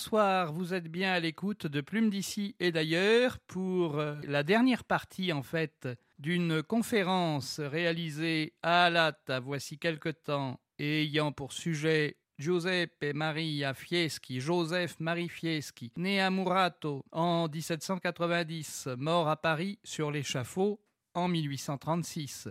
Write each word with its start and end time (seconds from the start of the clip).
Bonsoir, 0.00 0.54
vous 0.54 0.72
êtes 0.72 0.88
bien 0.88 1.12
à 1.12 1.20
l'écoute 1.20 1.66
de 1.66 1.82
Plume 1.82 2.08
d'ici 2.08 2.56
et 2.58 2.72
d'ailleurs 2.72 3.38
pour 3.40 3.98
euh, 3.98 4.14
la 4.22 4.42
dernière 4.42 4.82
partie 4.82 5.30
en 5.30 5.42
fait 5.42 5.86
d'une 6.18 6.62
conférence 6.62 7.60
réalisée 7.60 8.54
à 8.62 8.84
Alata 8.84 9.40
voici 9.40 9.76
quelque 9.76 10.08
temps 10.08 10.58
et 10.78 11.02
ayant 11.02 11.32
pour 11.32 11.52
sujet 11.52 12.16
Giuseppe 12.38 13.12
Maria 13.12 13.74
Fieschi, 13.74 14.40
Joseph 14.40 14.98
Marie 15.00 15.28
Fieschi, 15.28 15.92
né 15.98 16.18
à 16.18 16.30
Murato 16.30 17.04
en 17.12 17.46
1790, 17.48 18.88
mort 18.96 19.28
à 19.28 19.36
Paris 19.36 19.78
sur 19.84 20.10
l'échafaud 20.10 20.80
en 21.12 21.28
1836. 21.28 22.48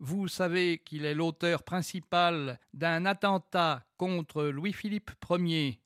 Vous 0.00 0.26
savez 0.26 0.78
qu'il 0.78 1.04
est 1.04 1.14
l'auteur 1.14 1.62
principal 1.62 2.58
d'un 2.74 3.06
attentat 3.06 3.84
contre 3.96 4.42
Louis-Philippe 4.42 5.12
Ier 5.30 5.79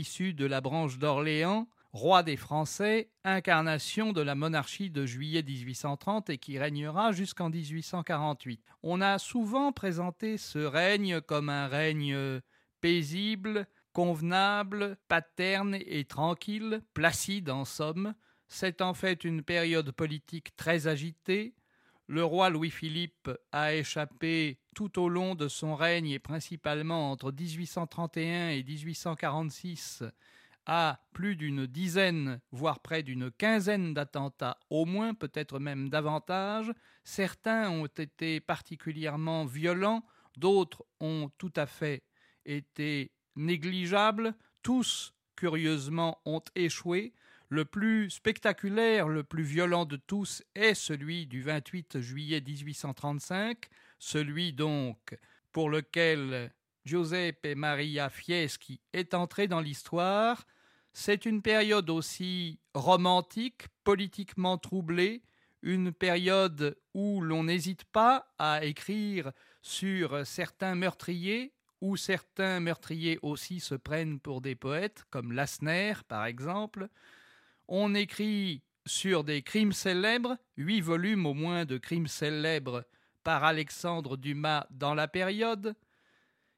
issu 0.00 0.34
de 0.34 0.46
la 0.46 0.60
branche 0.60 0.98
d'Orléans, 0.98 1.68
roi 1.92 2.22
des 2.22 2.36
Français, 2.36 3.10
incarnation 3.24 4.12
de 4.12 4.20
la 4.20 4.34
monarchie 4.34 4.90
de 4.90 5.06
juillet 5.06 5.42
1830 5.42 6.30
et 6.30 6.38
qui 6.38 6.58
régnera 6.58 7.12
jusqu'en 7.12 7.50
1848. 7.50 8.60
On 8.82 9.00
a 9.00 9.18
souvent 9.18 9.72
présenté 9.72 10.36
ce 10.36 10.58
règne 10.58 11.20
comme 11.20 11.48
un 11.48 11.66
règne 11.66 12.40
paisible, 12.80 13.66
convenable, 13.92 14.98
paterne 15.08 15.76
et 15.86 16.04
tranquille, 16.04 16.82
placide 16.92 17.48
en 17.48 17.64
somme. 17.64 18.14
C'est 18.46 18.82
en 18.82 18.92
fait 18.92 19.24
une 19.24 19.42
période 19.42 19.90
politique 19.90 20.54
très 20.54 20.86
agitée, 20.86 21.54
le 22.08 22.24
roi 22.24 22.50
Louis-Philippe 22.50 23.30
a 23.52 23.74
échappé 23.74 24.58
tout 24.74 25.00
au 25.00 25.08
long 25.08 25.34
de 25.34 25.48
son 25.48 25.74
règne 25.74 26.10
et 26.10 26.18
principalement 26.18 27.10
entre 27.10 27.32
1831 27.32 28.50
et 28.50 28.62
1846 28.62 30.04
à 30.66 31.00
plus 31.12 31.36
d'une 31.36 31.66
dizaine, 31.66 32.40
voire 32.50 32.80
près 32.80 33.02
d'une 33.02 33.30
quinzaine 33.30 33.94
d'attentats, 33.94 34.58
au 34.68 34.84
moins 34.84 35.14
peut-être 35.14 35.58
même 35.58 35.88
davantage. 35.88 36.72
Certains 37.04 37.70
ont 37.70 37.86
été 37.86 38.40
particulièrement 38.40 39.44
violents, 39.44 40.04
d'autres 40.36 40.84
ont 41.00 41.30
tout 41.38 41.52
à 41.54 41.66
fait 41.66 42.02
été 42.44 43.12
négligeables, 43.36 44.34
tous, 44.62 45.14
curieusement, 45.36 46.20
ont 46.24 46.42
échoué. 46.56 47.14
Le 47.48 47.64
plus 47.64 48.10
spectaculaire, 48.10 49.06
le 49.06 49.22
plus 49.22 49.44
violent 49.44 49.84
de 49.84 49.96
tous 49.96 50.42
est 50.56 50.74
celui 50.74 51.26
du 51.26 51.42
28 51.42 52.00
juillet 52.00 52.40
1835, 52.40 53.68
celui 54.00 54.52
donc 54.52 55.16
pour 55.52 55.70
lequel 55.70 56.52
Giuseppe 56.84 57.54
Maria 57.54 58.10
Fieschi 58.10 58.80
est 58.92 59.14
entré 59.14 59.46
dans 59.46 59.60
l'histoire. 59.60 60.44
C'est 60.92 61.24
une 61.24 61.40
période 61.40 61.88
aussi 61.88 62.58
romantique, 62.74 63.68
politiquement 63.84 64.58
troublée, 64.58 65.22
une 65.62 65.92
période 65.92 66.76
où 66.94 67.20
l'on 67.20 67.44
n'hésite 67.44 67.84
pas 67.84 68.26
à 68.40 68.64
écrire 68.64 69.30
sur 69.62 70.26
certains 70.26 70.74
meurtriers, 70.74 71.52
où 71.80 71.96
certains 71.96 72.58
meurtriers 72.58 73.20
aussi 73.22 73.60
se 73.60 73.76
prennent 73.76 74.18
pour 74.18 74.40
des 74.40 74.56
poètes, 74.56 75.04
comme 75.10 75.30
Lassner 75.30 75.94
par 76.08 76.24
exemple, 76.26 76.88
on 77.68 77.94
écrit 77.94 78.62
sur 78.86 79.24
des 79.24 79.42
crimes 79.42 79.72
célèbres, 79.72 80.36
huit 80.56 80.80
volumes 80.80 81.26
au 81.26 81.34
moins 81.34 81.64
de 81.64 81.78
crimes 81.78 82.06
célèbres 82.06 82.84
par 83.24 83.44
Alexandre 83.44 84.16
Dumas 84.16 84.66
dans 84.70 84.94
la 84.94 85.08
période, 85.08 85.74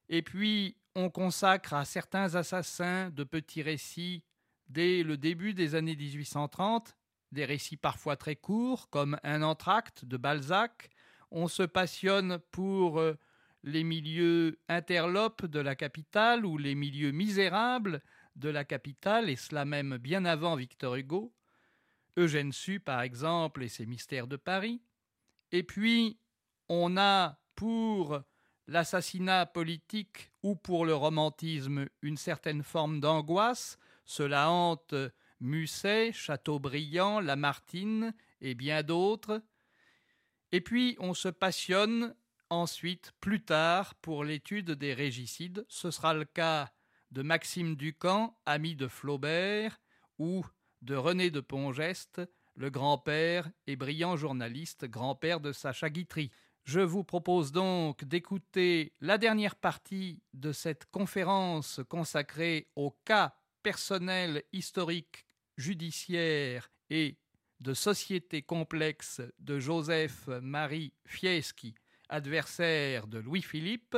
et 0.08 0.22
puis 0.22 0.76
on 0.94 1.10
consacre 1.10 1.74
à 1.74 1.84
certains 1.84 2.34
assassins 2.34 3.10
de 3.10 3.24
petits 3.24 3.62
récits 3.62 4.22
dès 4.68 5.02
le 5.02 5.16
début 5.16 5.54
des 5.54 5.74
années 5.74 5.96
1830, 5.96 6.96
des 7.32 7.44
récits 7.44 7.76
parfois 7.76 8.16
très 8.16 8.36
courts, 8.36 8.90
comme 8.90 9.18
Un 9.22 9.42
entracte 9.42 10.04
de 10.04 10.16
Balzac. 10.16 10.90
On 11.30 11.48
se 11.48 11.62
passionne 11.62 12.38
pour 12.50 12.98
euh, 12.98 13.14
les 13.62 13.84
milieux 13.84 14.58
interlopes 14.68 15.46
de 15.46 15.60
la 15.60 15.74
capitale 15.74 16.46
ou 16.46 16.58
les 16.58 16.74
milieux 16.74 17.12
misérables 17.12 18.02
de 18.38 18.48
la 18.48 18.64
capitale, 18.64 19.28
et 19.28 19.36
cela 19.36 19.64
même 19.64 19.98
bien 19.98 20.24
avant 20.24 20.56
Victor 20.56 20.94
Hugo, 20.94 21.34
Eugène 22.16 22.52
Sue 22.52 22.80
par 22.80 23.02
exemple 23.02 23.62
et 23.62 23.68
ses 23.68 23.86
mystères 23.86 24.26
de 24.26 24.36
Paris. 24.36 24.82
Et 25.52 25.62
puis, 25.62 26.18
on 26.68 26.96
a 26.96 27.38
pour 27.54 28.20
l'assassinat 28.66 29.46
politique 29.46 30.30
ou 30.42 30.54
pour 30.54 30.84
le 30.84 30.94
romantisme 30.94 31.86
une 32.02 32.16
certaine 32.16 32.62
forme 32.62 33.00
d'angoisse, 33.00 33.78
cela 34.04 34.50
hante 34.50 34.94
Musset, 35.40 36.12
Chateaubriand, 36.12 37.20
Lamartine 37.20 38.14
et 38.40 38.54
bien 38.54 38.82
d'autres. 38.82 39.42
Et 40.52 40.60
puis 40.60 40.96
on 40.98 41.14
se 41.14 41.28
passionne 41.28 42.14
ensuite, 42.50 43.12
plus 43.20 43.44
tard, 43.44 43.94
pour 43.96 44.24
l'étude 44.24 44.70
des 44.72 44.94
régicides. 44.94 45.64
Ce 45.68 45.90
sera 45.90 46.14
le 46.14 46.24
cas 46.24 46.72
de 47.10 47.22
Maxime 47.22 47.76
Ducamp, 47.76 48.36
ami 48.46 48.74
de 48.74 48.88
Flaubert, 48.88 49.80
ou 50.18 50.44
de 50.82 50.94
René 50.94 51.30
de 51.30 51.40
Pongeste, 51.40 52.20
le 52.54 52.70
grand-père 52.70 53.48
et 53.66 53.76
brillant 53.76 54.16
journaliste, 54.16 54.84
grand-père 54.84 55.40
de 55.40 55.52
Sacha 55.52 55.90
Guitry. 55.90 56.30
Je 56.64 56.80
vous 56.80 57.04
propose 57.04 57.52
donc 57.52 58.04
d'écouter 58.04 58.92
la 59.00 59.16
dernière 59.16 59.56
partie 59.56 60.20
de 60.34 60.52
cette 60.52 60.86
conférence 60.90 61.80
consacrée 61.88 62.68
au 62.76 62.90
cas 63.04 63.34
personnel, 63.62 64.42
historique, 64.52 65.24
judiciaire 65.56 66.70
et 66.90 67.16
de 67.60 67.74
société 67.74 68.42
complexe 68.42 69.20
de 69.38 69.58
Joseph-Marie 69.58 70.92
Fieschi, 71.06 71.74
adversaire 72.08 73.06
de 73.06 73.18
Louis-Philippe, 73.18 73.96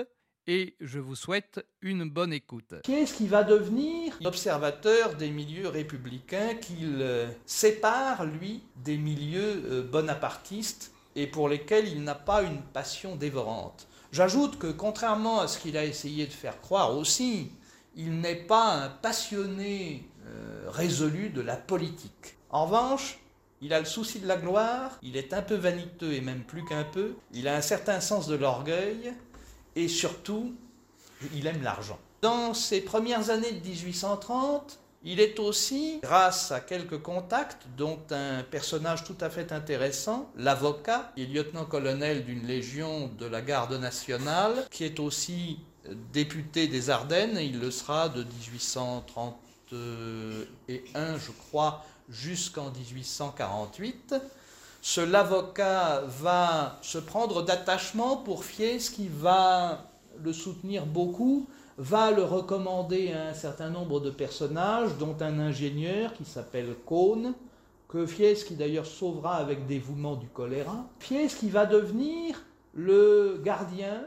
et 0.50 0.74
je 0.80 0.98
vous 0.98 1.14
souhaite 1.14 1.64
une 1.80 2.10
bonne 2.10 2.32
écoute. 2.32 2.74
Qui 2.82 2.94
est-ce 2.94 3.14
qui 3.14 3.28
va 3.28 3.44
devenir 3.44 4.18
observateur 4.24 5.14
des 5.14 5.30
milieux 5.30 5.68
républicains 5.68 6.54
qu'il 6.54 6.98
euh, 7.00 7.28
sépare, 7.46 8.24
lui, 8.24 8.64
des 8.74 8.96
milieux 8.96 9.62
euh, 9.66 9.82
bonapartistes 9.84 10.90
et 11.14 11.28
pour 11.28 11.48
lesquels 11.48 11.86
il 11.86 12.02
n'a 12.02 12.16
pas 12.16 12.42
une 12.42 12.62
passion 12.62 13.14
dévorante 13.14 13.86
J'ajoute 14.10 14.58
que 14.58 14.66
contrairement 14.66 15.38
à 15.38 15.46
ce 15.46 15.60
qu'il 15.60 15.76
a 15.76 15.84
essayé 15.84 16.26
de 16.26 16.32
faire 16.32 16.60
croire 16.60 16.96
aussi, 16.96 17.52
il 17.94 18.20
n'est 18.20 18.34
pas 18.34 18.72
un 18.74 18.88
passionné 18.88 20.08
euh, 20.26 20.64
résolu 20.66 21.30
de 21.30 21.42
la 21.42 21.56
politique. 21.56 22.38
En 22.50 22.66
revanche, 22.66 23.20
il 23.60 23.72
a 23.72 23.78
le 23.78 23.86
souci 23.86 24.18
de 24.18 24.26
la 24.26 24.36
gloire, 24.36 24.98
il 25.02 25.16
est 25.16 25.32
un 25.32 25.42
peu 25.42 25.54
vaniteux 25.54 26.12
et 26.12 26.20
même 26.20 26.42
plus 26.42 26.64
qu'un 26.64 26.82
peu, 26.82 27.14
il 27.32 27.46
a 27.46 27.54
un 27.54 27.60
certain 27.60 28.00
sens 28.00 28.26
de 28.26 28.34
l'orgueil, 28.34 29.12
et 29.76 29.88
surtout, 29.88 30.54
il 31.34 31.46
aime 31.46 31.62
l'argent. 31.62 31.98
Dans 32.22 32.54
ses 32.54 32.80
premières 32.80 33.28
années 33.30 33.52
de 33.52 33.66
1830, 33.66 34.78
il 35.02 35.20
est 35.20 35.38
aussi, 35.38 36.00
grâce 36.02 36.52
à 36.52 36.60
quelques 36.60 37.00
contacts, 37.00 37.62
dont 37.78 37.98
un 38.10 38.42
personnage 38.42 39.04
tout 39.04 39.16
à 39.20 39.30
fait 39.30 39.52
intéressant, 39.52 40.30
l'avocat, 40.36 41.10
est 41.16 41.24
lieutenant-colonel 41.24 42.26
d'une 42.26 42.46
légion 42.46 43.10
de 43.18 43.24
la 43.24 43.40
garde 43.40 43.72
nationale, 43.72 44.66
qui 44.70 44.84
est 44.84 45.00
aussi 45.00 45.60
député 46.12 46.68
des 46.68 46.90
Ardennes, 46.90 47.38
il 47.40 47.58
le 47.58 47.70
sera 47.70 48.10
de 48.10 48.24
1831, 48.24 51.18
je 51.18 51.30
crois, 51.30 51.82
jusqu'en 52.10 52.70
1848 52.70 54.14
ce 54.82 55.00
l'avocat 55.00 56.02
va 56.06 56.78
se 56.82 56.98
prendre 56.98 57.42
d'attachement 57.42 58.16
pour 58.16 58.44
Fies 58.44 58.90
qui 58.94 59.08
va 59.08 59.84
le 60.22 60.32
soutenir 60.32 60.86
beaucoup, 60.86 61.46
va 61.76 62.10
le 62.10 62.22
recommander 62.22 63.12
à 63.12 63.28
un 63.28 63.34
certain 63.34 63.70
nombre 63.70 64.00
de 64.00 64.10
personnages, 64.10 64.96
dont 64.98 65.16
un 65.20 65.38
ingénieur 65.38 66.12
qui 66.14 66.24
s'appelle 66.24 66.74
Cohn, 66.86 67.34
que 67.88 68.06
Fies 68.06 68.44
qui 68.46 68.54
d'ailleurs 68.54 68.86
sauvera 68.86 69.36
avec 69.36 69.66
dévouement 69.66 70.16
du 70.16 70.28
choléra. 70.28 70.84
Fies 70.98 71.28
qui 71.28 71.50
va 71.50 71.66
devenir 71.66 72.42
le 72.74 73.40
gardien 73.44 74.02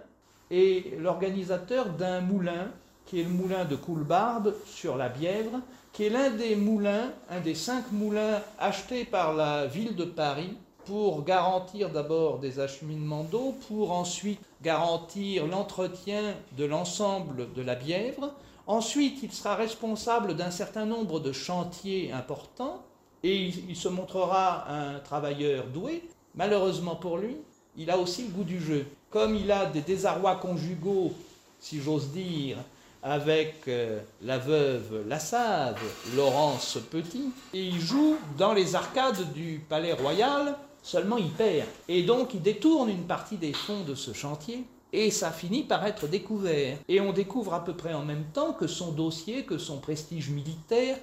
et 0.49 0.97
l'organisateur 0.99 1.89
d'un 1.89 2.21
moulin, 2.21 2.69
qui 3.05 3.19
est 3.19 3.23
le 3.23 3.29
moulin 3.29 3.65
de 3.65 3.75
Coulbarbe 3.75 4.53
sur 4.65 4.97
la 4.97 5.09
Bièvre, 5.09 5.59
qui 5.91 6.05
est 6.05 6.09
l'un 6.09 6.31
des 6.31 6.55
moulins, 6.55 7.11
un 7.29 7.39
des 7.41 7.55
cinq 7.55 7.91
moulins 7.91 8.41
achetés 8.57 9.05
par 9.05 9.33
la 9.33 9.67
ville 9.67 9.95
de 9.95 10.05
Paris 10.05 10.57
pour 10.85 11.23
garantir 11.23 11.89
d'abord 11.89 12.39
des 12.39 12.59
acheminements 12.59 13.23
d'eau, 13.23 13.55
pour 13.67 13.91
ensuite 13.91 14.39
garantir 14.61 15.47
l'entretien 15.47 16.35
de 16.57 16.65
l'ensemble 16.65 17.53
de 17.53 17.61
la 17.61 17.75
Bièvre. 17.75 18.31
Ensuite, 18.65 19.21
il 19.23 19.31
sera 19.31 19.55
responsable 19.55 20.35
d'un 20.35 20.51
certain 20.51 20.85
nombre 20.85 21.19
de 21.19 21.31
chantiers 21.31 22.11
importants 22.11 22.81
et 23.23 23.37
il, 23.69 23.75
se 23.75 23.87
montrera 23.87 24.69
un 24.69 24.99
travailleur 24.99 25.65
doué. 25.67 26.03
Malheureusement 26.35 26.95
pour 26.95 27.17
lui, 27.17 27.37
il 27.77 27.89
a 27.89 27.97
aussi 27.97 28.23
le 28.23 28.29
goût 28.29 28.43
du 28.43 28.61
jeu. 28.61 28.85
Comme 29.09 29.35
il 29.35 29.51
a 29.51 29.65
des 29.65 29.81
désarrois 29.81 30.35
conjugaux, 30.35 31.13
si 31.59 31.81
j'ose 31.81 32.09
dire, 32.09 32.57
avec 33.01 33.67
euh, 33.67 33.99
la 34.21 34.37
veuve 34.37 35.05
Lassave, 35.07 35.81
Laurence 36.15 36.77
Petit, 36.89 37.31
et 37.53 37.63
il 37.63 37.79
joue 37.79 38.15
dans 38.37 38.53
les 38.53 38.75
arcades 38.75 39.33
du 39.33 39.61
Palais 39.67 39.93
Royal, 39.93 40.57
seulement 40.83 41.17
il 41.17 41.31
perd. 41.31 41.67
Et 41.87 42.03
donc 42.03 42.35
il 42.35 42.41
détourne 42.43 42.89
une 42.89 43.07
partie 43.07 43.37
des 43.37 43.53
fonds 43.53 43.83
de 43.83 43.95
ce 43.95 44.13
chantier, 44.13 44.65
et 44.91 45.09
ça 45.09 45.31
finit 45.31 45.63
par 45.63 45.83
être 45.87 46.07
découvert. 46.07 46.77
Et 46.87 47.01
on 47.01 47.13
découvre 47.13 47.55
à 47.55 47.63
peu 47.63 47.75
près 47.75 47.95
en 47.95 48.05
même 48.05 48.25
temps 48.31 48.53
que 48.53 48.67
son 48.67 48.91
dossier, 48.91 49.43
que 49.43 49.57
son 49.57 49.79
prestige 49.79 50.29
militaire, 50.29 50.99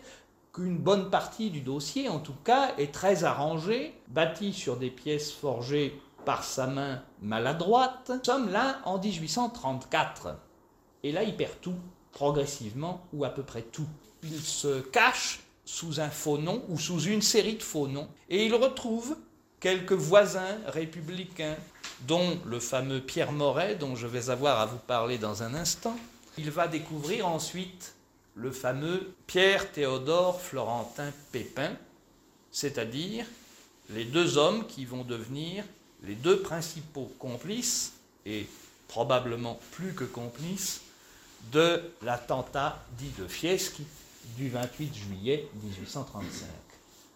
qu'une 0.52 0.78
bonne 0.78 1.10
partie 1.10 1.50
du 1.50 1.60
dossier, 1.60 2.08
en 2.08 2.20
tout 2.20 2.34
cas, 2.44 2.74
est 2.78 2.92
très 2.92 3.24
arrangé, 3.24 3.94
bâti 4.08 4.52
sur 4.52 4.76
des 4.76 4.90
pièces 4.90 5.32
forgées 5.32 6.00
par 6.24 6.44
sa 6.44 6.66
main 6.66 7.02
maladroite. 7.22 8.10
Nous 8.14 8.24
sommes 8.24 8.52
là 8.52 8.78
en 8.84 8.98
1834. 8.98 10.36
Et 11.02 11.12
là, 11.12 11.24
il 11.24 11.36
perd 11.36 11.60
tout, 11.60 11.76
progressivement, 12.12 13.00
ou 13.12 13.24
à 13.24 13.30
peu 13.30 13.42
près 13.42 13.62
tout. 13.62 13.86
Il 14.22 14.40
se 14.40 14.80
cache 14.80 15.40
sous 15.64 16.00
un 16.00 16.10
faux 16.10 16.38
nom 16.38 16.62
ou 16.68 16.78
sous 16.78 17.00
une 17.04 17.22
série 17.22 17.54
de 17.54 17.62
faux 17.62 17.88
noms, 17.88 18.08
et 18.28 18.44
il 18.44 18.54
retrouve 18.54 19.16
quelques 19.60 19.92
voisins 19.92 20.58
républicains, 20.66 21.56
dont 22.06 22.38
le 22.46 22.60
fameux 22.60 23.00
Pierre 23.00 23.32
Moret, 23.32 23.74
dont 23.74 23.94
je 23.94 24.06
vais 24.06 24.30
avoir 24.30 24.58
à 24.58 24.66
vous 24.66 24.78
parler 24.78 25.18
dans 25.18 25.42
un 25.42 25.54
instant. 25.54 25.96
Il 26.38 26.50
va 26.50 26.66
découvrir 26.66 27.28
ensuite 27.28 27.94
le 28.34 28.50
fameux 28.50 29.14
Pierre 29.26 29.70
Théodore 29.70 30.40
Florentin 30.40 31.12
Pépin, 31.30 31.72
c'est-à-dire 32.50 33.26
les 33.90 34.04
deux 34.04 34.38
hommes 34.38 34.66
qui 34.66 34.86
vont 34.86 35.04
devenir 35.04 35.64
les 36.04 36.14
deux 36.14 36.40
principaux 36.40 37.12
complices, 37.18 37.92
et 38.24 38.46
probablement 38.88 39.60
plus 39.72 39.92
que 39.92 40.04
complices, 40.04 40.80
de 41.52 41.82
l'attentat 42.02 42.82
dit 42.98 43.10
de 43.18 43.26
Fieschi 43.26 43.84
du 44.36 44.48
28 44.48 44.94
juillet 44.94 45.48
1835. 45.62 46.48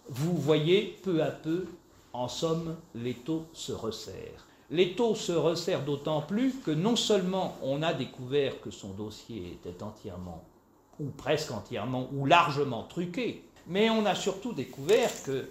Vous 0.08 0.36
voyez, 0.36 0.98
peu 1.02 1.22
à 1.22 1.30
peu, 1.30 1.66
en 2.14 2.28
somme, 2.28 2.76
l'étau 2.94 3.44
se 3.52 3.72
resserre. 3.72 4.46
L'étau 4.70 5.14
se 5.14 5.32
resserre 5.32 5.84
d'autant 5.84 6.22
plus 6.22 6.54
que 6.64 6.70
non 6.70 6.96
seulement 6.96 7.56
on 7.62 7.82
a 7.82 7.92
découvert 7.92 8.60
que 8.62 8.70
son 8.70 8.90
dossier 8.90 9.52
était 9.52 9.82
entièrement, 9.82 10.42
ou 10.98 11.10
presque 11.10 11.50
entièrement, 11.50 12.08
ou 12.14 12.24
largement 12.24 12.84
truqué, 12.84 13.44
mais 13.66 13.90
on 13.90 14.06
a 14.06 14.14
surtout 14.14 14.52
découvert 14.52 15.10
que, 15.24 15.50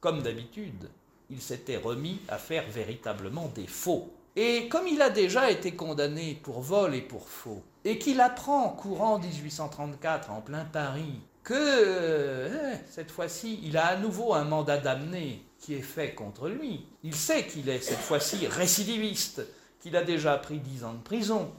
comme 0.00 0.22
d'habitude, 0.22 0.88
il 1.30 1.42
s'était 1.42 1.76
remis 1.76 2.20
à 2.28 2.38
faire 2.38 2.64
véritablement 2.70 3.50
des 3.54 3.66
faux. 3.66 4.08
Et 4.34 4.68
comme 4.68 4.86
il 4.86 5.02
a 5.02 5.10
déjà 5.10 5.50
été 5.50 5.72
condamné 5.72 6.38
pour 6.42 6.60
vol 6.60 6.94
et 6.94 7.02
pour 7.02 7.28
faux, 7.28 7.62
et 7.84 7.98
qu'il 7.98 8.20
apprend 8.20 8.68
courant 8.70 9.18
1834 9.18 10.30
en 10.30 10.40
plein 10.40 10.64
Paris 10.64 11.20
que 11.48 11.54
euh, 11.54 12.74
cette 12.90 13.10
fois-ci 13.10 13.58
il 13.62 13.78
a 13.78 13.86
à 13.86 13.96
nouveau 13.96 14.34
un 14.34 14.44
mandat 14.44 14.76
d'amener 14.76 15.42
qui 15.58 15.74
est 15.74 15.82
fait 15.82 16.12
contre 16.12 16.46
lui, 16.48 16.84
il 17.02 17.14
sait 17.14 17.46
qu'il 17.46 17.70
est 17.70 17.80
cette 17.80 17.98
fois-ci 17.98 18.46
récidiviste, 18.46 19.40
qu'il 19.80 19.96
a 19.96 20.04
déjà 20.04 20.36
pris 20.36 20.58
dix 20.58 20.84
ans 20.84 20.92
de 20.92 21.02
prison, 21.02 21.50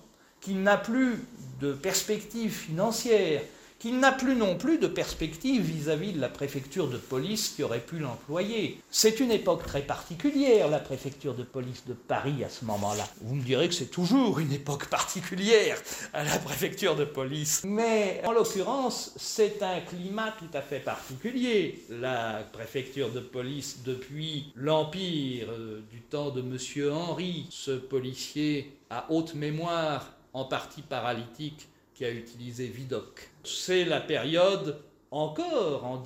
qu'il 0.42 0.62
n'a 0.62 0.78
plus 0.78 1.26
de 1.60 1.74
perspective 1.74 2.52
financière, 2.52 3.42
qu'il 3.80 4.00
n'a 4.00 4.12
plus 4.12 4.36
non 4.36 4.58
plus 4.58 4.78
de 4.78 4.88
perspective 4.88 5.62
vis-à-vis 5.62 6.12
de 6.12 6.20
la 6.20 6.28
préfecture 6.28 6.90
de 6.90 6.98
police 6.98 7.50
qui 7.50 7.64
aurait 7.64 7.80
pu 7.80 7.98
l'employer. 7.98 8.82
C'est 8.92 9.22
une 9.22 9.32
époque 9.32 9.66
très 9.66 9.82
particulière, 9.82 10.68
la 10.68 10.80
préfecture 10.80 11.34
de 11.34 11.44
police 11.44 11.86
de 11.88 11.94
Paris 11.94 12.44
à 12.44 12.50
ce 12.50 12.66
moment-là. 12.66 13.08
Vous 13.22 13.36
me 13.36 13.42
direz 13.42 13.70
que 13.70 13.74
c'est 13.74 13.86
toujours 13.90 14.40
une 14.40 14.52
époque 14.52 14.88
particulière 14.88 15.78
à 16.14 16.26
la 16.26 16.38
préfecture 16.40 16.98
de 16.98 17.06
police. 17.06 17.62
Mais 17.66 18.22
en 18.26 18.34
l'occurrence, 18.34 19.14
c'est 19.16 19.64
un 19.64 19.80
climat 19.80 20.34
tout 20.38 20.58
à 20.58 20.62
fait 20.62 20.80
particulier. 20.80 21.86
La 21.90 22.44
préfecture 22.52 23.10
de 23.12 23.22
police 23.22 23.84
depuis 23.86 24.52
l'Empire, 24.56 25.48
euh, 25.52 25.82
du 25.90 26.02
temps 26.02 26.32
de 26.32 26.42
M. 26.42 26.92
Henri, 26.92 27.48
ce 27.50 27.72
policier 27.72 28.78
à 28.90 29.06
haute 29.10 29.36
mémoire, 29.36 30.12
en 30.34 30.46
partie 30.46 30.82
paralytique, 30.82 31.70
qui 32.00 32.06
a 32.06 32.12
utilisé 32.12 32.68
Vidocq. 32.68 33.30
C'est 33.44 33.84
la 33.84 34.00
période 34.00 34.80
encore 35.12 35.84
en 35.84 36.02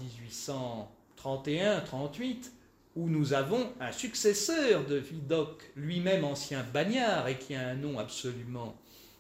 1831-38 1.24 2.50
où 2.96 3.08
nous 3.08 3.34
avons 3.34 3.70
un 3.80 3.92
successeur 3.92 4.88
de 4.88 4.96
Vidocq, 4.96 5.72
lui-même 5.76 6.24
ancien 6.24 6.66
bagnard 6.74 7.28
et 7.28 7.38
qui 7.38 7.54
a 7.54 7.68
un 7.68 7.76
nom 7.76 8.00
absolument 8.00 8.76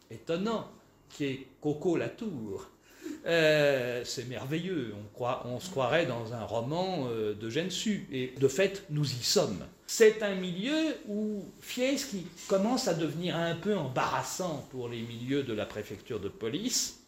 étonnant, 0.09 0.67
qui 1.09 1.25
est 1.25 1.47
Coco 1.61 1.95
Latour. 1.95 2.67
Euh, 3.27 4.01
c'est 4.03 4.27
merveilleux, 4.27 4.95
on, 5.45 5.59
se 5.59 5.69
croirait 5.69 6.07
dans 6.07 6.33
un 6.33 6.43
roman 6.43 7.07
euh, 7.07 7.35
de 7.35 7.51
Gensu, 7.51 8.07
et 8.11 8.33
de 8.39 8.47
fait, 8.47 8.83
nous 8.89 9.05
y 9.05 9.23
sommes. 9.23 9.63
C'est 9.95 10.23
un 10.23 10.33
milieu 10.33 10.95
où 11.07 11.45
Fieschi 11.61 12.25
commence 12.47 12.87
à 12.87 12.95
devenir 12.95 13.35
un 13.35 13.53
peu 13.53 13.77
embarrassant 13.77 14.67
pour 14.71 14.89
les 14.89 15.03
milieux 15.03 15.43
de 15.43 15.53
la 15.53 15.67
préfecture 15.67 16.19
de 16.19 16.29
police, 16.29 17.03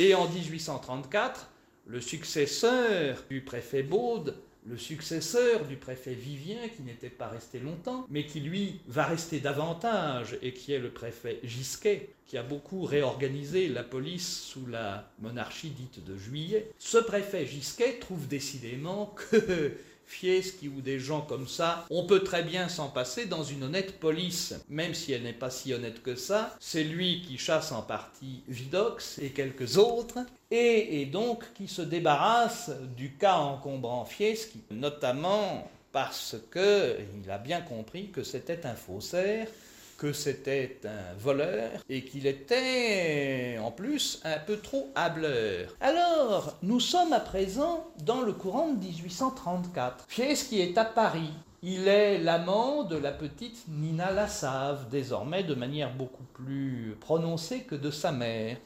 et 0.00 0.12
en 0.12 0.28
1834, 0.28 1.48
le 1.86 2.00
successeur 2.00 3.22
du 3.30 3.42
préfet 3.42 3.84
Baude 3.84 4.34
le 4.68 4.76
successeur 4.76 5.64
du 5.66 5.76
préfet 5.76 6.14
Vivien, 6.14 6.68
qui 6.74 6.82
n'était 6.82 7.08
pas 7.08 7.28
resté 7.28 7.60
longtemps, 7.60 8.04
mais 8.10 8.26
qui 8.26 8.40
lui 8.40 8.80
va 8.88 9.04
rester 9.04 9.38
davantage, 9.38 10.36
et 10.42 10.52
qui 10.52 10.72
est 10.72 10.80
le 10.80 10.90
préfet 10.90 11.38
Gisquet, 11.44 12.10
qui 12.26 12.36
a 12.36 12.42
beaucoup 12.42 12.82
réorganisé 12.82 13.68
la 13.68 13.84
police 13.84 14.40
sous 14.40 14.66
la 14.66 15.08
monarchie 15.20 15.70
dite 15.70 16.04
de 16.04 16.16
Juillet. 16.16 16.72
Ce 16.78 16.98
préfet 16.98 17.46
Gisquet 17.46 17.98
trouve 18.00 18.26
décidément 18.26 19.14
que 19.30 19.70
Fieschi 20.06 20.68
ou 20.68 20.80
des 20.80 20.98
gens 20.98 21.20
comme 21.20 21.48
ça, 21.48 21.84
on 21.90 22.06
peut 22.06 22.22
très 22.22 22.42
bien 22.42 22.68
s'en 22.68 22.88
passer 22.88 23.26
dans 23.26 23.42
une 23.42 23.64
honnête 23.64 23.98
police, 23.98 24.54
même 24.68 24.94
si 24.94 25.12
elle 25.12 25.22
n'est 25.22 25.32
pas 25.32 25.50
si 25.50 25.74
honnête 25.74 26.02
que 26.02 26.14
ça. 26.14 26.56
C'est 26.60 26.84
lui 26.84 27.22
qui 27.22 27.38
chasse 27.38 27.72
en 27.72 27.82
partie 27.82 28.42
Vidox 28.48 29.18
et 29.18 29.30
quelques 29.30 29.76
autres, 29.78 30.18
et, 30.50 31.02
et 31.02 31.06
donc 31.06 31.44
qui 31.54 31.68
se 31.68 31.82
débarrasse 31.82 32.70
du 32.96 33.12
cas 33.12 33.36
encombrant 33.36 34.04
Fieschi, 34.04 34.62
notamment 34.70 35.68
parce 35.92 36.36
qu'il 36.52 37.30
a 37.30 37.38
bien 37.38 37.62
compris 37.62 38.10
que 38.10 38.22
c'était 38.22 38.66
un 38.66 38.74
faussaire 38.74 39.48
que 39.96 40.12
c'était 40.12 40.80
un 40.84 41.14
voleur 41.18 41.70
et 41.88 42.04
qu'il 42.04 42.26
était 42.26 43.58
en 43.62 43.70
plus 43.70 44.20
un 44.24 44.38
peu 44.38 44.58
trop 44.58 44.90
hableur. 44.94 45.74
Alors, 45.80 46.54
nous 46.62 46.80
sommes 46.80 47.12
à 47.12 47.20
présent 47.20 47.86
dans 48.04 48.22
le 48.22 48.32
courant 48.32 48.68
de 48.72 48.78
1834. 48.78 50.06
qui 50.08 50.60
est 50.60 50.78
à 50.78 50.84
Paris. 50.84 51.30
Il 51.62 51.88
est 51.88 52.18
l'amant 52.18 52.84
de 52.84 52.96
la 52.96 53.12
petite 53.12 53.64
Nina 53.68 54.12
Lassave, 54.12 54.88
désormais 54.90 55.42
de 55.42 55.54
manière 55.54 55.94
beaucoup 55.94 56.24
plus 56.34 56.96
prononcée 57.00 57.62
que 57.62 57.74
de 57.74 57.90
sa 57.90 58.12
mère. 58.12 58.58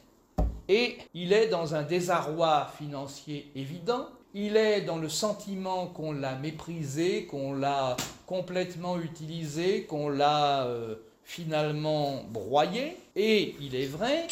Et 0.67 0.97
il 1.13 1.33
est 1.33 1.47
dans 1.47 1.73
un 1.73 1.83
désarroi 1.83 2.69
financier 2.77 3.51
évident, 3.55 4.07
il 4.33 4.55
est 4.55 4.81
dans 4.81 4.97
le 4.97 5.09
sentiment 5.09 5.87
qu'on 5.87 6.13
l'a 6.13 6.35
méprisé, 6.35 7.25
qu'on 7.25 7.53
l'a 7.53 7.97
complètement 8.25 8.97
utilisé, 8.97 9.83
qu'on 9.83 10.07
l'a 10.07 10.65
euh, 10.67 10.95
finalement 11.31 12.25
broyé, 12.29 12.97
et 13.15 13.55
il 13.61 13.73
est 13.73 13.87
vrai 13.87 14.27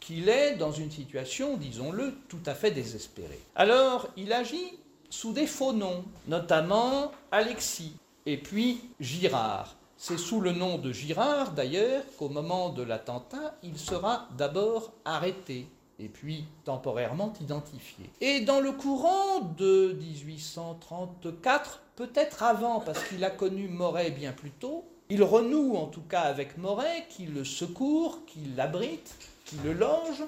qu'il 0.00 0.28
est 0.28 0.56
dans 0.56 0.72
une 0.72 0.90
situation, 0.90 1.56
disons-le, 1.56 2.12
tout 2.28 2.42
à 2.44 2.54
fait 2.54 2.72
désespérée. 2.72 3.38
Alors, 3.54 4.08
il 4.16 4.32
agit 4.32 4.72
sous 5.10 5.32
des 5.32 5.46
faux 5.46 5.72
noms, 5.72 6.02
notamment 6.26 7.12
Alexis, 7.30 7.92
et 8.26 8.36
puis 8.36 8.80
Girard. 8.98 9.76
C'est 9.96 10.18
sous 10.18 10.40
le 10.40 10.50
nom 10.50 10.78
de 10.78 10.92
Girard, 10.92 11.52
d'ailleurs, 11.52 12.02
qu'au 12.18 12.28
moment 12.28 12.70
de 12.70 12.82
l'attentat, 12.82 13.54
il 13.62 13.78
sera 13.78 14.26
d'abord 14.36 14.92
arrêté 15.04 15.68
et 16.00 16.08
puis 16.08 16.46
temporairement 16.64 17.32
identifié. 17.40 18.10
Et 18.20 18.40
dans 18.40 18.58
le 18.58 18.72
courant 18.72 19.40
de 19.56 19.96
1834, 20.00 21.80
peut-être 21.94 22.42
avant, 22.42 22.80
parce 22.80 23.04
qu'il 23.04 23.22
a 23.22 23.30
connu 23.30 23.68
Moret 23.68 24.10
bien 24.10 24.32
plus 24.32 24.50
tôt, 24.50 24.84
il 25.10 25.22
renoue 25.24 25.76
en 25.76 25.86
tout 25.86 26.02
cas 26.02 26.22
avec 26.22 26.56
Moret, 26.56 27.06
qui 27.10 27.26
le 27.26 27.44
secourt, 27.44 28.20
qui 28.26 28.40
l'abrite, 28.56 29.14
qui 29.44 29.56
le 29.64 29.72
loge, 29.72 30.22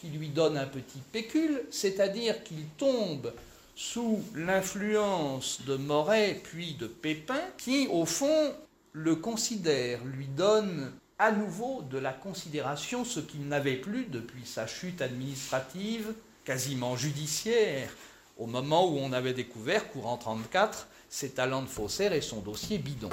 qui 0.00 0.08
lui 0.08 0.28
donne 0.28 0.56
un 0.56 0.66
petit 0.66 1.00
pécule, 1.12 1.62
c'est-à-dire 1.70 2.44
qu'il 2.44 2.64
tombe 2.76 3.32
sous 3.74 4.20
l'influence 4.34 5.60
de 5.66 5.76
Moret 5.76 6.40
puis 6.42 6.74
de 6.74 6.86
Pépin, 6.86 7.40
qui 7.58 7.88
au 7.88 8.06
fond 8.06 8.52
le 8.92 9.16
considère, 9.16 10.04
lui 10.04 10.26
donne 10.26 10.92
à 11.18 11.32
nouveau 11.32 11.82
de 11.90 11.98
la 11.98 12.12
considération, 12.12 13.04
ce 13.04 13.18
qu'il 13.18 13.48
n'avait 13.48 13.76
plus 13.76 14.04
depuis 14.04 14.46
sa 14.46 14.68
chute 14.68 15.02
administrative, 15.02 16.14
quasiment 16.44 16.96
judiciaire, 16.96 17.90
au 18.36 18.46
moment 18.46 18.88
où 18.88 18.98
on 18.98 19.12
avait 19.12 19.32
découvert, 19.32 19.90
courant 19.90 20.16
34, 20.16 20.86
ses 21.08 21.30
talents 21.30 21.62
de 21.62 21.68
faussaire 21.68 22.12
et 22.12 22.20
son 22.20 22.40
dossier 22.40 22.78
bidon. 22.78 23.08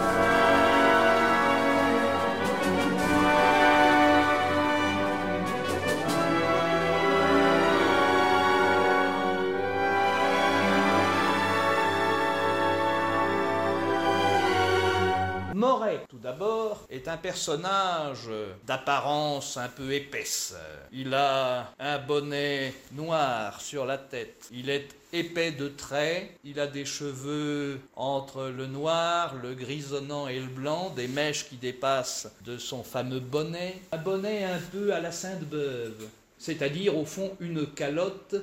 D'abord, 16.25 16.87
est 16.89 17.07
un 17.07 17.17
personnage 17.17 18.31
d'apparence 18.65 19.57
un 19.57 19.67
peu 19.67 19.93
épaisse. 19.93 20.55
Il 20.91 21.13
a 21.13 21.71
un 21.77 21.99
bonnet 21.99 22.73
noir 22.93 23.61
sur 23.61 23.85
la 23.85 23.99
tête. 23.99 24.49
Il 24.51 24.71
est 24.71 24.87
épais 25.13 25.51
de 25.51 25.67
traits, 25.67 26.31
il 26.43 26.59
a 26.59 26.65
des 26.65 26.83
cheveux 26.83 27.79
entre 27.95 28.45
le 28.45 28.65
noir, 28.65 29.35
le 29.35 29.53
grisonnant 29.53 30.27
et 30.27 30.39
le 30.39 30.47
blanc, 30.47 30.91
des 30.95 31.07
mèches 31.07 31.47
qui 31.47 31.57
dépassent 31.57 32.31
de 32.43 32.57
son 32.57 32.83
fameux 32.83 33.19
bonnet, 33.19 33.75
un 33.91 33.97
bonnet 33.97 34.45
un 34.45 34.59
peu 34.71 34.95
à 34.95 34.99
la 34.99 35.11
Sainte-Beuve, 35.11 36.07
c'est-à-dire 36.39 36.97
au 36.97 37.05
fond 37.05 37.37
une 37.39 37.67
calotte, 37.67 38.35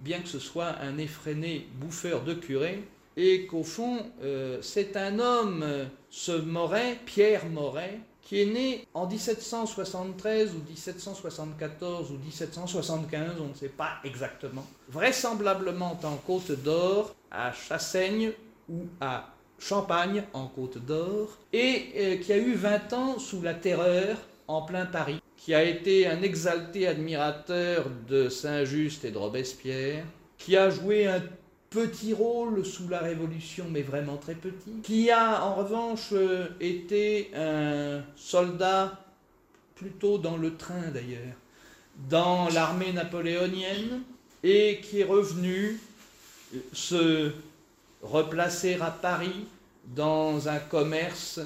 bien 0.00 0.18
que 0.18 0.28
ce 0.28 0.40
soit 0.40 0.74
un 0.82 0.98
effréné 0.98 1.68
bouffeur 1.74 2.22
de 2.22 2.34
curé, 2.34 2.82
et 3.16 3.46
qu'au 3.46 3.62
fond 3.62 3.98
euh, 4.22 4.58
c'est 4.62 4.96
un 4.96 5.18
homme, 5.18 5.64
ce 6.10 6.32
Moret, 6.32 6.98
Pierre 7.04 7.46
Moret, 7.46 8.00
qui 8.22 8.42
est 8.42 8.46
né 8.46 8.86
en 8.94 9.06
1773 9.06 10.54
ou 10.54 10.58
1774 10.68 12.12
ou 12.12 12.18
1775, 12.18 13.40
on 13.40 13.48
ne 13.48 13.54
sait 13.54 13.68
pas 13.68 13.94
exactement, 14.04 14.64
vraisemblablement 14.88 15.98
en 16.04 16.16
Côte 16.16 16.52
d'Or, 16.62 17.14
à 17.30 17.52
Chassaigne 17.52 18.32
ou 18.68 18.82
à 19.00 19.30
Champagne 19.58 20.22
en 20.32 20.46
Côte 20.46 20.78
d'Or, 20.78 21.38
et 21.52 21.88
euh, 21.96 22.16
qui 22.18 22.32
a 22.32 22.38
eu 22.38 22.54
20 22.54 22.92
ans 22.92 23.18
sous 23.18 23.42
la 23.42 23.54
terreur 23.54 24.16
en 24.46 24.62
plein 24.62 24.86
Paris, 24.86 25.20
qui 25.36 25.54
a 25.54 25.62
été 25.64 26.06
un 26.06 26.22
exalté 26.22 26.86
admirateur 26.86 27.86
de 28.08 28.28
Saint-Just 28.28 29.04
et 29.04 29.10
de 29.10 29.18
Robespierre, 29.18 30.04
qui 30.38 30.56
a 30.56 30.70
joué 30.70 31.06
un 31.06 31.22
petit 31.70 32.12
rôle 32.12 32.66
sous 32.66 32.88
la 32.88 32.98
Révolution, 32.98 33.66
mais 33.70 33.82
vraiment 33.82 34.16
très 34.16 34.34
petit, 34.34 34.80
qui 34.82 35.10
a 35.10 35.44
en 35.44 35.54
revanche 35.54 36.08
euh, 36.12 36.48
été 36.60 37.30
un 37.34 38.02
soldat, 38.16 39.00
plutôt 39.76 40.18
dans 40.18 40.36
le 40.36 40.56
train 40.56 40.90
d'ailleurs, 40.92 41.36
dans 42.08 42.48
l'armée 42.48 42.92
napoléonienne, 42.92 44.02
et 44.42 44.80
qui 44.82 45.00
est 45.00 45.04
revenu 45.04 45.78
euh, 46.54 46.58
se 46.72 47.30
replacer 48.02 48.74
à 48.80 48.90
Paris 48.90 49.46
dans 49.94 50.48
un 50.48 50.58
commerce 50.58 51.40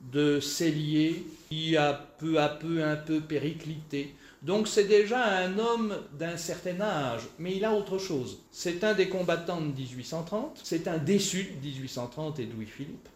de 0.00 0.40
celliers 0.40 1.24
qui 1.48 1.76
a 1.76 1.92
peu 2.18 2.38
à 2.38 2.48
peu 2.48 2.84
un 2.84 2.96
peu 2.96 3.20
périclité. 3.20 4.14
Donc 4.42 4.68
c'est 4.68 4.84
déjà 4.84 5.24
un 5.24 5.58
homme 5.58 5.96
d'un 6.16 6.36
certain 6.36 6.80
âge, 6.80 7.22
mais 7.38 7.56
il 7.56 7.64
a 7.64 7.74
autre 7.74 7.98
chose. 7.98 8.38
C'est 8.52 8.84
un 8.84 8.94
des 8.94 9.08
combattants 9.08 9.60
de 9.60 9.72
1830, 9.72 10.60
c'est 10.62 10.86
un 10.86 10.98
déçu 10.98 11.54
de 11.60 11.66
1830 11.66 12.38
et 12.38 12.46
de 12.46 12.52
Louis-Philippe, 12.52 13.08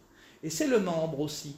et 0.43 0.49
c'est 0.49 0.67
le 0.67 0.79
membre 0.79 1.21
aussi, 1.21 1.55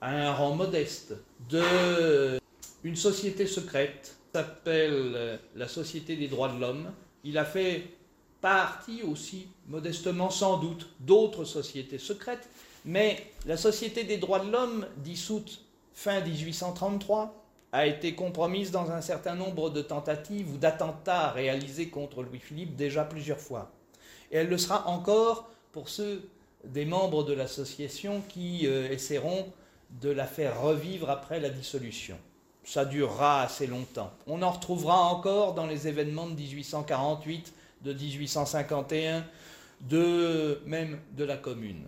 à 0.00 0.10
un 0.10 0.32
rang 0.32 0.54
modeste, 0.54 1.14
de 1.48 2.40
une 2.82 2.96
société 2.96 3.46
secrète. 3.46 4.16
S'appelle 4.32 5.40
la 5.54 5.66
Société 5.66 6.14
des 6.14 6.28
droits 6.28 6.48
de 6.48 6.60
l'homme. 6.60 6.92
Il 7.24 7.38
a 7.38 7.44
fait 7.46 7.84
partie 8.42 9.02
aussi, 9.02 9.48
modestement 9.66 10.28
sans 10.28 10.58
doute, 10.58 10.90
d'autres 11.00 11.44
sociétés 11.44 11.98
secrètes, 11.98 12.48
mais 12.84 13.32
la 13.46 13.56
Société 13.56 14.04
des 14.04 14.18
droits 14.18 14.40
de 14.40 14.50
l'homme, 14.50 14.86
dissoute 14.98 15.62
fin 15.94 16.20
1833, 16.20 17.45
a 17.76 17.84
été 17.84 18.14
compromise 18.14 18.70
dans 18.70 18.90
un 18.90 19.02
certain 19.02 19.34
nombre 19.34 19.68
de 19.68 19.82
tentatives 19.82 20.50
ou 20.50 20.56
d'attentats 20.56 21.30
réalisés 21.30 21.90
contre 21.90 22.22
Louis-Philippe 22.22 22.74
déjà 22.74 23.04
plusieurs 23.04 23.38
fois. 23.38 23.70
Et 24.32 24.38
elle 24.38 24.48
le 24.48 24.56
sera 24.56 24.88
encore 24.88 25.50
pour 25.72 25.90
ceux 25.90 26.26
des 26.64 26.86
membres 26.86 27.22
de 27.22 27.34
l'association 27.34 28.22
qui 28.30 28.66
euh, 28.66 28.90
essaieront 28.90 29.52
de 30.00 30.08
la 30.08 30.24
faire 30.24 30.62
revivre 30.62 31.10
après 31.10 31.38
la 31.38 31.50
dissolution. 31.50 32.16
Ça 32.64 32.86
durera 32.86 33.42
assez 33.42 33.66
longtemps. 33.66 34.10
On 34.26 34.40
en 34.40 34.52
retrouvera 34.52 35.02
encore 35.02 35.52
dans 35.52 35.66
les 35.66 35.86
événements 35.86 36.28
de 36.28 36.34
1848, 36.34 37.52
de 37.82 37.92
1851, 37.92 39.22
de 39.82 40.62
même 40.64 40.98
de 41.12 41.24
la 41.24 41.36
Commune. 41.36 41.84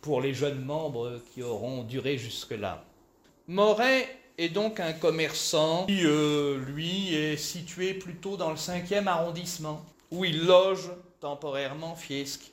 pour 0.00 0.22
les 0.22 0.32
jeunes 0.32 0.64
membres 0.64 1.20
qui 1.34 1.42
auront 1.42 1.82
duré 1.82 2.16
jusque-là. 2.16 2.82
Moret 3.46 4.23
est 4.38 4.48
donc 4.48 4.80
un 4.80 4.92
commerçant 4.92 5.86
qui, 5.86 6.04
euh, 6.04 6.58
lui, 6.58 7.14
est 7.14 7.36
situé 7.36 7.94
plutôt 7.94 8.36
dans 8.36 8.50
le 8.50 8.56
5e 8.56 9.06
arrondissement, 9.06 9.84
où 10.10 10.24
il 10.24 10.46
loge 10.46 10.90
temporairement 11.20 11.94
Fiesque. 11.94 12.52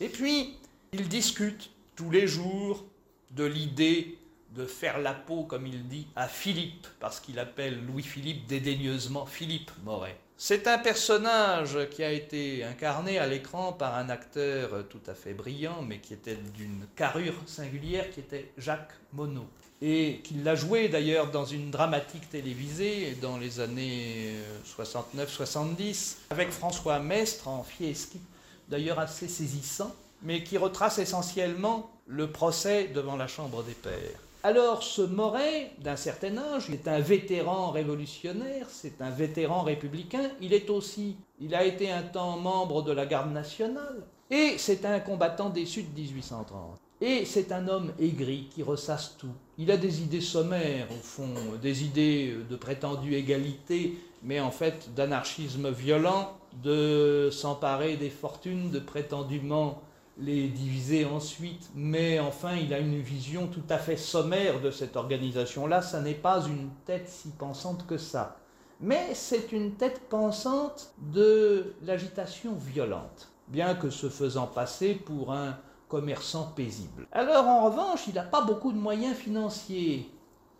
Et 0.00 0.08
puis, 0.08 0.56
il 0.92 1.08
discute 1.08 1.70
tous 1.96 2.10
les 2.10 2.26
jours 2.26 2.84
de 3.30 3.44
l'idée 3.44 4.18
de 4.54 4.66
faire 4.66 4.98
la 4.98 5.14
peau, 5.14 5.44
comme 5.44 5.66
il 5.66 5.88
dit, 5.88 6.06
à 6.14 6.28
Philippe, 6.28 6.86
parce 7.00 7.20
qu'il 7.20 7.38
appelle 7.38 7.84
Louis-Philippe 7.86 8.46
dédaigneusement 8.46 9.24
Philippe 9.24 9.70
Moret. 9.84 10.18
C'est 10.36 10.66
un 10.66 10.78
personnage 10.78 11.78
qui 11.90 12.02
a 12.02 12.12
été 12.12 12.64
incarné 12.64 13.18
à 13.18 13.26
l'écran 13.26 13.72
par 13.72 13.94
un 13.96 14.10
acteur 14.10 14.86
tout 14.88 15.00
à 15.06 15.14
fait 15.14 15.32
brillant, 15.32 15.82
mais 15.82 16.00
qui 16.00 16.12
était 16.12 16.36
d'une 16.54 16.86
carrure 16.96 17.34
singulière, 17.46 18.10
qui 18.10 18.20
était 18.20 18.52
Jacques 18.58 18.94
Monod 19.12 19.46
et 19.82 20.20
qu'il 20.22 20.44
l'a 20.44 20.54
joué 20.54 20.88
d'ailleurs 20.88 21.32
dans 21.32 21.44
une 21.44 21.72
dramatique 21.72 22.30
télévisée 22.30 23.16
dans 23.20 23.36
les 23.36 23.58
années 23.58 24.32
69-70 24.78 26.18
avec 26.30 26.52
François 26.52 27.00
Mestre 27.00 27.48
en 27.48 27.64
Fieschi, 27.64 28.20
d'ailleurs 28.68 29.00
assez 29.00 29.26
saisissant, 29.26 29.92
mais 30.22 30.44
qui 30.44 30.56
retrace 30.56 30.98
essentiellement 30.98 31.90
le 32.06 32.30
procès 32.30 32.90
devant 32.94 33.16
la 33.16 33.26
Chambre 33.26 33.64
des 33.64 33.74
Pairs. 33.74 34.20
Alors 34.44 34.84
ce 34.84 35.02
Moret, 35.02 35.72
d'un 35.78 35.96
certain 35.96 36.36
âge, 36.38 36.70
est 36.70 36.86
un 36.86 37.00
vétéran 37.00 37.70
révolutionnaire, 37.70 38.66
c'est 38.70 39.02
un 39.02 39.10
vétéran 39.10 39.62
républicain, 39.62 40.30
il 40.40 40.52
est 40.52 40.70
aussi, 40.70 41.16
il 41.40 41.56
a 41.56 41.64
été 41.64 41.90
un 41.90 42.02
temps 42.02 42.36
membre 42.36 42.82
de 42.82 42.92
la 42.92 43.06
garde 43.06 43.32
nationale, 43.32 44.02
et 44.30 44.58
c'est 44.58 44.84
un 44.84 45.00
combattant 45.00 45.50
déçu 45.50 45.82
de 45.82 45.94
1830. 45.94 46.78
Et 47.00 47.24
c'est 47.24 47.50
un 47.50 47.66
homme 47.66 47.92
aigri 47.98 48.48
qui 48.54 48.62
ressasse 48.62 49.16
tout. 49.18 49.34
Il 49.62 49.70
a 49.70 49.76
des 49.76 50.02
idées 50.02 50.20
sommaires, 50.20 50.88
au 50.90 51.00
fond, 51.00 51.34
des 51.62 51.84
idées 51.84 52.34
de 52.50 52.56
prétendue 52.56 53.14
égalité, 53.14 53.96
mais 54.24 54.40
en 54.40 54.50
fait 54.50 54.92
d'anarchisme 54.96 55.70
violent, 55.70 56.32
de 56.64 57.28
s'emparer 57.30 57.96
des 57.96 58.10
fortunes, 58.10 58.72
de 58.72 58.80
prétendument 58.80 59.80
les 60.18 60.48
diviser 60.48 61.04
ensuite, 61.04 61.70
mais 61.76 62.18
enfin 62.18 62.56
il 62.56 62.74
a 62.74 62.80
une 62.80 63.00
vision 63.00 63.46
tout 63.46 63.62
à 63.68 63.78
fait 63.78 63.96
sommaire 63.96 64.60
de 64.60 64.72
cette 64.72 64.96
organisation-là, 64.96 65.80
ça 65.80 66.00
n'est 66.00 66.14
pas 66.14 66.44
une 66.44 66.70
tête 66.84 67.08
si 67.08 67.28
pensante 67.28 67.86
que 67.86 67.98
ça. 67.98 68.38
Mais 68.80 69.14
c'est 69.14 69.52
une 69.52 69.74
tête 69.74 70.00
pensante 70.10 70.92
de 70.98 71.72
l'agitation 71.84 72.56
violente, 72.56 73.28
bien 73.46 73.76
que 73.76 73.90
se 73.90 74.08
faisant 74.08 74.48
passer 74.48 74.94
pour 74.94 75.32
un 75.32 75.56
commerçant 75.92 76.46
paisible. 76.56 77.06
Alors 77.12 77.46
en 77.46 77.66
revanche, 77.66 78.06
il 78.08 78.14
n'a 78.14 78.22
pas 78.22 78.40
beaucoup 78.40 78.72
de 78.72 78.78
moyens 78.78 79.14
financiers, 79.14 80.10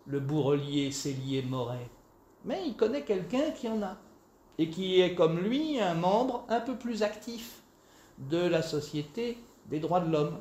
le 0.05 0.21
bourrelier 0.21 0.93
Célier 0.93 1.41
Moret. 1.41 1.89
Mais 2.45 2.65
il 2.67 2.77
connaît 2.77 3.01
quelqu'un 3.01 3.51
qui 3.53 3.67
en 3.67 3.81
a, 3.81 3.97
et 4.59 4.69
qui 4.69 5.01
est 5.01 5.15
comme 5.15 5.39
lui 5.39 5.81
un 5.81 5.95
membre 5.95 6.45
un 6.51 6.61
peu 6.61 6.77
plus 6.77 7.03
actif 7.03 7.63
de 8.19 8.47
la 8.47 8.61
Société 8.61 9.39
des 9.71 9.81
droits 9.81 10.01
de 10.01 10.13
l'homme. 10.13 10.37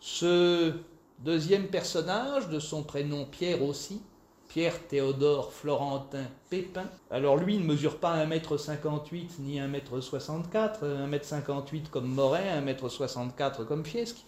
Ce 0.00 0.72
deuxième 1.20 1.68
personnage, 1.68 2.48
de 2.48 2.58
son 2.58 2.82
prénom 2.82 3.26
Pierre 3.26 3.62
aussi, 3.62 4.02
Pierre 4.48 4.86
Théodore 4.86 5.52
Florentin 5.52 6.24
Pépin. 6.50 6.88
Alors 7.10 7.36
lui 7.36 7.58
ne 7.58 7.64
mesure 7.64 7.98
pas 7.98 8.24
1m58 8.24 9.40
ni 9.40 9.58
1m64, 9.58 10.84
1m58 11.08 11.88
comme 11.90 12.06
Moret, 12.06 12.60
1m64 12.60 13.64
comme 13.64 13.84
Fiesque. 13.84 14.24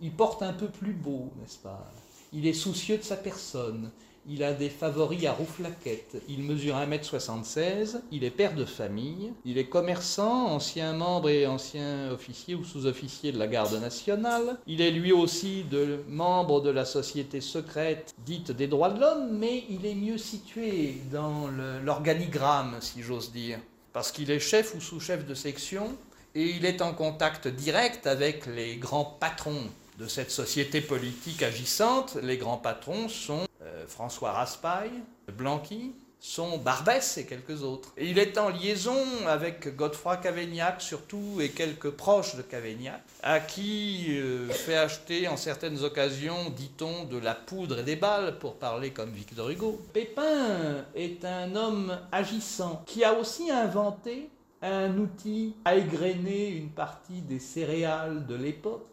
Il 0.00 0.12
porte 0.12 0.42
un 0.42 0.52
peu 0.52 0.68
plus 0.68 0.92
beau, 0.92 1.30
n'est-ce 1.40 1.58
pas? 1.58 1.90
Il 2.32 2.46
est 2.46 2.52
soucieux 2.52 2.98
de 2.98 3.02
sa 3.02 3.16
personne. 3.16 3.90
Il 4.28 4.44
a 4.44 4.52
des 4.52 4.68
favoris 4.68 5.24
à 5.26 5.32
rouflaquette. 5.32 6.22
Il 6.28 6.42
mesure 6.42 6.76
1m76. 6.76 8.00
Il 8.12 8.24
est 8.24 8.30
père 8.30 8.54
de 8.54 8.64
famille. 8.64 9.32
Il 9.44 9.58
est 9.58 9.66
commerçant, 9.66 10.46
ancien 10.46 10.92
membre 10.92 11.30
et 11.30 11.46
ancien 11.46 12.10
officier 12.10 12.54
ou 12.54 12.64
sous-officier 12.64 13.32
de 13.32 13.38
la 13.38 13.46
garde 13.46 13.74
nationale. 13.80 14.58
Il 14.66 14.80
est 14.82 14.90
lui 14.90 15.12
aussi 15.12 15.64
de, 15.64 16.04
membre 16.08 16.60
de 16.60 16.70
la 16.70 16.84
société 16.84 17.40
secrète 17.40 18.14
dite 18.24 18.52
des 18.52 18.66
droits 18.66 18.90
de 18.90 19.00
l'homme, 19.00 19.38
mais 19.38 19.64
il 19.70 19.86
est 19.86 19.94
mieux 19.94 20.18
situé 20.18 20.96
dans 21.10 21.48
l'organigramme, 21.84 22.76
si 22.80 23.02
j'ose 23.02 23.32
dire. 23.32 23.58
Parce 23.92 24.12
qu'il 24.12 24.30
est 24.30 24.38
chef 24.38 24.74
ou 24.74 24.80
sous-chef 24.80 25.26
de 25.26 25.34
section 25.34 25.96
et 26.34 26.44
il 26.44 26.64
est 26.64 26.82
en 26.82 26.92
contact 26.92 27.48
direct 27.48 28.06
avec 28.06 28.46
les 28.46 28.76
grands 28.76 29.04
patrons 29.04 29.68
de 30.00 30.06
cette 30.08 30.30
société 30.30 30.80
politique 30.80 31.42
agissante. 31.42 32.16
Les 32.22 32.38
grands 32.38 32.56
patrons 32.56 33.08
sont 33.08 33.46
François 33.86 34.32
Raspail, 34.32 34.90
Blanqui, 35.36 35.92
sont 36.20 36.58
Barbès 36.58 37.16
et 37.16 37.24
quelques 37.24 37.62
autres. 37.62 37.92
il 37.98 38.18
est 38.18 38.36
en 38.36 38.50
liaison 38.50 38.96
avec 39.26 39.74
Godefroy 39.74 40.18
Cavaignac 40.18 40.82
surtout 40.82 41.40
et 41.40 41.48
quelques 41.48 41.90
proches 41.90 42.36
de 42.36 42.42
Cavaignac, 42.42 43.00
à 43.22 43.40
qui 43.40 44.18
euh, 44.18 44.48
fait 44.50 44.76
acheter 44.76 45.28
en 45.28 45.38
certaines 45.38 45.82
occasions, 45.82 46.50
dit-on, 46.50 47.04
de 47.04 47.18
la 47.18 47.34
poudre 47.34 47.78
et 47.78 47.82
des 47.82 47.96
balles, 47.96 48.38
pour 48.38 48.56
parler 48.56 48.90
comme 48.90 49.10
Victor 49.10 49.48
Hugo. 49.48 49.80
Pépin 49.94 50.84
est 50.94 51.24
un 51.24 51.56
homme 51.56 51.98
agissant 52.12 52.82
qui 52.86 53.02
a 53.02 53.14
aussi 53.14 53.50
inventé 53.50 54.28
un 54.62 54.98
outil 54.98 55.54
à 55.64 55.74
égrener 55.74 56.48
une 56.48 56.68
partie 56.68 57.22
des 57.22 57.38
céréales 57.38 58.26
de 58.26 58.34
l'époque, 58.34 58.84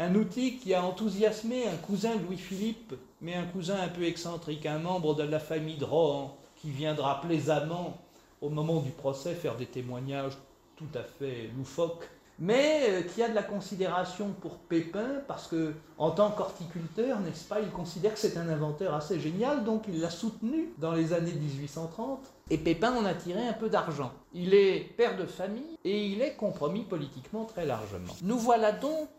un 0.00 0.14
outil 0.14 0.56
qui 0.56 0.72
a 0.72 0.82
enthousiasmé 0.82 1.68
un 1.68 1.76
cousin 1.76 2.16
Louis-Philippe, 2.16 2.94
mais 3.20 3.34
un 3.34 3.44
cousin 3.44 3.78
un 3.78 3.88
peu 3.88 4.04
excentrique, 4.04 4.64
un 4.64 4.78
membre 4.78 5.14
de 5.14 5.24
la 5.24 5.38
famille 5.38 5.76
de 5.76 5.84
Rohan, 5.84 6.38
qui 6.56 6.70
viendra 6.70 7.20
plaisamment 7.20 7.98
au 8.40 8.48
moment 8.48 8.80
du 8.80 8.90
procès 8.90 9.34
faire 9.34 9.56
des 9.56 9.66
témoignages 9.66 10.38
tout 10.76 10.88
à 10.94 11.02
fait 11.02 11.50
loufoques, 11.54 12.08
mais 12.38 12.80
euh, 12.88 13.02
qui 13.02 13.22
a 13.22 13.28
de 13.28 13.34
la 13.34 13.42
considération 13.42 14.34
pour 14.40 14.56
Pépin 14.56 15.20
parce 15.28 15.46
que, 15.46 15.74
en 15.98 16.10
tant 16.12 16.30
qu'horticulteur, 16.30 17.20
n'est-ce 17.20 17.44
pas, 17.44 17.60
il 17.60 17.68
considère 17.68 18.14
que 18.14 18.20
c'est 18.20 18.38
un 18.38 18.48
inventeur 18.48 18.94
assez 18.94 19.20
génial, 19.20 19.64
donc 19.64 19.82
il 19.86 20.00
l'a 20.00 20.08
soutenu 20.08 20.72
dans 20.78 20.92
les 20.92 21.12
années 21.12 21.34
1830. 21.34 22.20
Et 22.48 22.56
Pépin 22.56 22.94
en 22.96 23.04
a 23.04 23.12
tiré 23.12 23.46
un 23.46 23.52
peu 23.52 23.68
d'argent. 23.68 24.12
Il 24.32 24.54
est 24.54 24.80
père 24.96 25.18
de 25.18 25.26
famille 25.26 25.76
et 25.84 26.06
il 26.06 26.22
est 26.22 26.36
compromis 26.36 26.84
politiquement 26.84 27.44
très 27.44 27.66
largement. 27.66 28.14
Nous 28.22 28.38
voilà 28.38 28.72
donc 28.72 29.10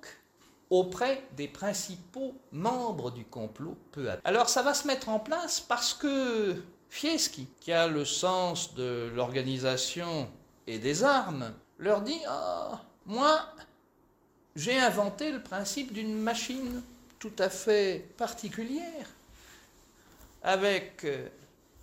auprès 0.71 1.21
des 1.35 1.47
principaux 1.47 2.33
membres 2.51 3.11
du 3.11 3.25
complot 3.25 3.77
peu 3.91 4.09
à 4.09 4.15
peu. 4.15 4.21
Alors 4.23 4.49
ça 4.49 4.63
va 4.63 4.73
se 4.73 4.87
mettre 4.87 5.09
en 5.09 5.19
place 5.19 5.59
parce 5.59 5.93
que 5.93 6.55
Fieschi, 6.89 7.47
qui 7.59 7.71
a 7.71 7.87
le 7.87 8.05
sens 8.05 8.73
de 8.73 9.11
l'organisation 9.13 10.29
et 10.65 10.79
des 10.79 11.03
armes, 11.03 11.53
leur 11.77 12.01
dit 12.01 12.19
Ah, 12.27 12.81
moi, 13.05 13.41
j'ai 14.55 14.77
inventé 14.79 15.31
le 15.31 15.43
principe 15.43 15.93
d'une 15.93 16.17
machine 16.17 16.81
tout 17.19 17.33
à 17.37 17.49
fait 17.49 18.07
particulière, 18.17 19.07
avec 20.41 21.03
euh, 21.03 21.27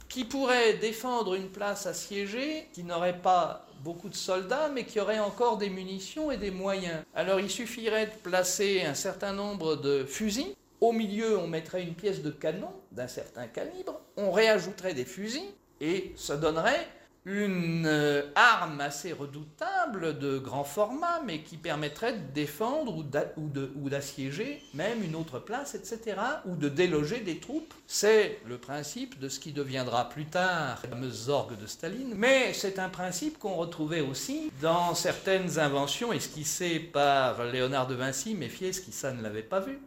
qui 0.09 0.25
pourrait 0.25 0.75
défendre 0.75 1.35
une 1.35 1.51
place 1.51 1.87
assiégée, 1.87 2.69
qui 2.73 2.85
n'aurait 2.85 3.21
pas 3.21 3.68
beaucoup 3.81 4.09
de 4.09 4.15
soldats, 4.15 4.69
mais 4.73 4.85
qui 4.85 5.01
aurait 5.01 5.19
encore 5.19 5.57
des 5.57 5.71
munitions 5.71 6.31
et 6.31 6.37
des 6.37 6.51
moyens. 6.51 7.03
Alors 7.15 7.41
il 7.41 7.51
suffirait 7.51 8.07
de 8.07 8.31
placer 8.31 8.83
un 8.83 8.95
certain 8.95 9.33
nombre 9.33 9.77
de 9.77 10.05
fusils 10.05 10.55
au 10.81 10.93
milieu, 10.93 11.39
on 11.39 11.49
mettrait 11.49 11.83
une 11.83 11.95
pièce 11.95 12.23
de 12.23 12.31
canon 12.31 12.71
d'un 12.93 13.09
certain 13.09 13.47
calibre, 13.47 14.01
on 14.17 14.31
réajouterait 14.31 14.95
des 14.95 15.05
fusils, 15.05 15.51
et 15.81 16.13
ça 16.17 16.37
donnerait 16.37 16.87
une 17.29 17.87
euh, 17.87 18.23
arme 18.35 18.81
assez 18.81 19.13
redoutable 19.13 20.19
de 20.19 20.39
grand 20.39 20.65
format, 20.65 21.21
mais 21.25 21.43
qui 21.43 21.57
permettrait 21.57 22.15
de 22.15 22.33
défendre 22.33 22.97
ou 22.97 23.89
d'assiéger 23.89 24.63
même 24.75 25.03
une 25.03 25.15
autre 25.15 25.39
place, 25.39 25.75
etc., 25.75 26.17
ou 26.47 26.57
de 26.57 26.69
déloger 26.69 27.21
des 27.21 27.39
troupes. 27.39 27.75
C'est 27.87 28.41
le 28.47 28.59
principe 28.59 29.19
de 29.19 29.29
ce 29.29 29.41
qui 29.41 29.53
deviendra 29.53 30.09
plus 30.09 30.27
tard 30.27 30.81
les 30.83 30.89
fameuses 30.91 31.29
orgues 31.29 31.59
de 31.59 31.67
Staline, 31.67 32.15
mais 32.17 32.53
c'est 32.53 32.79
un 32.79 32.89
principe 32.89 33.39
qu'on 33.39 33.55
retrouvait 33.55 34.01
aussi 34.01 34.51
dans 34.61 34.95
certaines 34.95 35.59
inventions 35.59 36.13
esquissées 36.13 36.81
par 36.81 37.45
Léonard 37.45 37.87
de 37.87 37.95
Vinci, 37.95 38.35
mais 38.35 38.49
qui 38.49 38.93
ça 38.93 39.13
ne 39.13 39.23
l'avait 39.23 39.43
pas 39.43 39.61
vu. 39.61 39.79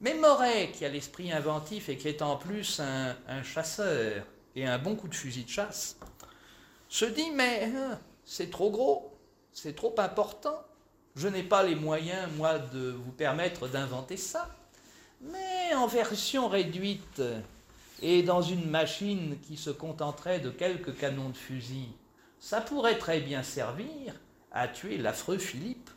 Mais 0.00 0.14
Moret, 0.14 0.70
qui 0.72 0.84
a 0.84 0.88
l'esprit 0.88 1.32
inventif 1.32 1.88
et 1.88 1.96
qui 1.96 2.08
est 2.08 2.22
en 2.22 2.36
plus 2.36 2.80
un, 2.80 3.42
chasseur 3.42 4.24
et 4.56 4.66
un 4.66 4.78
bon 4.78 4.96
coup 4.96 5.08
de 5.08 5.14
fusil 5.14 5.44
de 5.44 5.48
chasse, 5.48 5.96
se 6.92 7.06
dit 7.06 7.30
mais 7.30 7.72
hein, 7.74 7.98
c'est 8.22 8.50
trop 8.50 8.70
gros, 8.70 9.16
c'est 9.50 9.74
trop 9.74 9.94
important, 9.96 10.62
je 11.16 11.26
n'ai 11.26 11.42
pas 11.42 11.62
les 11.62 11.74
moyens, 11.74 12.30
moi, 12.36 12.58
de 12.58 12.90
vous 12.90 13.12
permettre 13.12 13.66
d'inventer 13.66 14.18
ça. 14.18 14.54
Mais 15.22 15.74
en 15.74 15.86
version 15.86 16.48
réduite 16.48 17.22
et 18.02 18.22
dans 18.22 18.42
une 18.42 18.68
machine 18.68 19.38
qui 19.40 19.56
se 19.56 19.70
contenterait 19.70 20.40
de 20.40 20.50
quelques 20.50 20.94
canons 20.98 21.30
de 21.30 21.36
fusil, 21.36 21.88
ça 22.38 22.60
pourrait 22.60 22.98
très 22.98 23.20
bien 23.20 23.42
servir 23.42 24.14
à 24.50 24.68
tuer 24.68 24.98
l'affreux 24.98 25.38
Philippe. 25.38 25.88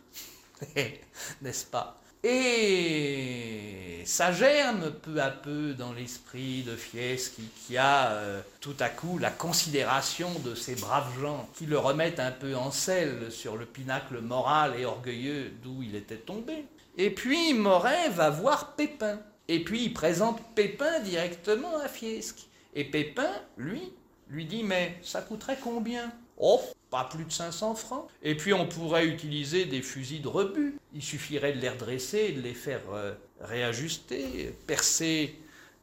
N'est-ce 1.42 1.66
pas? 1.66 2.02
Et 2.28 4.02
ça 4.06 4.32
germe 4.32 4.92
peu 4.92 5.22
à 5.22 5.30
peu 5.30 5.76
dans 5.76 5.94
l'esprit 5.94 6.64
de 6.64 6.76
Fieschi, 6.76 7.52
qui 7.68 7.78
a 7.78 8.14
euh, 8.14 8.42
tout 8.62 8.76
à 8.80 8.90
coup 8.90 9.20
la 9.20 9.30
considération 9.30 10.32
de 10.44 10.56
ces 10.56 10.74
braves 10.74 11.20
gens 11.22 11.48
qui 11.54 11.68
le 11.68 11.78
remettent 11.78 12.20
un 12.20 12.32
peu 12.32 12.56
en 12.56 12.72
selle 12.72 13.32
sur 13.32 13.58
le 13.58 13.68
pinacle 13.68 14.22
moral 14.22 14.74
et 14.80 14.86
orgueilleux 14.86 15.52
d'où 15.64 15.84
il 15.84 15.96
était 15.96 16.16
tombé. 16.16 16.66
Et 16.98 17.12
puis 17.12 17.54
Moret 17.54 18.10
va 18.10 18.32
voir 18.32 18.74
Pépin. 18.76 19.20
Et 19.48 19.64
puis 19.64 19.84
il 19.84 19.94
présente 19.94 20.42
Pépin 20.56 21.02
directement 21.02 21.78
à 21.78 21.88
Fieschi. 21.88 22.48
Et 22.74 22.86
Pépin, 22.86 23.32
lui, 23.56 23.94
lui 24.30 24.46
dit 24.46 24.64
Mais 24.64 24.98
ça 25.04 25.22
coûterait 25.22 25.60
combien? 25.62 26.12
Oh, 26.38 26.60
plus 27.04 27.26
de 27.26 27.32
500 27.32 27.76
francs. 27.76 28.08
Et 28.24 28.36
puis 28.36 28.54
on 28.54 28.68
pourrait 28.68 29.06
utiliser 29.06 29.66
des 29.66 29.82
fusils 29.82 30.22
de 30.22 30.28
rebut. 30.28 30.80
Il 30.94 31.04
suffirait 31.04 31.54
de 31.54 31.60
les 31.60 31.70
redresser, 31.70 32.32
de 32.32 32.42
les 32.42 32.54
faire 32.54 32.82
euh, 32.94 33.14
réajuster, 33.42 34.56
percer 34.66 35.36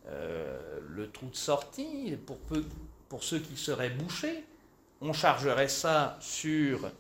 euh, 0.09 0.59
le 0.89 1.11
trou 1.11 1.27
de 1.27 1.37
sortie 1.37 2.17
pour, 2.27 2.39
pour 3.09 3.23
ceux 3.23 3.39
qui 3.39 3.57
seraient 3.57 3.91
bouchés. 3.91 4.45
On 5.01 5.13
chargerait 5.13 5.69
ça 5.69 6.17
sur 6.21 6.91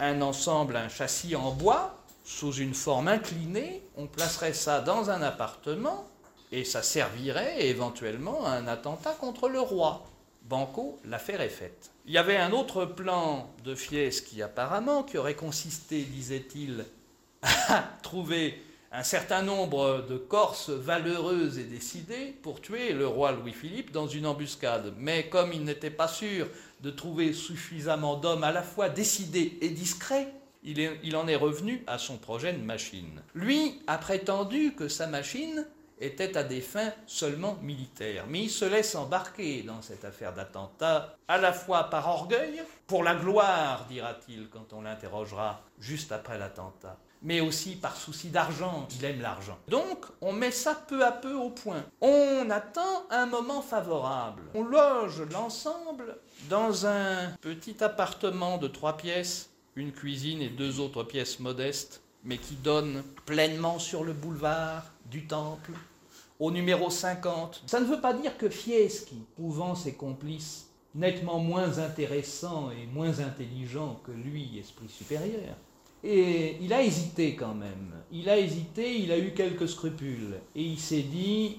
un 0.00 0.22
ensemble, 0.22 0.76
un 0.76 0.88
châssis 0.88 1.36
en 1.36 1.52
bois, 1.52 1.98
sous 2.24 2.54
une 2.54 2.74
forme 2.74 3.08
inclinée. 3.08 3.82
On 3.96 4.06
placerait 4.06 4.52
ça 4.52 4.80
dans 4.80 5.10
un 5.10 5.22
appartement 5.22 6.08
et 6.52 6.64
ça 6.64 6.82
servirait 6.82 7.66
éventuellement 7.66 8.44
à 8.44 8.50
un 8.50 8.66
attentat 8.66 9.12
contre 9.12 9.48
le 9.48 9.60
roi. 9.60 10.04
Banco, 10.48 10.98
l'affaire 11.04 11.40
est 11.40 11.48
faite. 11.48 11.90
Il 12.06 12.12
y 12.12 12.18
avait 12.18 12.36
un 12.36 12.52
autre 12.52 12.84
plan 12.84 13.50
de 13.64 13.74
Fieschi 13.74 14.42
apparemment 14.42 15.02
qui 15.02 15.18
aurait 15.18 15.34
consisté, 15.34 16.02
disait-il, 16.02 16.84
à 17.42 17.82
trouver 18.02 18.62
un 18.92 19.02
certain 19.02 19.42
nombre 19.42 20.06
de 20.08 20.16
Corses 20.16 20.70
valeureuses 20.70 21.58
et 21.58 21.64
décidées 21.64 22.34
pour 22.42 22.60
tuer 22.60 22.92
le 22.92 23.06
roi 23.06 23.32
Louis-Philippe 23.32 23.90
dans 23.90 24.06
une 24.06 24.26
embuscade. 24.26 24.94
Mais 24.98 25.28
comme 25.28 25.52
il 25.52 25.64
n'était 25.64 25.90
pas 25.90 26.08
sûr 26.08 26.48
de 26.80 26.90
trouver 26.90 27.32
suffisamment 27.32 28.16
d'hommes 28.16 28.44
à 28.44 28.52
la 28.52 28.62
fois 28.62 28.88
décidés 28.88 29.58
et 29.60 29.70
discrets, 29.70 30.32
il, 30.62 30.78
il 31.02 31.16
en 31.16 31.26
est 31.26 31.36
revenu 31.36 31.82
à 31.86 31.98
son 31.98 32.18
projet 32.18 32.52
de 32.52 32.62
machine. 32.62 33.22
Lui 33.34 33.80
a 33.86 33.98
prétendu 33.98 34.74
que 34.74 34.88
sa 34.88 35.06
machine 35.06 35.66
était 36.00 36.36
à 36.36 36.42
des 36.42 36.60
fins 36.60 36.92
seulement 37.06 37.56
militaires. 37.62 38.24
Mais 38.28 38.42
il 38.42 38.50
se 38.50 38.64
laisse 38.64 38.94
embarquer 38.94 39.62
dans 39.62 39.82
cette 39.82 40.04
affaire 40.04 40.34
d'attentat, 40.34 41.16
à 41.28 41.38
la 41.38 41.52
fois 41.52 41.84
par 41.84 42.08
orgueil, 42.08 42.62
pour 42.86 43.02
la 43.02 43.14
gloire, 43.14 43.86
dira-t-il 43.88 44.48
quand 44.48 44.72
on 44.72 44.82
l'interrogera 44.82 45.60
juste 45.80 46.12
après 46.12 46.38
l'attentat, 46.38 46.98
mais 47.22 47.40
aussi 47.40 47.76
par 47.76 47.96
souci 47.96 48.28
d'argent, 48.28 48.86
il 48.98 49.04
aime 49.04 49.20
l'argent. 49.20 49.58
Donc, 49.68 50.04
on 50.20 50.32
met 50.32 50.50
ça 50.50 50.74
peu 50.74 51.04
à 51.04 51.12
peu 51.12 51.34
au 51.34 51.50
point. 51.50 51.84
On 52.00 52.48
attend 52.50 53.06
un 53.10 53.26
moment 53.26 53.62
favorable. 53.62 54.42
On 54.54 54.62
loge 54.62 55.22
l'ensemble 55.32 56.18
dans 56.48 56.86
un 56.86 57.32
petit 57.40 57.82
appartement 57.82 58.58
de 58.58 58.68
trois 58.68 58.96
pièces, 58.96 59.50
une 59.74 59.92
cuisine 59.92 60.42
et 60.42 60.48
deux 60.48 60.78
autres 60.78 61.02
pièces 61.02 61.40
modestes, 61.40 62.02
mais 62.22 62.38
qui 62.38 62.54
donnent 62.54 63.02
pleinement 63.24 63.78
sur 63.78 64.04
le 64.04 64.12
boulevard, 64.12 64.84
du 65.10 65.26
temple, 65.26 65.72
au 66.38 66.50
numéro 66.50 66.90
50. 66.90 67.62
Ça 67.66 67.80
ne 67.80 67.86
veut 67.86 68.00
pas 68.00 68.14
dire 68.14 68.36
que 68.36 68.48
Fieschi, 68.48 69.22
trouvant 69.34 69.74
ses 69.74 69.94
complices 69.94 70.70
nettement 70.94 71.38
moins 71.38 71.78
intéressants 71.78 72.70
et 72.70 72.86
moins 72.86 73.20
intelligents 73.20 74.00
que 74.04 74.12
lui, 74.12 74.58
esprit 74.58 74.88
supérieur, 74.88 75.54
et 76.08 76.56
il 76.60 76.72
a 76.72 76.82
hésité 76.82 77.34
quand 77.34 77.54
même. 77.54 77.92
Il 78.12 78.28
a 78.28 78.38
hésité, 78.38 78.98
il 78.98 79.10
a 79.10 79.18
eu 79.18 79.32
quelques 79.32 79.68
scrupules. 79.68 80.36
Et 80.54 80.62
il 80.62 80.78
s'est 80.78 81.02
dit, 81.02 81.58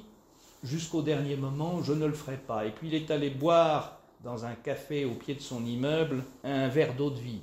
jusqu'au 0.64 1.02
dernier 1.02 1.36
moment, 1.36 1.84
je 1.84 1.94
ne 1.94 2.06
le 2.06 2.14
ferai 2.14 2.38
pas. 2.38 2.66
Et 2.66 2.72
puis 2.72 2.88
il 2.88 2.96
est 2.96 3.12
allé 3.12 3.30
boire 3.30 4.00
dans 4.24 4.46
un 4.46 4.54
café 4.54 5.06
au 5.06 5.16
pied 5.16 5.36
de 5.36 5.42
son 5.42 5.66
immeuble 5.66 6.24
un 6.44 6.70
verre 6.70 6.96
d'eau 6.96 7.10
de 7.10 7.20
vie. 7.20 7.42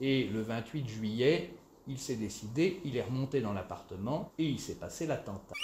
Et 0.00 0.24
le 0.24 0.40
28 0.40 0.88
juillet, 0.88 1.50
il 1.88 1.98
s'est 1.98 2.16
décidé, 2.16 2.80
il 2.84 2.96
est 2.96 3.02
remonté 3.02 3.40
dans 3.40 3.52
l'appartement 3.52 4.30
et 4.38 4.44
il 4.44 4.60
s'est 4.60 4.76
passé 4.76 5.06
l'attentat. 5.06 5.54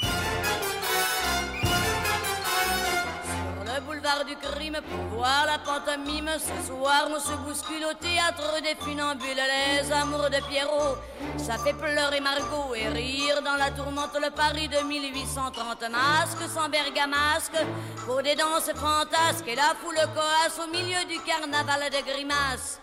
l'art 4.04 4.24
du 4.24 4.36
crime 4.36 4.78
pour 4.90 5.18
voir 5.18 5.46
la 5.46 5.58
pantomime. 5.58 6.30
Ce 6.38 6.66
soir, 6.68 7.08
on 7.10 7.18
se 7.18 7.34
bouscule 7.44 7.84
au 7.90 7.94
théâtre 7.94 8.60
des 8.62 8.76
funambules. 8.84 9.42
Les 9.54 9.90
amours 9.92 10.28
de 10.30 10.40
Pierrot, 10.48 10.96
ça 11.38 11.56
fait 11.58 11.72
pleurer 11.72 12.20
Margot 12.20 12.74
et 12.74 12.88
rire 12.88 13.42
dans 13.42 13.56
la 13.56 13.70
tourmente 13.70 14.16
le 14.22 14.30
Paris 14.30 14.68
de 14.68 14.86
1830. 14.86 15.90
Masque 15.90 16.44
sans 16.54 16.68
bergamasque 16.68 17.58
pour 18.06 18.22
des 18.22 18.36
danses 18.36 18.72
fantasques 18.74 19.48
et 19.48 19.56
la 19.56 19.74
foule 19.80 20.04
coasse 20.14 20.60
au 20.62 20.70
milieu 20.70 21.02
du 21.08 21.18
carnaval 21.20 21.90
de 21.90 22.04
grimaces. 22.10 22.80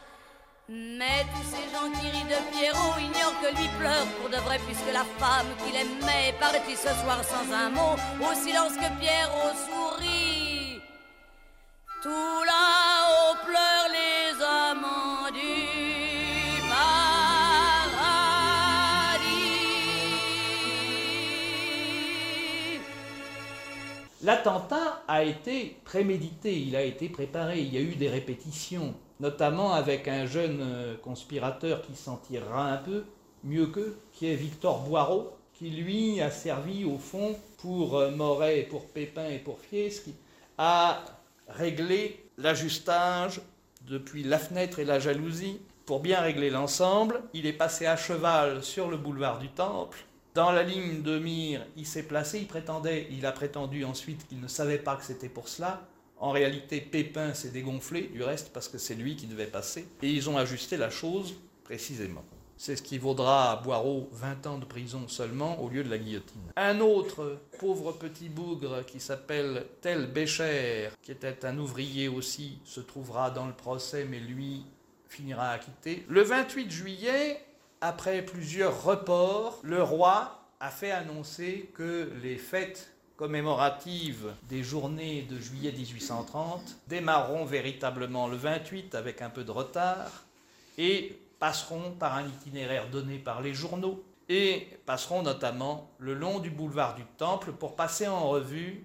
Mais 0.74 1.26
tous 1.34 1.44
ces 1.52 1.68
gens 1.74 1.92
qui 2.00 2.08
rient 2.10 2.24
de 2.24 2.40
Pierrot 2.56 2.98
ignorent 2.98 3.38
que 3.42 3.50
lui 3.58 3.68
pleure 3.78 4.06
pour 4.22 4.30
de 4.30 4.38
vrai 4.38 4.58
puisque 4.66 4.94
la 4.94 5.04
femme 5.20 5.48
qu'il 5.66 5.76
aimait 5.76 6.30
est 6.30 6.40
partie 6.40 6.78
ce 6.78 6.88
soir 7.02 7.22
sans 7.26 7.52
un 7.54 7.70
mot 7.72 7.98
au 8.22 8.34
silence 8.34 8.78
que 8.78 8.90
Pierrot 8.98 9.54
sourit. 9.68 10.80
Tout 12.02 12.44
là-haut 12.46 13.36
pleurent 13.46 13.92
les 13.92 14.42
amants 14.42 15.30
du 15.34 16.62
paradis. 16.70 18.00
L'attentat 24.22 25.04
a 25.06 25.24
été 25.24 25.76
prémédité, 25.84 26.58
il 26.58 26.78
a 26.78 26.84
été 26.84 27.10
préparé, 27.10 27.60
il 27.60 27.74
y 27.74 27.78
a 27.78 27.82
eu 27.82 27.96
des 27.96 28.08
répétitions, 28.08 28.96
notamment 29.22 29.74
avec 29.74 30.08
un 30.08 30.26
jeune 30.26 30.60
euh, 30.62 30.96
conspirateur 30.98 31.84
qui 31.84 31.96
s'en 31.96 32.18
tirera 32.18 32.72
un 32.72 32.78
peu 32.78 33.06
mieux 33.44 33.68
qu'eux, 33.68 33.96
qui 34.12 34.28
est 34.28 34.36
Victor 34.36 34.80
Boireau, 34.80 35.38
qui 35.54 35.70
lui 35.70 36.20
a 36.22 36.32
servi 36.32 36.84
au 36.86 36.98
fond 36.98 37.36
pour 37.60 37.98
euh, 37.98 38.10
Moret, 38.10 38.68
pour 38.70 38.88
Pépin 38.88 39.30
et 39.30 39.38
pour 39.38 39.60
Fieschi, 39.60 40.16
à 40.58 41.04
régler 41.48 42.26
l'ajustage 42.40 43.42
depuis 43.88 44.24
la 44.24 44.40
fenêtre 44.40 44.80
et 44.80 44.86
la 44.86 45.00
jalousie. 45.00 45.60
Pour 45.86 46.00
bien 46.00 46.20
régler 46.20 46.50
l'ensemble, 46.50 47.22
il 47.34 47.46
est 47.46 47.54
passé 47.54 47.86
à 47.86 47.98
cheval 47.98 48.64
sur 48.64 48.90
le 48.90 48.98
boulevard 48.98 49.38
du 49.38 49.50
Temple. 49.50 50.00
Dans 50.34 50.52
la 50.52 50.64
ligne 50.64 51.04
de 51.04 51.20
mire, 51.20 51.66
il 51.76 51.86
s'est 51.86 52.04
placé, 52.04 52.40
il 52.40 52.48
prétendait, 52.48 53.08
il 53.12 53.26
a 53.26 53.32
prétendu 53.32 53.84
ensuite 53.84 54.28
qu'il 54.28 54.40
ne 54.40 54.48
savait 54.48 54.78
pas 54.78 54.96
que 54.96 55.04
c'était 55.04 55.30
pour 55.30 55.48
cela. 55.48 55.82
En 56.22 56.30
réalité, 56.30 56.80
Pépin 56.80 57.34
s'est 57.34 57.50
dégonflé 57.50 58.04
du 58.04 58.22
reste 58.22 58.54
parce 58.54 58.68
que 58.68 58.78
c'est 58.78 58.94
lui 58.94 59.16
qui 59.16 59.26
devait 59.26 59.48
passer. 59.48 59.88
Et 60.04 60.10
ils 60.12 60.30
ont 60.30 60.38
ajusté 60.38 60.78
la 60.78 60.92
chose 60.92 61.34
précisément. 61.64 62.24
C'est 62.58 62.76
ce 62.76 62.84
qui 62.84 63.00
vaudra 63.00 63.52
à 63.52 63.56
Boireau 63.56 64.08
20 64.12 64.46
ans 64.46 64.58
de 64.60 64.66
prison 64.66 65.08
seulement 65.08 65.60
au 65.60 65.68
lieu 65.68 65.84
de 65.84 65.90
la 65.90 65.98
guillotine. 65.98 66.52
Un 66.58 66.80
autre 66.80 67.40
pauvre 67.58 67.94
petit 67.94 68.30
bougre 68.30 68.86
qui 68.86 69.00
s'appelle 69.00 69.66
Tel 69.82 70.12
Bécher, 70.12 70.90
qui 71.02 71.12
était 71.12 71.44
un 71.44 71.58
ouvrier 71.58 72.08
aussi, 72.08 72.60
se 72.66 72.82
trouvera 72.82 73.32
dans 73.32 73.48
le 73.48 73.54
procès, 73.54 74.06
mais 74.08 74.20
lui 74.20 74.64
finira 75.10 75.50
acquitté. 75.50 76.06
Le 76.08 76.22
28 76.22 76.70
juillet, 76.70 77.44
après 77.82 78.22
plusieurs 78.22 78.84
reports, 78.84 79.60
le 79.64 79.82
roi 79.82 80.46
a 80.60 80.70
fait 80.70 80.92
annoncer 80.92 81.72
que 81.74 82.12
les 82.22 82.38
fêtes 82.38 82.94
commémoratives 83.22 84.34
des 84.50 84.64
journées 84.64 85.28
de 85.30 85.38
juillet 85.38 85.72
1830 85.72 86.78
démarreront 86.88 87.46
véritablement 87.46 88.28
le 88.28 88.36
28 88.36 88.96
avec 88.96 89.22
un 89.22 89.30
peu 89.30 89.44
de 89.44 89.52
retard 89.52 90.26
et 90.80 91.20
passeront 91.38 91.92
par 92.00 92.16
un 92.16 92.26
itinéraire 92.26 92.90
donné 92.90 93.20
par 93.20 93.44
les 93.44 93.54
journaux 93.54 94.04
et 94.28 94.68
passeront 94.88 95.22
notamment 95.22 95.92
le 96.00 96.16
long 96.16 96.40
du 96.40 96.50
boulevard 96.50 96.96
du 96.96 97.04
Temple 97.20 97.52
pour 97.52 97.76
passer 97.76 98.08
en 98.08 98.28
revue 98.28 98.84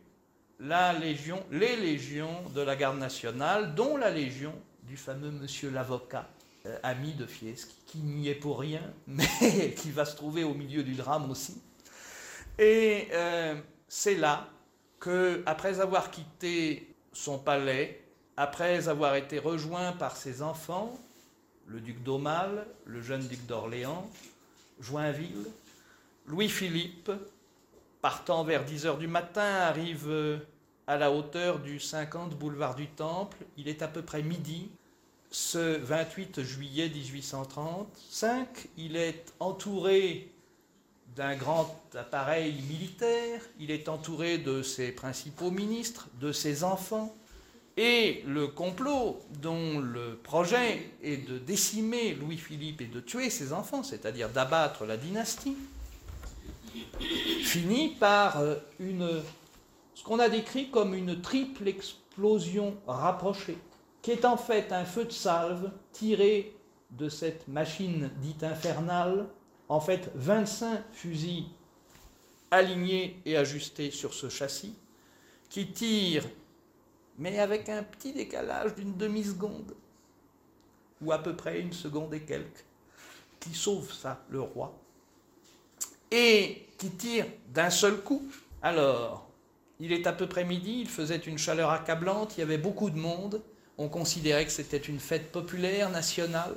la 0.61 0.93
légion, 0.93 1.43
les 1.51 1.75
légions 1.75 2.43
de 2.55 2.61
la 2.61 2.77
garde 2.77 2.99
nationale, 2.99 3.75
dont 3.75 3.97
la 3.97 4.11
légion 4.11 4.53
du 4.83 4.99
fameux 4.99 5.31
monsieur 5.31 5.71
l'avocat, 5.71 6.29
euh, 6.67 6.79
ami 6.83 7.15
de 7.15 7.25
Fieschi, 7.25 7.69
qui 7.87 7.99
n'y 8.01 8.29
est 8.29 8.35
pour 8.35 8.61
rien, 8.61 8.83
mais 9.07 9.73
qui 9.79 9.91
va 9.93 10.05
se 10.05 10.15
trouver 10.15 10.45
au 10.45 10.53
milieu 10.53 10.83
du 10.83 10.93
drame 10.93 11.31
aussi. 11.31 11.63
Et 12.59 13.09
euh, 13.13 13.55
c'est 13.89 14.17
là 14.17 14.49
que, 14.99 15.43
après 15.47 15.81
avoir 15.81 16.11
quitté 16.11 16.95
son 17.13 17.39
palais, 17.39 18.03
après 18.37 18.89
avoir 18.89 19.15
été 19.15 19.39
rejoint 19.39 19.93
par 19.93 20.17
ses 20.17 20.43
enfants, 20.43 20.99
le 21.67 21.81
duc 21.81 22.03
d'Aumale, 22.03 22.67
le 22.85 23.01
jeune 23.01 23.27
duc 23.27 23.45
d'Orléans, 23.47 24.09
Joinville, 24.81 25.47
Louis-Philippe, 26.27 27.11
partant 28.03 28.45
vers 28.45 28.65
10 28.65 28.87
heures 28.87 28.99
du 28.99 29.09
matin, 29.09 29.43
arrive 29.43 30.41
à 30.87 30.97
la 30.97 31.11
hauteur 31.11 31.59
du 31.59 31.81
50 31.81 32.35
boulevard 32.37 32.75
du 32.75 32.87
Temple. 32.87 33.39
Il 33.57 33.69
est 33.69 33.83
à 33.83 33.89
peu 33.89 34.03
près 34.03 34.23
midi. 34.23 34.71
Ce 35.31 35.77
28 35.79 36.43
juillet 36.43 36.89
1835, 36.89 38.69
il 38.77 38.97
est 38.97 39.35
entouré 39.41 40.31
d'un 41.17 41.35
grand 41.35 41.75
appareil 41.95 42.55
militaire, 42.69 43.41
il 43.59 43.71
est 43.71 43.89
entouré 43.89 44.37
de 44.37 44.63
ses 44.63 44.93
principaux 44.93 45.51
ministres, 45.51 46.09
de 46.21 46.31
ses 46.31 46.63
enfants, 46.63 47.17
et 47.79 48.23
le 48.27 48.49
complot 48.49 49.21
dont 49.41 49.79
le 49.79 50.17
projet 50.17 50.91
est 51.03 51.27
de 51.29 51.39
décimer 51.39 52.15
Louis-Philippe 52.15 52.83
et 52.83 52.87
de 52.87 53.01
tuer 53.01 53.31
ses 53.31 53.53
enfants, 53.55 53.83
c'est-à-dire 53.83 54.29
d'abattre 54.29 54.85
la 54.85 54.99
dynastie, 54.99 55.57
finit 57.43 57.91
par 57.99 58.39
euh, 58.39 58.57
ce 59.95 60.05
qu'on 60.05 60.19
a 60.19 60.29
décrit 60.29 60.71
comme 60.71 60.95
une 60.95 61.21
triple 61.23 61.67
explosion 61.69 62.77
rapprochée, 62.87 63.59
qui 64.03 64.11
est 64.11 64.27
en 64.27 64.37
fait 64.37 64.71
un 64.71 64.85
feu 64.85 65.05
de 65.05 65.13
salve 65.13 65.71
tiré 65.93 66.55
de 66.91 67.09
cette 67.09 67.49
machine 67.49 68.11
dite 68.21 68.43
infernale, 68.43 69.27
en 69.69 69.81
fait 69.81 70.11
25 70.15 70.83
fusils 70.93 71.47
alignés 72.51 73.21
et 73.25 73.37
ajustés 73.37 73.91
sur 73.91 74.15
ce 74.15 74.29
châssis, 74.29 74.75
qui 75.49 75.73
tirent 75.73 76.27
mais 77.19 77.39
avec 77.39 77.69
un 77.69 77.83
petit 77.83 78.13
décalage 78.13 78.75
d'une 78.75 78.97
demi-seconde, 78.97 79.75
ou 81.01 81.13
à 81.13 81.19
peu 81.19 81.35
près 81.35 81.61
une 81.61 81.73
seconde 81.73 82.15
et 82.15 82.21
quelques, 82.21 82.65
qui 83.41 83.55
sauve 83.55 83.93
ça, 83.93 84.23
le 84.31 84.41
roi, 84.41 84.75
et 86.11 86.67
qui 86.79 86.91
tire 86.91 87.27
d'un 87.53 87.71
seul 87.71 88.01
coup. 88.03 88.23
Alors, 88.63 89.29
il 89.81 89.93
est 89.93 90.07
à 90.07 90.13
peu 90.13 90.27
près 90.27 90.45
midi, 90.45 90.81
il 90.81 90.89
faisait 90.89 91.17
une 91.17 91.39
chaleur 91.39 91.71
accablante, 91.71 92.37
il 92.37 92.41
y 92.41 92.43
avait 92.43 92.59
beaucoup 92.59 92.91
de 92.91 92.99
monde, 92.99 93.43
on 93.79 93.89
considérait 93.89 94.47
que 94.47 94.53
c'était 94.53 94.77
une 94.77 95.01
fête 95.01 95.33
populaire, 95.33 95.91
nationale, 95.91 96.55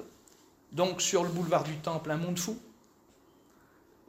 donc 0.71 1.01
sur 1.01 1.23
le 1.23 1.29
boulevard 1.29 1.63
du 1.63 1.75
Temple, 1.77 2.11
un 2.11 2.17
monde 2.17 2.39
fou. 2.39 2.57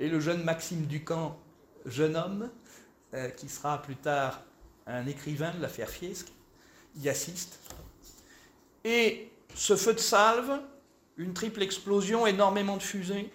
Et 0.01 0.09
le 0.09 0.19
jeune 0.19 0.43
Maxime 0.43 0.87
Ducamp, 0.87 1.39
jeune 1.85 2.17
homme, 2.17 2.51
euh, 3.13 3.29
qui 3.29 3.51
sera 3.51 3.83
plus 3.83 3.97
tard 3.97 4.41
un 4.87 5.07
écrivain 5.07 5.53
de 5.55 5.61
l'affaire 5.61 5.91
Fiesque, 5.91 6.33
y 6.97 7.09
assiste. 7.11 7.61
Et 8.83 9.31
ce 9.55 9.77
feu 9.77 9.93
de 9.93 9.99
salve, 9.99 10.59
une 11.19 11.35
triple 11.35 11.63
explosion, 11.63 12.27
énormément 12.27 12.79
de 12.79 12.83
fusées. 12.83 13.31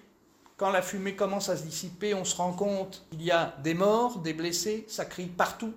Quand 0.58 0.72
la 0.72 0.82
fumée 0.82 1.16
commence 1.16 1.50
à 1.50 1.58
se 1.58 1.64
dissiper, 1.64 2.16
on 2.16 2.26
se 2.26 2.36
rend 2.36 2.54
compte 2.54 3.06
qu'il 3.12 3.22
y 3.22 3.30
a 3.30 3.56
des 3.64 3.76
morts, 3.76 4.20
des 4.20 4.34
blessés, 4.34 4.86
ça 4.88 5.06
crie 5.06 5.28
partout. 5.28 5.74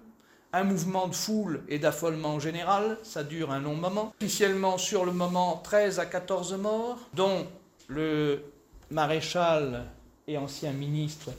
Un 0.54 0.64
mouvement 0.64 1.06
de 1.06 1.14
foule 1.14 1.62
et 1.68 1.78
d'affolement 1.78 2.40
général, 2.40 2.96
ça 3.02 3.24
dure 3.24 3.50
un 3.50 3.60
long 3.60 3.74
moment. 3.74 4.14
Officiellement, 4.18 4.78
sur 4.78 5.04
le 5.04 5.12
moment, 5.12 5.60
13 5.62 5.98
à 5.98 6.06
14 6.06 6.54
morts, 6.54 6.98
dont 7.12 7.46
le 7.88 8.42
maréchal 8.90 9.84
et 10.28 10.36
ancien 10.38 10.72
ministre 10.72 11.32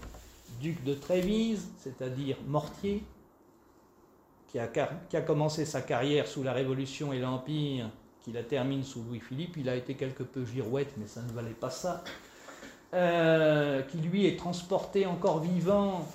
duc 0.60 0.84
de 0.84 0.93
Trévise, 0.93 1.69
c'est-à-dire 1.78 2.36
Mortier, 2.47 3.04
qui 4.47 4.58
a, 4.58 5.21
commencé 5.21 5.63
sa 5.63 5.82
carrière 5.82 6.28
sous 6.28 6.41
la 6.41 6.54
Révolution 6.54 7.13
et 7.13 7.19
l'Empire, 7.19 7.89
qui 8.21 8.32
la 8.32 8.43
termine 8.43 8.84
sous 8.84 9.04
Louis-Philippe. 9.04 9.58
Il 9.58 9.69
a 9.69 9.75
été 9.75 9.93
quelque 9.93 10.23
peu 10.23 10.43
girouette, 10.43 10.91
mais 10.97 11.06
ça 11.06 11.21
ne 11.21 11.32
valait 11.32 11.52
pas 11.52 11.69
ça. 11.69 12.04
Euh, 12.95 13.84
qui 13.84 13.97
lui 13.97 14.25
est 14.25 14.38
transporté 14.38 15.06
encore 15.06 15.39
vivant 15.39 16.08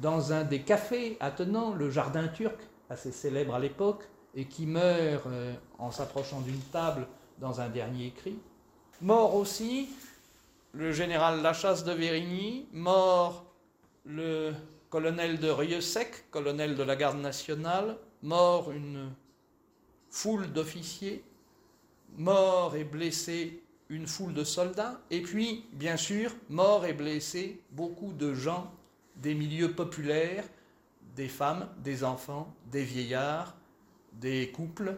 dans 0.00 0.32
un 0.32 0.44
des 0.44 0.60
cafés 0.60 1.16
attenant, 1.18 1.74
le 1.74 1.90
Jardin 1.90 2.28
Turc, 2.28 2.56
assez 2.88 3.10
célèbre 3.10 3.56
à 3.56 3.58
l'époque, 3.58 4.04
et 4.36 4.44
qui 4.44 4.66
meurt 4.66 5.26
euh, 5.26 5.52
en 5.80 5.90
s'approchant 5.90 6.40
d'une 6.40 6.60
table 6.72 7.08
dans 7.40 7.60
un 7.60 7.68
dernier 7.68 8.12
cri. 8.12 8.38
Mort 9.00 9.34
aussi 9.34 9.88
le 10.72 10.92
général 10.92 11.42
Lachasse 11.42 11.84
de 11.84 11.92
Vérigny, 11.92 12.68
mort 12.72 13.46
le 14.04 14.52
colonel 14.90 15.38
de 15.38 15.48
Rieusec, 15.48 16.30
colonel 16.30 16.76
de 16.76 16.82
la 16.82 16.96
garde 16.96 17.18
nationale, 17.18 17.96
mort 18.22 18.70
une 18.72 19.10
foule 20.10 20.52
d'officiers, 20.52 21.24
mort 22.16 22.74
et 22.76 22.84
blessé 22.84 23.62
une 23.90 24.06
foule 24.06 24.34
de 24.34 24.44
soldats, 24.44 25.00
et 25.10 25.22
puis, 25.22 25.64
bien 25.72 25.96
sûr, 25.96 26.34
mort 26.48 26.84
et 26.84 26.92
blessé 26.92 27.62
beaucoup 27.70 28.12
de 28.12 28.34
gens 28.34 28.70
des 29.16 29.34
milieux 29.34 29.72
populaires, 29.72 30.44
des 31.16 31.28
femmes, 31.28 31.68
des 31.78 32.04
enfants, 32.04 32.54
des 32.66 32.84
vieillards, 32.84 33.56
des 34.12 34.50
couples, 34.50 34.96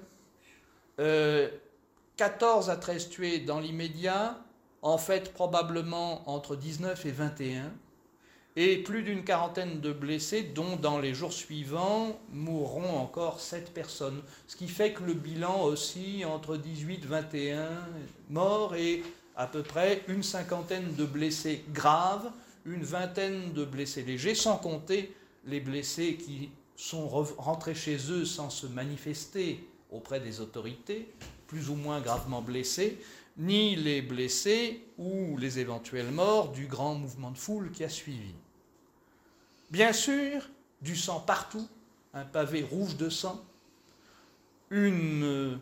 14 2.16 2.68
à 2.68 2.76
13 2.76 3.08
tués 3.08 3.38
dans 3.38 3.60
l'immédiat, 3.60 4.38
en 4.82 4.98
fait 4.98 5.32
probablement 5.32 6.28
entre 6.28 6.56
19 6.56 7.06
et 7.06 7.10
21, 7.10 7.72
et 8.56 8.78
plus 8.78 9.02
d'une 9.02 9.24
quarantaine 9.24 9.80
de 9.80 9.92
blessés, 9.92 10.42
dont 10.42 10.76
dans 10.76 10.98
les 10.98 11.14
jours 11.14 11.32
suivants 11.32 12.18
mourront 12.32 12.98
encore 12.98 13.40
7 13.40 13.72
personnes. 13.72 14.22
Ce 14.48 14.56
qui 14.56 14.68
fait 14.68 14.92
que 14.92 15.04
le 15.04 15.14
bilan 15.14 15.62
aussi 15.62 16.24
entre 16.24 16.56
18 16.56 17.04
et 17.04 17.06
21 17.06 17.68
morts 18.28 18.74
et 18.74 19.02
à 19.36 19.46
peu 19.46 19.62
près 19.62 20.02
une 20.08 20.22
cinquantaine 20.22 20.94
de 20.96 21.04
blessés 21.04 21.64
graves, 21.72 22.30
une 22.66 22.82
vingtaine 22.82 23.52
de 23.52 23.64
blessés 23.64 24.02
légers, 24.02 24.34
sans 24.34 24.56
compter 24.56 25.14
les 25.46 25.60
blessés 25.60 26.16
qui 26.16 26.50
sont 26.76 27.08
rentrés 27.08 27.74
chez 27.74 27.98
eux 28.10 28.24
sans 28.24 28.50
se 28.50 28.66
manifester 28.66 29.64
auprès 29.90 30.20
des 30.20 30.40
autorités, 30.40 31.12
plus 31.46 31.70
ou 31.70 31.74
moins 31.74 32.00
gravement 32.00 32.42
blessés, 32.42 32.98
ni 33.36 33.76
les 33.76 34.02
blessés 34.02 34.84
ou 34.98 35.36
les 35.38 35.58
éventuels 35.58 36.10
morts 36.10 36.52
du 36.52 36.66
grand 36.66 36.94
mouvement 36.94 37.30
de 37.30 37.38
foule 37.38 37.70
qui 37.70 37.84
a 37.84 37.88
suivi. 37.88 38.34
Bien 39.70 39.92
sûr, 39.92 40.48
du 40.82 40.96
sang 40.96 41.20
partout, 41.20 41.68
un 42.12 42.24
pavé 42.24 42.62
rouge 42.62 42.96
de 42.96 43.08
sang, 43.08 43.42
une 44.70 45.58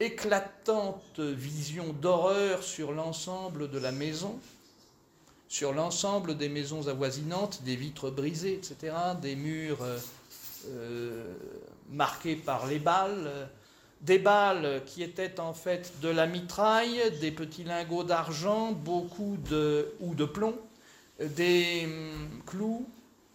éclatante 0.00 1.20
vision 1.20 1.92
d'horreur 1.92 2.62
sur 2.62 2.92
l'ensemble 2.92 3.70
de 3.70 3.78
la 3.78 3.92
maison, 3.92 4.38
sur 5.48 5.72
l'ensemble 5.72 6.36
des 6.36 6.48
maisons 6.48 6.88
avoisinantes, 6.88 7.62
des 7.62 7.76
vitres 7.76 8.10
brisées, 8.10 8.54
etc., 8.54 8.94
des 9.20 9.36
murs 9.36 9.82
euh, 9.82 9.98
euh, 10.68 11.34
marqués 11.90 12.36
par 12.36 12.66
les 12.66 12.78
balles, 12.78 13.48
des 14.02 14.18
balles 14.18 14.82
qui 14.84 15.02
étaient 15.02 15.38
en 15.40 15.54
fait 15.54 15.92
de 16.00 16.08
la 16.08 16.26
mitraille, 16.26 17.00
des 17.20 17.30
petits 17.30 17.64
lingots 17.64 18.04
d'argent, 18.04 18.72
beaucoup 18.72 19.36
de 19.48 19.92
ou 20.00 20.14
de 20.14 20.24
plomb, 20.24 20.58
des 21.20 21.84
hum, 21.84 22.42
clous, 22.44 22.86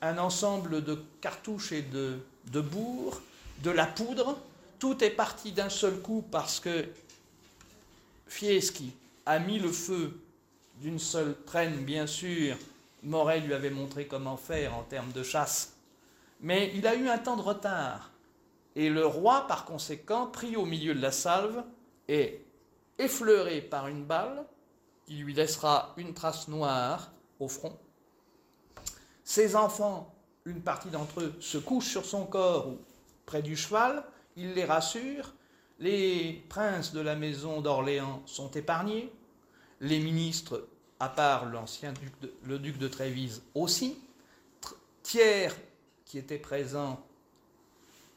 un 0.02 0.18
ensemble 0.18 0.84
de 0.84 1.00
cartouches 1.22 1.72
et 1.72 1.82
de, 1.82 2.20
de 2.52 2.62
bourres, 2.62 3.22
de 3.64 3.72
la 3.72 3.86
poudre. 3.86 4.38
Tout 4.80 5.04
est 5.04 5.10
parti 5.10 5.52
d'un 5.54 5.70
seul 5.70 6.00
coup 6.02 6.24
parce 6.30 6.60
que 6.60 6.86
Fieschi 8.28 8.94
a 9.26 9.40
mis 9.40 9.60
le 9.60 9.72
feu 9.72 10.20
d'une 10.82 11.00
seule 11.00 11.36
traîne, 11.46 11.84
bien 11.84 12.06
sûr. 12.06 12.56
Moret 13.04 13.40
lui 13.40 13.54
avait 13.54 13.70
montré 13.70 14.06
comment 14.06 14.38
faire 14.38 14.76
en 14.76 14.84
termes 14.84 15.12
de 15.12 15.24
chasse. 15.24 15.74
Mais 16.42 16.72
il 16.76 16.86
a 16.86 16.96
eu 16.96 17.08
un 17.08 17.18
temps 17.18 17.38
de 17.38 17.42
retard. 17.42 18.12
Et 18.78 18.92
le 18.92 19.08
roi, 19.08 19.48
par 19.48 19.66
conséquent, 19.66 20.28
pris 20.28 20.56
au 20.56 20.64
milieu 20.64 20.94
de 20.94 21.02
la 21.02 21.12
salve, 21.12 21.64
est 22.08 22.46
effleuré 23.00 23.60
par 23.60 23.88
une 23.88 24.06
balle 24.06 24.46
qui 25.08 25.16
lui 25.16 25.34
laissera 25.34 25.96
une 25.98 26.14
trace 26.14 26.48
noire 26.48 27.12
au 27.40 27.48
front. 27.48 27.76
Ses 29.24 29.56
enfants, 29.56 30.14
une 30.46 30.62
partie 30.62 30.90
d'entre 30.90 31.22
eux, 31.22 31.34
se 31.40 31.58
couchent 31.58 31.90
sur 31.90 32.06
son 32.06 32.28
corps 32.28 32.68
ou 32.68 32.78
près 33.26 33.42
du 33.42 33.58
cheval, 33.58 34.04
il 34.36 34.54
les 34.54 34.66
rassure, 34.66 35.34
les 35.80 36.46
princes 36.48 36.94
de 36.94 37.02
la 37.02 37.16
maison 37.16 37.62
d'Orléans 37.62 38.22
sont 38.28 38.52
épargnés, 38.52 39.12
les 39.82 40.00
ministres, 40.00 40.68
à 41.00 41.10
part 41.10 41.48
l'ancien 41.48 41.94
duc 41.94 42.14
le 42.44 42.60
duc 42.60 42.78
de 42.78 42.88
Trévise 42.88 43.42
aussi, 43.56 43.98
Thiers, 45.02 45.50
qui 46.06 46.20
était 46.20 46.38
présent, 46.38 47.07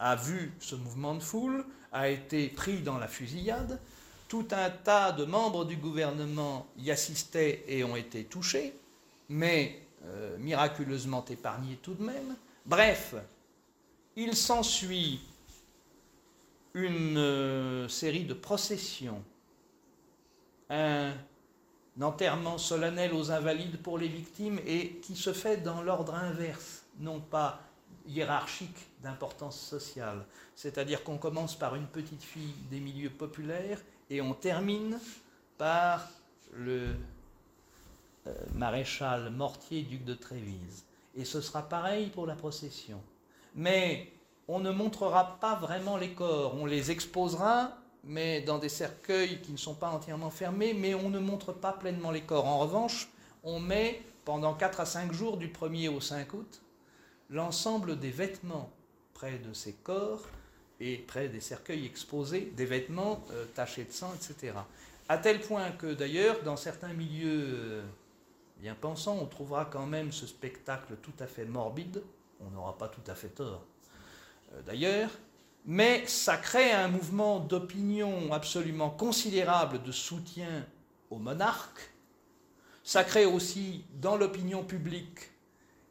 a 0.00 0.16
vu 0.16 0.52
ce 0.58 0.74
mouvement 0.74 1.14
de 1.14 1.20
foule, 1.20 1.64
a 1.92 2.08
été 2.08 2.48
pris 2.48 2.80
dans 2.80 2.98
la 2.98 3.06
fusillade. 3.06 3.78
Tout 4.28 4.48
un 4.52 4.70
tas 4.70 5.12
de 5.12 5.24
membres 5.24 5.64
du 5.64 5.76
gouvernement 5.76 6.66
y 6.78 6.90
assistaient 6.90 7.64
et 7.68 7.84
ont 7.84 7.96
été 7.96 8.24
touchés, 8.24 8.74
mais 9.28 9.80
euh, 10.06 10.36
miraculeusement 10.38 11.24
épargnés 11.28 11.78
tout 11.82 11.94
de 11.94 12.02
même. 12.02 12.34
Bref, 12.64 13.14
il 14.16 14.34
s'ensuit 14.34 15.20
une 16.74 17.18
euh, 17.18 17.88
série 17.88 18.24
de 18.24 18.34
processions, 18.34 19.22
un 20.70 21.12
enterrement 22.00 22.56
solennel 22.56 23.12
aux 23.12 23.32
invalides 23.32 23.82
pour 23.82 23.98
les 23.98 24.08
victimes 24.08 24.60
et 24.66 25.00
qui 25.02 25.16
se 25.16 25.32
fait 25.32 25.58
dans 25.58 25.82
l'ordre 25.82 26.14
inverse, 26.14 26.84
non 27.00 27.20
pas 27.20 27.60
hiérarchique 28.10 28.88
d'importance 29.02 29.58
sociale. 29.58 30.24
C'est-à-dire 30.54 31.04
qu'on 31.04 31.18
commence 31.18 31.56
par 31.56 31.74
une 31.74 31.86
petite 31.86 32.22
fille 32.22 32.54
des 32.70 32.80
milieux 32.80 33.10
populaires 33.10 33.80
et 34.10 34.20
on 34.20 34.34
termine 34.34 34.98
par 35.56 36.08
le 36.52 36.94
euh, 38.26 38.34
maréchal 38.54 39.30
Mortier, 39.30 39.82
duc 39.82 40.04
de 40.04 40.14
Trévise. 40.14 40.84
Et 41.16 41.24
ce 41.24 41.40
sera 41.40 41.62
pareil 41.62 42.08
pour 42.08 42.26
la 42.26 42.34
procession. 42.34 43.00
Mais 43.54 44.12
on 44.48 44.60
ne 44.60 44.70
montrera 44.70 45.38
pas 45.40 45.54
vraiment 45.54 45.96
les 45.96 46.10
corps, 46.10 46.54
on 46.56 46.66
les 46.66 46.90
exposera, 46.90 47.76
mais 48.04 48.40
dans 48.40 48.58
des 48.58 48.68
cercueils 48.68 49.40
qui 49.40 49.52
ne 49.52 49.56
sont 49.56 49.74
pas 49.74 49.90
entièrement 49.90 50.30
fermés, 50.30 50.74
mais 50.74 50.94
on 50.94 51.10
ne 51.10 51.18
montre 51.18 51.52
pas 51.52 51.72
pleinement 51.72 52.10
les 52.10 52.22
corps. 52.22 52.46
En 52.46 52.58
revanche, 52.58 53.08
on 53.44 53.60
met 53.60 54.02
pendant 54.24 54.54
4 54.54 54.80
à 54.80 54.86
5 54.86 55.12
jours, 55.12 55.36
du 55.36 55.48
1er 55.48 55.88
au 55.88 56.00
5 56.00 56.34
août, 56.34 56.62
l'ensemble 57.30 57.98
des 57.98 58.10
vêtements 58.10 58.70
près 59.14 59.38
de 59.38 59.52
ces 59.52 59.72
corps 59.72 60.22
et 60.80 60.96
près 60.96 61.28
des 61.28 61.40
cercueils 61.40 61.86
exposés, 61.86 62.52
des 62.56 62.64
vêtements 62.64 63.24
euh, 63.32 63.44
tachés 63.54 63.84
de 63.84 63.92
sang, 63.92 64.12
etc. 64.14 64.54
À 65.08 65.18
tel 65.18 65.40
point 65.40 65.70
que 65.72 65.92
d'ailleurs, 65.92 66.42
dans 66.42 66.56
certains 66.56 66.92
milieux 66.92 67.46
euh, 67.48 67.82
bien 68.58 68.74
pensants, 68.74 69.18
on 69.20 69.26
trouvera 69.26 69.66
quand 69.66 69.86
même 69.86 70.12
ce 70.12 70.26
spectacle 70.26 70.96
tout 71.02 71.12
à 71.20 71.26
fait 71.26 71.44
morbide, 71.44 72.02
on 72.40 72.50
n'aura 72.50 72.76
pas 72.78 72.88
tout 72.88 73.02
à 73.06 73.14
fait 73.14 73.28
tort 73.28 73.64
euh, 74.54 74.62
d'ailleurs, 74.62 75.10
mais 75.66 76.06
ça 76.06 76.38
crée 76.38 76.72
un 76.72 76.88
mouvement 76.88 77.40
d'opinion 77.40 78.32
absolument 78.32 78.90
considérable 78.90 79.82
de 79.82 79.92
soutien 79.92 80.66
au 81.10 81.18
monarque, 81.18 81.92
ça 82.82 83.04
crée 83.04 83.26
aussi 83.26 83.84
dans 84.00 84.16
l'opinion 84.16 84.64
publique 84.64 85.30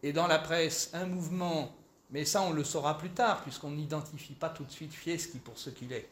et 0.04 0.14
dans 0.14 0.28
la 0.28 0.40
presse 0.40 0.92
un 0.94 1.06
mouvement, 1.06 1.72
mais 2.10 2.26
ça 2.26 2.42
on 2.42 2.52
le 2.52 2.64
saura 2.64 2.98
plus 2.98 3.12
tard, 3.12 3.42
puisqu'on 3.44 3.72
n'identifie 3.72 4.34
pas 4.34 4.50
tout 4.50 4.64
de 4.64 4.72
suite 4.72 4.94
Fieschi 4.94 5.40
pour 5.40 5.58
ce 5.58 5.70
qu'il 5.70 5.92
est, 5.94 6.10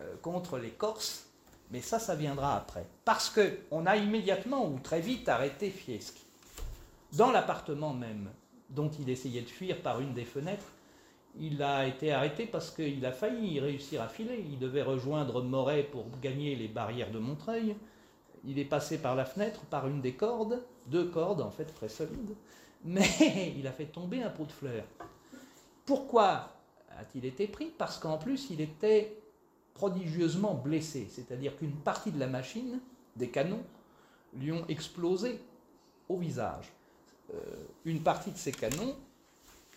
euh, 0.00 0.14
contre 0.22 0.58
les 0.58 0.70
Corses, 0.70 1.26
mais 1.70 1.80
ça, 1.80 1.98
ça 1.98 2.14
viendra 2.14 2.56
après. 2.56 2.86
Parce 3.04 3.30
qu'on 3.30 3.86
a 3.86 3.96
immédiatement 3.96 4.66
ou 4.66 4.78
très 4.78 5.00
vite 5.00 5.28
arrêté 5.28 5.70
Fieschi. 5.70 6.24
Dans 7.12 7.30
l'appartement 7.30 7.92
même, 7.92 8.30
dont 8.70 8.90
il 9.00 9.08
essayait 9.08 9.42
de 9.42 9.48
fuir 9.48 9.80
par 9.82 10.00
une 10.00 10.12
des 10.12 10.24
fenêtres, 10.24 10.72
il 11.38 11.62
a 11.62 11.86
été 11.86 12.12
arrêté 12.12 12.46
parce 12.46 12.70
qu'il 12.70 13.04
a 13.04 13.12
failli 13.12 13.60
réussir 13.60 14.00
à 14.00 14.08
filer. 14.08 14.44
Il 14.48 14.58
devait 14.58 14.82
rejoindre 14.82 15.42
Moret 15.42 15.82
pour 15.82 16.06
gagner 16.22 16.56
les 16.56 16.68
barrières 16.68 17.10
de 17.10 17.18
Montreuil. 17.18 17.76
Il 18.44 18.58
est 18.58 18.64
passé 18.64 18.98
par 18.98 19.16
la 19.16 19.24
fenêtre, 19.24 19.60
par 19.66 19.86
une 19.86 20.00
des 20.00 20.14
cordes, 20.14 20.62
deux 20.86 21.06
cordes 21.06 21.40
en 21.40 21.50
fait 21.50 21.66
très 21.66 21.88
solides, 21.88 22.34
mais 22.86 23.54
il 23.58 23.66
a 23.66 23.72
fait 23.72 23.86
tomber 23.86 24.22
un 24.22 24.30
pot 24.30 24.46
de 24.46 24.52
fleurs. 24.52 24.84
Pourquoi 25.84 26.52
a-t-il 26.98 27.24
été 27.24 27.46
pris? 27.46 27.66
Parce 27.76 27.98
qu'en 27.98 28.16
plus, 28.16 28.48
il 28.50 28.60
était 28.60 29.16
prodigieusement 29.74 30.54
blessé, 30.54 31.08
c'est-à-dire 31.10 31.56
qu'une 31.56 31.76
partie 31.76 32.10
de 32.10 32.18
la 32.18 32.26
machine, 32.26 32.80
des 33.16 33.28
canons, 33.28 33.62
lui 34.34 34.52
ont 34.52 34.66
explosé 34.68 35.38
au 36.08 36.16
visage. 36.16 36.72
Euh, 37.34 37.38
une 37.84 38.02
partie 38.02 38.30
de 38.30 38.38
ces 38.38 38.52
canons, 38.52 38.96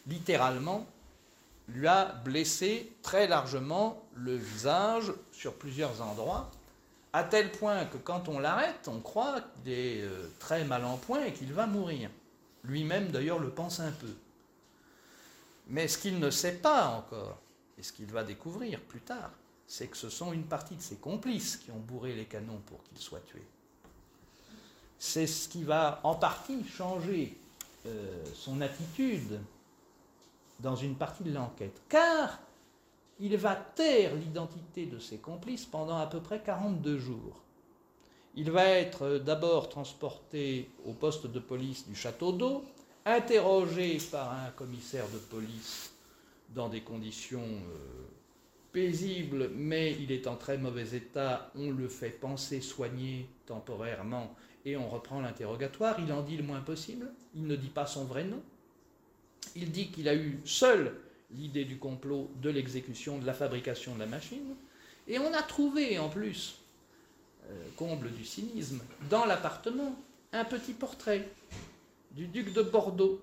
littéralement, 0.08 0.86
lui 1.67 1.88
a 1.88 2.06
blessé 2.24 2.91
très 3.02 3.28
largement 3.28 4.02
le 4.15 4.36
visage 4.36 5.12
sur 5.32 5.54
plusieurs 5.56 6.02
endroits, 6.02 6.50
à 7.13 7.24
tel 7.24 7.52
point 7.52 7.86
que 7.86 7.98
quand 7.98 8.30
on 8.30 8.39
l'arrête, 8.39 8.88
on 8.88 9.00
croit 9.00 9.41
qu'il 9.41 9.74
est 9.74 10.02
euh, 10.02 10.30
très 10.39 10.63
mal 10.63 10.86
en 10.86 10.98
point 10.98 11.26
et 11.26 11.34
qu'il 11.34 11.52
va 11.54 11.65
mourir. 11.65 12.10
Lui-même, 12.63 13.10
d'ailleurs, 13.10 13.39
le 13.39 13.50
pense 13.50 13.80
un 13.80 13.91
peu. 13.91 14.13
Mais 15.67 15.88
ce 15.88 15.98
qu'il 15.98 16.19
ne 16.19 16.30
sait 16.30 16.56
pas 16.56 16.88
encore, 16.88 17.39
et 17.78 17.84
ce 17.84 17.93
qu'il 17.93 18.08
va 18.08 18.24
découvrir 18.24 18.82
plus 18.82 19.02
tard, 19.02 19.32
c'est 19.67 19.88
que 19.88 19.98
ce 19.98 20.10
sont 20.10 20.34
une 20.34 20.45
partie 20.45 20.76
de 20.76 20.82
ses 20.82 20.98
complices 20.98 21.58
qui 21.58 21.72
ont 21.72 21.80
bourré 21.80 22.15
les 22.15 22.26
canons 22.26 22.60
pour 22.65 22.84
qu'il 22.84 22.98
soit 22.98 23.24
tué. 23.28 23.41
C'est 24.98 25.28
ce 25.28 25.48
qui 25.48 25.63
va 25.63 26.02
en 26.04 26.15
partie 26.15 26.67
changer 26.67 27.38
euh, 27.86 28.26
son 28.34 28.62
attitude 28.62 29.39
dans 30.60 30.76
une 30.76 30.95
partie 30.95 31.24
de 31.24 31.32
l'enquête. 31.32 31.80
Car 31.88 32.39
il 33.19 33.38
va 33.38 33.56
taire 33.56 34.15
l'identité 34.15 34.86
de 34.86 35.00
ses 35.00 35.17
complices 35.17 35.65
pendant 35.65 35.98
à 35.98 36.08
peu 36.08 36.19
près 36.19 36.41
42 36.41 36.98
jours. 36.98 37.41
Il 38.36 38.52
va 38.52 38.65
être 38.65 39.18
d'abord 39.18 39.70
transporté 39.70 40.70
au 40.86 40.94
poste 40.94 41.28
de 41.28 41.39
police 41.39 41.88
du 41.88 41.96
château 41.96 42.32
d'eau, 42.32 42.63
interrogé 43.06 43.98
par 44.12 44.32
un 44.34 44.52
commissaire 44.52 45.08
de 45.10 45.18
police 45.18 45.94
dans 46.54 46.70
des 46.70 46.82
conditions 46.82 47.42
euh, 47.42 48.08
paisibles, 48.72 49.50
mais 49.56 49.96
il 50.00 50.12
est 50.12 50.28
en 50.28 50.36
très 50.36 50.58
mauvais 50.58 50.96
état, 50.96 51.52
on 51.56 51.72
le 51.72 51.88
fait 51.88 52.10
penser, 52.10 52.62
soigner 52.62 53.28
temporairement, 53.46 54.36
et 54.65 54.78
on 54.78 54.89
reprend 54.89 55.22
l'interrogatoire, 55.22 55.98
il 56.00 56.12
en 56.12 56.22
dit 56.22 56.38
le 56.38 56.44
moins 56.44 56.62
possible, 56.62 57.12
il 57.36 57.48
ne 57.48 57.56
dit 57.56 57.70
pas 57.70 57.86
son 57.86 58.06
vrai 58.06 58.24
nom, 58.24 58.42
il 59.56 59.72
dit 59.72 59.89
qu'il 59.89 60.08
a 60.08 60.15
eu 60.15 60.39
seul 60.46 60.96
l'idée 61.32 61.65
du 61.65 61.78
complot, 61.78 62.30
de 62.42 62.50
l'exécution, 62.50 63.20
de 63.20 63.26
la 63.26 63.34
fabrication 63.34 63.96
de 63.96 64.00
la 64.00 64.06
machine, 64.06 64.56
et 65.08 65.18
on 65.20 65.34
a 65.34 65.42
trouvé 65.42 65.98
en 65.98 66.10
plus, 66.10 66.59
euh, 66.59 66.59
comble 67.76 68.12
du 68.12 68.26
cynisme, 68.26 68.82
dans 69.10 69.26
l'appartement, 69.26 69.96
un 70.34 70.46
petit 70.46 70.74
portrait 70.74 71.28
du 72.12 72.28
duc 72.28 72.54
de 72.54 72.62
Bordeaux, 72.62 73.22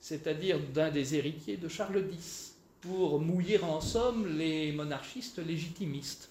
c'est-à-dire 0.00 0.58
d'un 0.60 0.90
des 0.90 1.14
héritiers 1.14 1.56
de 1.56 1.68
Charles 1.68 2.04
X, 2.12 2.52
pour 2.80 3.20
mouiller 3.20 3.60
en 3.60 3.80
somme 3.80 4.38
les 4.38 4.72
monarchistes 4.72 5.38
légitimistes. 5.38 6.28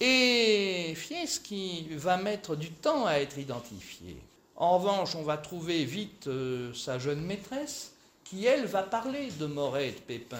Et 0.00 0.94
Fieschi 0.94 1.88
va 1.96 2.18
mettre 2.18 2.54
du 2.54 2.70
temps 2.70 3.06
à 3.06 3.14
être 3.14 3.38
identifié. 3.38 4.16
En 4.56 4.78
revanche, 4.78 5.14
on 5.14 5.22
va 5.22 5.36
trouver 5.36 5.84
vite 5.84 6.26
euh, 6.26 6.72
sa 6.74 6.98
jeune 6.98 7.24
maîtresse, 7.24 7.92
qui, 8.24 8.44
elle, 8.44 8.66
va 8.66 8.82
parler 8.82 9.30
de 9.38 9.46
Moret 9.46 9.88
et 9.88 9.92
de 9.92 10.00
Pépin. 10.00 10.36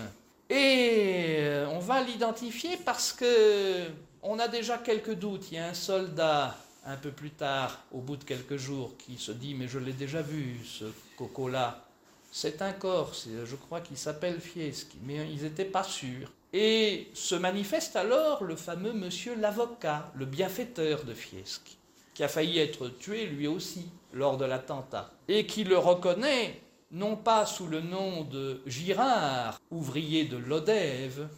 Et 0.50 1.38
euh, 1.40 1.68
on 1.70 1.78
va 1.78 2.02
l'identifier 2.02 2.76
parce 2.84 3.12
que 3.12 3.86
on 4.22 4.38
a 4.38 4.48
déjà 4.48 4.78
quelques 4.78 5.14
doutes. 5.14 5.50
Il 5.50 5.54
y 5.54 5.58
a 5.58 5.68
un 5.68 5.74
soldat 5.74 6.56
un 6.84 6.96
peu 6.96 7.10
plus 7.10 7.30
tard, 7.30 7.84
au 7.92 8.00
bout 8.00 8.16
de 8.16 8.24
quelques 8.24 8.56
jours, 8.56 8.92
qui 8.98 9.18
se 9.18 9.32
dit 9.32 9.54
Mais 9.54 9.68
je 9.68 9.78
l'ai 9.78 9.92
déjà 9.92 10.22
vu, 10.22 10.60
ce 10.64 10.84
coco-là. 11.16 11.84
C'est 12.30 12.60
un 12.62 12.72
Corse, 12.72 13.28
je 13.44 13.56
crois 13.56 13.80
qu'il 13.80 13.96
s'appelle 13.96 14.40
Fieschi, 14.40 14.98
mais 15.02 15.30
ils 15.30 15.42
n'étaient 15.42 15.64
pas 15.64 15.82
sûrs. 15.82 16.30
Et 16.52 17.08
se 17.14 17.34
manifeste 17.34 17.96
alors 17.96 18.44
le 18.44 18.56
fameux 18.56 18.92
monsieur 18.92 19.34
l'avocat, 19.34 20.10
le 20.14 20.26
bienfaiteur 20.26 21.04
de 21.04 21.14
Fieschi, 21.14 21.78
qui 22.14 22.24
a 22.24 22.28
failli 22.28 22.58
être 22.58 22.88
tué 22.88 23.26
lui 23.26 23.46
aussi 23.46 23.88
lors 24.12 24.36
de 24.36 24.44
l'attentat, 24.44 25.10
et 25.26 25.46
qui 25.46 25.64
le 25.64 25.78
reconnaît 25.78 26.60
non 26.90 27.16
pas 27.16 27.44
sous 27.44 27.66
le 27.66 27.80
nom 27.80 28.24
de 28.24 28.62
Girard, 28.66 29.60
ouvrier 29.70 30.24
de 30.24 30.36
Lodève, 30.36 31.28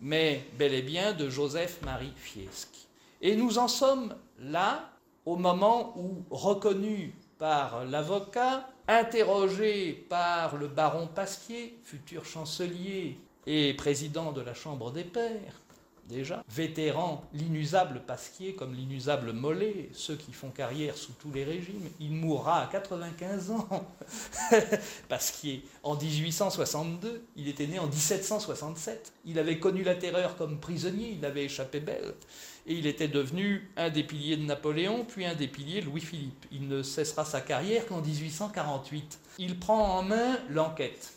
mais 0.00 0.44
bel 0.58 0.74
et 0.74 0.82
bien 0.82 1.12
de 1.12 1.28
Joseph-Marie 1.28 2.12
Fieschi. 2.16 2.88
Et 3.20 3.36
nous 3.36 3.58
en 3.58 3.68
sommes 3.68 4.14
là 4.38 4.90
au 5.24 5.36
moment 5.36 5.94
où, 5.96 6.24
reconnu 6.30 7.14
par 7.38 7.84
l'avocat, 7.84 8.68
interrogé 8.88 9.92
par 10.08 10.56
le 10.56 10.68
baron 10.68 11.08
Pasquier, 11.08 11.78
futur 11.82 12.24
chancelier 12.24 13.18
et 13.46 13.74
président 13.74 14.32
de 14.32 14.40
la 14.40 14.54
Chambre 14.54 14.92
des 14.92 15.04
Pairs, 15.04 15.60
déjà, 16.08 16.44
vétéran, 16.48 17.24
l'inusable 17.32 18.02
Pasquier 18.06 18.54
comme 18.54 18.74
l'inusable 18.74 19.32
Mollet, 19.32 19.90
ceux 19.92 20.16
qui 20.16 20.32
font 20.32 20.50
carrière 20.50 20.96
sous 20.96 21.12
tous 21.12 21.32
les 21.32 21.44
régimes, 21.44 21.88
il 22.00 22.12
mourra 22.12 22.62
à 22.62 22.66
95 22.66 23.50
ans. 23.50 23.68
Pasquier, 25.08 25.64
en 25.82 25.96
1862, 25.96 27.24
il 27.36 27.48
était 27.48 27.66
né 27.66 27.78
en 27.78 27.86
1767, 27.86 29.12
il 29.24 29.38
avait 29.38 29.58
connu 29.58 29.82
la 29.82 29.94
terreur 29.94 30.36
comme 30.36 30.60
prisonnier, 30.60 31.16
il 31.18 31.24
avait 31.24 31.44
échappé 31.44 31.80
belle, 31.80 32.14
et 32.66 32.74
il 32.74 32.86
était 32.86 33.08
devenu 33.08 33.70
un 33.76 33.90
des 33.90 34.02
piliers 34.02 34.36
de 34.36 34.44
Napoléon, 34.44 35.04
puis 35.04 35.24
un 35.24 35.34
des 35.34 35.48
piliers 35.48 35.80
de 35.80 35.86
Louis-Philippe. 35.86 36.46
Il 36.50 36.68
ne 36.68 36.82
cessera 36.82 37.24
sa 37.24 37.40
carrière 37.40 37.86
qu'en 37.86 38.00
1848. 38.00 39.18
Il 39.38 39.58
prend 39.58 39.98
en 39.98 40.02
main 40.02 40.38
l'enquête, 40.48 41.12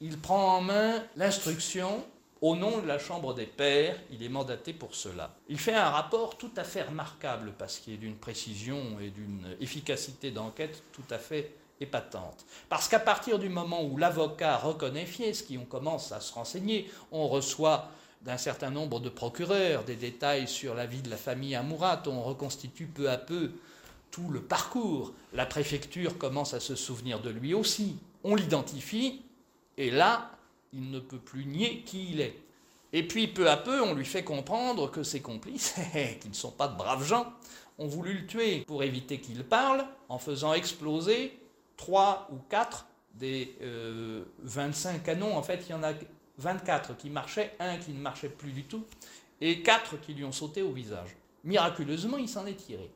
il 0.00 0.18
prend 0.18 0.56
en 0.56 0.60
main 0.60 1.02
l'instruction, 1.16 2.04
au 2.42 2.54
nom 2.54 2.78
de 2.78 2.86
la 2.86 2.98
Chambre 2.98 3.34
des 3.34 3.46
Pairs, 3.46 3.96
il 4.10 4.22
est 4.22 4.28
mandaté 4.28 4.72
pour 4.72 4.94
cela. 4.94 5.34
Il 5.48 5.58
fait 5.58 5.74
un 5.74 5.88
rapport 5.88 6.36
tout 6.36 6.50
à 6.56 6.64
fait 6.64 6.82
remarquable 6.82 7.54
parce 7.58 7.78
qu'il 7.78 7.94
est 7.94 7.98
d'une 7.98 8.16
précision 8.16 8.98
et 9.00 9.10
d'une 9.10 9.56
efficacité 9.60 10.30
d'enquête 10.30 10.82
tout 10.92 11.04
à 11.10 11.18
fait 11.18 11.54
épatante. 11.80 12.44
Parce 12.68 12.88
qu'à 12.88 12.98
partir 13.00 13.38
du 13.38 13.48
moment 13.48 13.84
où 13.84 13.96
l'avocat 13.96 14.56
reconnaît 14.56 15.06
Fieschi, 15.06 15.58
on 15.58 15.64
commence 15.64 16.12
à 16.12 16.20
se 16.20 16.32
renseigner, 16.32 16.90
on 17.10 17.28
reçoit 17.28 17.88
d'un 18.22 18.38
certain 18.38 18.70
nombre 18.70 19.00
de 19.00 19.08
procureurs 19.08 19.84
des 19.84 19.96
détails 19.96 20.48
sur 20.48 20.74
la 20.74 20.86
vie 20.86 21.02
de 21.02 21.10
la 21.10 21.16
famille 21.16 21.54
Amourat, 21.54 22.02
on 22.06 22.22
reconstitue 22.22 22.86
peu 22.86 23.10
à 23.10 23.18
peu 23.18 23.52
tout 24.10 24.28
le 24.30 24.40
parcours. 24.40 25.12
La 25.32 25.46
préfecture 25.46 26.18
commence 26.18 26.54
à 26.54 26.60
se 26.60 26.74
souvenir 26.74 27.20
de 27.20 27.30
lui 27.30 27.54
aussi. 27.54 27.96
On 28.24 28.34
l'identifie, 28.34 29.22
et 29.76 29.90
là, 29.90 30.30
il 30.76 30.90
ne 30.90 31.00
peut 31.00 31.18
plus 31.18 31.46
nier 31.46 31.82
qui 31.84 32.10
il 32.10 32.20
est. 32.20 32.36
Et 32.92 33.06
puis 33.06 33.26
peu 33.26 33.50
à 33.50 33.56
peu, 33.56 33.82
on 33.82 33.94
lui 33.94 34.04
fait 34.04 34.22
comprendre 34.22 34.90
que 34.90 35.02
ses 35.02 35.20
complices, 35.20 35.74
qui 36.20 36.28
ne 36.28 36.34
sont 36.34 36.52
pas 36.52 36.68
de 36.68 36.76
braves 36.76 37.04
gens, 37.04 37.32
ont 37.78 37.88
voulu 37.88 38.14
le 38.14 38.26
tuer 38.26 38.60
pour 38.66 38.82
éviter 38.82 39.20
qu'il 39.20 39.42
parle 39.44 39.84
en 40.08 40.18
faisant 40.18 40.54
exploser 40.54 41.38
trois 41.76 42.28
ou 42.32 42.36
quatre 42.48 42.86
des 43.14 43.56
25 44.42 44.94
euh, 44.94 44.98
canons. 44.98 45.36
En 45.36 45.42
fait, 45.42 45.64
il 45.68 45.72
y 45.72 45.74
en 45.74 45.82
a 45.82 45.92
24 46.38 46.96
qui 46.96 47.10
marchaient, 47.10 47.54
un 47.58 47.76
qui 47.76 47.92
ne 47.92 48.00
marchait 48.00 48.28
plus 48.28 48.52
du 48.52 48.64
tout, 48.64 48.84
et 49.40 49.62
quatre 49.62 50.00
qui 50.00 50.14
lui 50.14 50.24
ont 50.24 50.32
sauté 50.32 50.62
au 50.62 50.72
visage. 50.72 51.16
Miraculeusement, 51.44 52.16
il 52.18 52.28
s'en 52.28 52.46
est 52.46 52.54
tiré. 52.54 52.90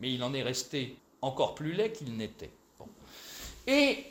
Mais 0.00 0.12
il 0.12 0.22
en 0.22 0.32
est 0.32 0.42
resté 0.42 0.96
encore 1.20 1.54
plus 1.54 1.72
laid 1.72 1.92
qu'il 1.92 2.16
n'était. 2.16 2.50
Et 3.66 4.04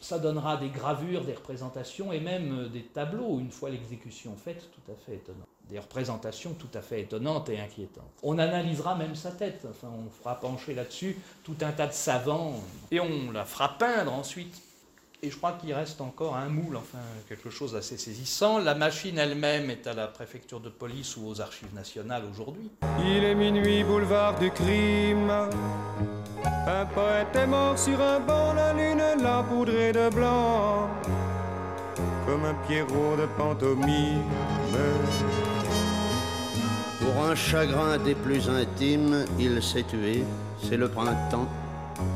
ça 0.00 0.18
donnera 0.18 0.56
des 0.56 0.68
gravures, 0.68 1.24
des 1.24 1.34
représentations 1.34 2.12
et 2.12 2.20
même 2.20 2.52
euh, 2.52 2.68
des 2.68 2.82
tableaux, 2.82 3.38
une 3.38 3.50
fois 3.50 3.70
l'exécution 3.70 4.36
faite, 4.36 4.68
tout 4.72 4.92
à 4.92 4.94
fait 4.94 5.16
étonnant. 5.16 5.46
Des 5.70 5.78
représentations 5.78 6.54
tout 6.54 6.68
à 6.74 6.80
fait 6.80 7.00
étonnantes 7.00 7.48
et 7.48 7.58
inquiétantes. 7.58 8.04
On 8.22 8.38
analysera 8.38 8.94
même 8.94 9.16
sa 9.16 9.32
tête, 9.32 9.66
enfin 9.68 9.88
on 9.88 10.10
fera 10.10 10.38
pencher 10.38 10.74
là-dessus 10.74 11.18
tout 11.42 11.56
un 11.60 11.72
tas 11.72 11.88
de 11.88 11.92
savants, 11.92 12.54
et 12.90 13.00
on 13.00 13.32
la 13.32 13.44
fera 13.44 13.76
peindre 13.76 14.12
ensuite. 14.12 14.62
Et 15.22 15.30
je 15.30 15.36
crois 15.36 15.52
qu'il 15.52 15.72
reste 15.72 16.00
encore 16.00 16.36
un 16.36 16.48
moule, 16.48 16.76
enfin 16.76 16.98
quelque 17.28 17.50
chose 17.50 17.72
d'assez 17.72 17.96
saisissant. 17.96 18.58
La 18.58 18.74
machine 18.74 19.18
elle-même 19.18 19.70
est 19.70 19.86
à 19.86 19.94
la 19.94 20.06
préfecture 20.06 20.60
de 20.60 20.68
police 20.68 21.16
ou 21.16 21.26
aux 21.26 21.40
archives 21.40 21.74
nationales 21.74 22.22
aujourd'hui. 22.30 22.70
Il 23.00 23.24
est 23.24 23.34
minuit, 23.34 23.82
boulevard 23.82 24.38
du 24.38 24.50
crime. 24.50 25.32
Un 26.68 26.86
poète 26.86 27.34
est 27.34 27.46
mort 27.46 27.78
sur 27.78 28.00
un 28.00 28.20
banc, 28.20 28.52
la 28.54 28.72
lune 28.72 29.22
l'a 29.22 29.42
poudré 29.42 29.92
de 29.92 30.10
blanc, 30.10 30.88
comme 32.26 32.44
un 32.44 32.54
Pierrot 32.66 33.16
de 33.16 33.26
pantomime. 33.38 34.22
Pour 37.00 37.24
un 37.24 37.34
chagrin 37.34 37.98
des 37.98 38.14
plus 38.14 38.48
intimes, 38.48 39.24
il 39.38 39.62
s'est 39.62 39.84
tué, 39.84 40.24
c'est 40.62 40.76
le 40.76 40.88
printemps, 40.88 41.48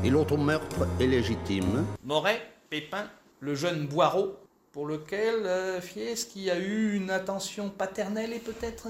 et 0.03 0.09
l'autre 0.09 0.37
meurtre 0.37 0.87
est 0.99 1.07
légitime. 1.07 1.85
Moret, 2.03 2.50
Pépin, 2.71 3.05
le 3.41 3.53
jeune 3.53 3.85
Boireau, 3.85 4.37
pour 4.71 4.87
lequel 4.87 5.45
euh, 5.45 5.81
Fieschi 5.81 6.49
a 6.49 6.57
eu 6.57 6.95
une 6.95 7.11
attention 7.11 7.69
paternelle 7.69 8.31
et 8.31 8.39
peut-être 8.39 8.87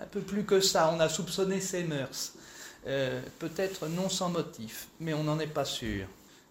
un 0.00 0.06
peu 0.06 0.20
plus 0.20 0.44
que 0.44 0.60
ça. 0.60 0.92
On 0.96 1.00
a 1.00 1.08
soupçonné 1.08 1.60
ses 1.60 1.82
mœurs. 1.82 2.34
Euh, 2.86 3.20
peut-être 3.40 3.88
non 3.88 4.08
sans 4.08 4.28
motif, 4.28 4.86
mais 5.00 5.12
on 5.12 5.24
n'en 5.24 5.40
est 5.40 5.48
pas 5.48 5.64
sûr. 5.64 6.06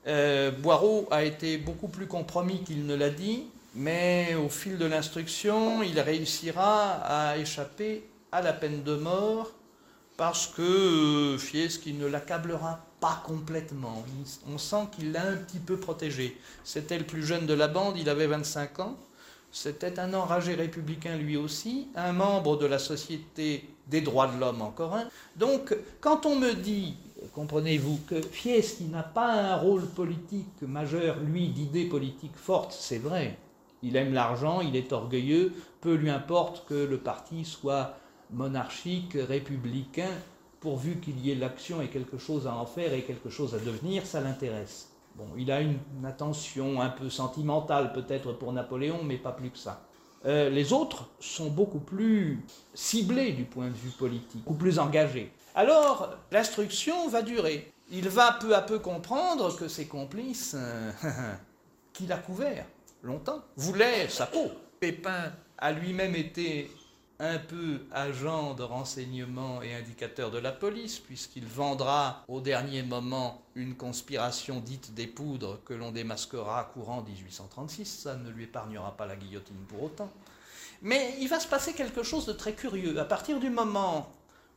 Euh, 0.06 0.52
Boireau 0.52 1.08
a 1.12 1.24
été 1.24 1.58
beaucoup 1.58 1.88
plus 1.88 2.08
compromis 2.08 2.62
qu'il 2.64 2.86
ne 2.86 2.94
l'a 2.94 3.10
dit, 3.10 3.46
mais 3.74 4.36
au 4.36 4.50
fil 4.50 4.78
de 4.78 4.86
l'instruction, 4.86 5.82
il 5.82 5.98
réussira 5.98 6.96
à 7.06 7.38
échapper 7.38 8.04
à 8.34 8.42
la 8.42 8.52
peine 8.52 8.84
de 8.84 8.96
mort 8.96 9.54
parce 10.18 10.48
que 10.48 11.36
euh, 11.36 11.70
qui 11.82 11.94
ne 11.94 12.06
l'accablera 12.06 12.85
complètement. 13.13 14.04
On 14.52 14.58
sent 14.58 14.88
qu'il 14.91 15.12
l'a 15.12 15.28
un 15.28 15.38
petit 15.38 15.60
peu 15.60 15.78
protégé. 15.78 16.38
C'était 16.63 16.98
le 16.98 17.06
plus 17.06 17.24
jeune 17.24 17.46
de 17.46 17.54
la 17.54 17.68
bande, 17.68 17.98
il 17.98 18.10
avait 18.10 18.28
25 18.28 18.80
ans. 18.80 18.98
C'était 19.52 20.00
un 20.00 20.13
enragé 20.13 20.54
républicain 20.54 21.16
lui 21.16 21.38
aussi, 21.38 21.88
un 21.95 22.12
membre 22.12 22.58
de 22.58 22.66
la 22.66 22.80
Société 22.80 23.70
des 23.88 24.01
droits 24.01 24.28
de 24.28 24.38
l'homme 24.39 24.62
encore 24.62 24.95
un. 24.95 25.08
Donc, 25.38 25.76
quand 26.01 26.26
on 26.26 26.36
me 26.36 26.53
dit, 26.53 26.97
comprenez-vous, 27.34 27.99
que 28.08 28.22
Fieschi 28.22 28.86
n'a 28.86 29.03
pas 29.03 29.32
un 29.32 29.56
rôle 29.56 29.86
politique 29.86 30.62
majeur, 30.62 31.18
lui, 31.20 31.49
d'idées 31.49 31.86
politiques 31.86 32.36
fortes, 32.36 32.76
c'est 32.78 32.97
vrai. 32.97 33.38
Il 33.82 33.95
aime 33.95 34.14
l'argent, 34.14 34.62
il 34.62 34.76
est 34.76 34.91
orgueilleux, 34.91 35.53
peu 35.80 35.93
lui 35.93 36.10
importe 36.10 36.68
que 36.68 36.74
le 36.74 36.97
parti 36.97 37.45
soit 37.45 37.97
monarchique, 38.32 39.14
républicain, 39.16 40.12
pourvu 40.66 40.95
qu'il 40.99 41.24
y 41.24 41.30
ait 41.30 41.36
l'action 41.36 41.80
et 41.80 41.89
quelque 41.89 42.18
chose 42.18 42.47
à 42.47 42.55
en 42.55 42.66
faire 42.66 42.91
et 42.91 43.03
quelque 43.03 43.30
chose 43.30 43.53
à 43.53 43.59
devenir, 43.59 44.03
ça 44.07 44.20
l'intéresse. 44.20 44.89
Bon, 45.16 45.28
il 45.38 45.51
a 45.51 45.61
une, 45.61 45.78
attention 46.03 46.82
un 46.82 46.89
peu 46.89 47.11
sentimentale 47.11 47.93
peut-être 47.93 48.34
pour 48.34 48.51
Napoléon, 48.51 49.03
mais 49.03 49.18
pas 49.18 49.32
plus 49.32 49.51
que 49.51 49.59
ça. 49.59 49.84
Euh, 50.26 50.49
les 50.49 50.74
autres 50.74 51.07
sont 51.20 51.51
beaucoup 51.51 51.78
plus 51.78 52.43
ciblés 52.74 53.34
du 53.34 53.43
point 53.43 53.68
de 53.68 53.76
vue 53.76 53.91
politique, 53.91 54.43
beaucoup 54.43 54.57
plus 54.57 54.80
engagés. 54.80 55.32
Alors, 55.53 56.16
l'instruction 56.32 57.09
va 57.09 57.22
durer. 57.22 57.72
Il 57.91 58.09
va 58.09 58.32
peu 58.32 58.55
à 58.55 58.63
peu 58.63 58.80
comprendre 58.80 59.55
que 59.55 59.68
ses 59.68 59.86
complices, 59.86 60.55
euh, 60.57 60.91
qu'il 61.93 62.11
a 62.11 62.18
couvert, 62.18 62.66
longtemps, 63.03 63.43
voulait 63.55 64.09
sa 64.09 64.26
peau. 64.26 64.49
Pépin 64.80 65.32
a 65.59 65.72
lui-même 65.72 66.16
été 66.16 66.72
un 67.20 67.38
peu 67.38 67.82
agent 67.91 68.55
de 68.55 68.63
renseignement 68.63 69.61
et 69.61 69.74
indicateur 69.74 70.32
de 70.32 70.38
la 70.38 70.51
police, 70.51 70.99
puisqu'il 70.99 71.45
vendra 71.45 72.24
au 72.28 72.41
dernier 72.41 72.84
moment 72.84 73.41
une 73.55 73.76
conspiration 73.76 74.59
dite 74.59 74.93
des 74.93 75.07
poudres 75.07 75.63
que 75.63 75.74
l'on 75.74 75.91
démasquera 75.91 76.72
courant 76.74 77.01
1836. 77.03 77.86
Ça 77.86 78.16
ne 78.16 78.30
lui 78.30 78.43
épargnera 78.43 78.95
pas 78.97 79.05
la 79.05 79.16
guillotine 79.16 79.63
pour 79.68 79.84
autant. 79.84 80.11
Mais 80.82 81.16
il 81.22 81.30
va 81.30 81.39
se 81.39 81.47
passer 81.47 81.74
quelque 81.74 82.03
chose 82.03 82.26
de 82.26 82.34
très 82.34 82.53
curieux. 82.53 82.99
À 82.99 83.05
partir 83.05 83.39
du 83.39 83.49
moment 83.49 84.11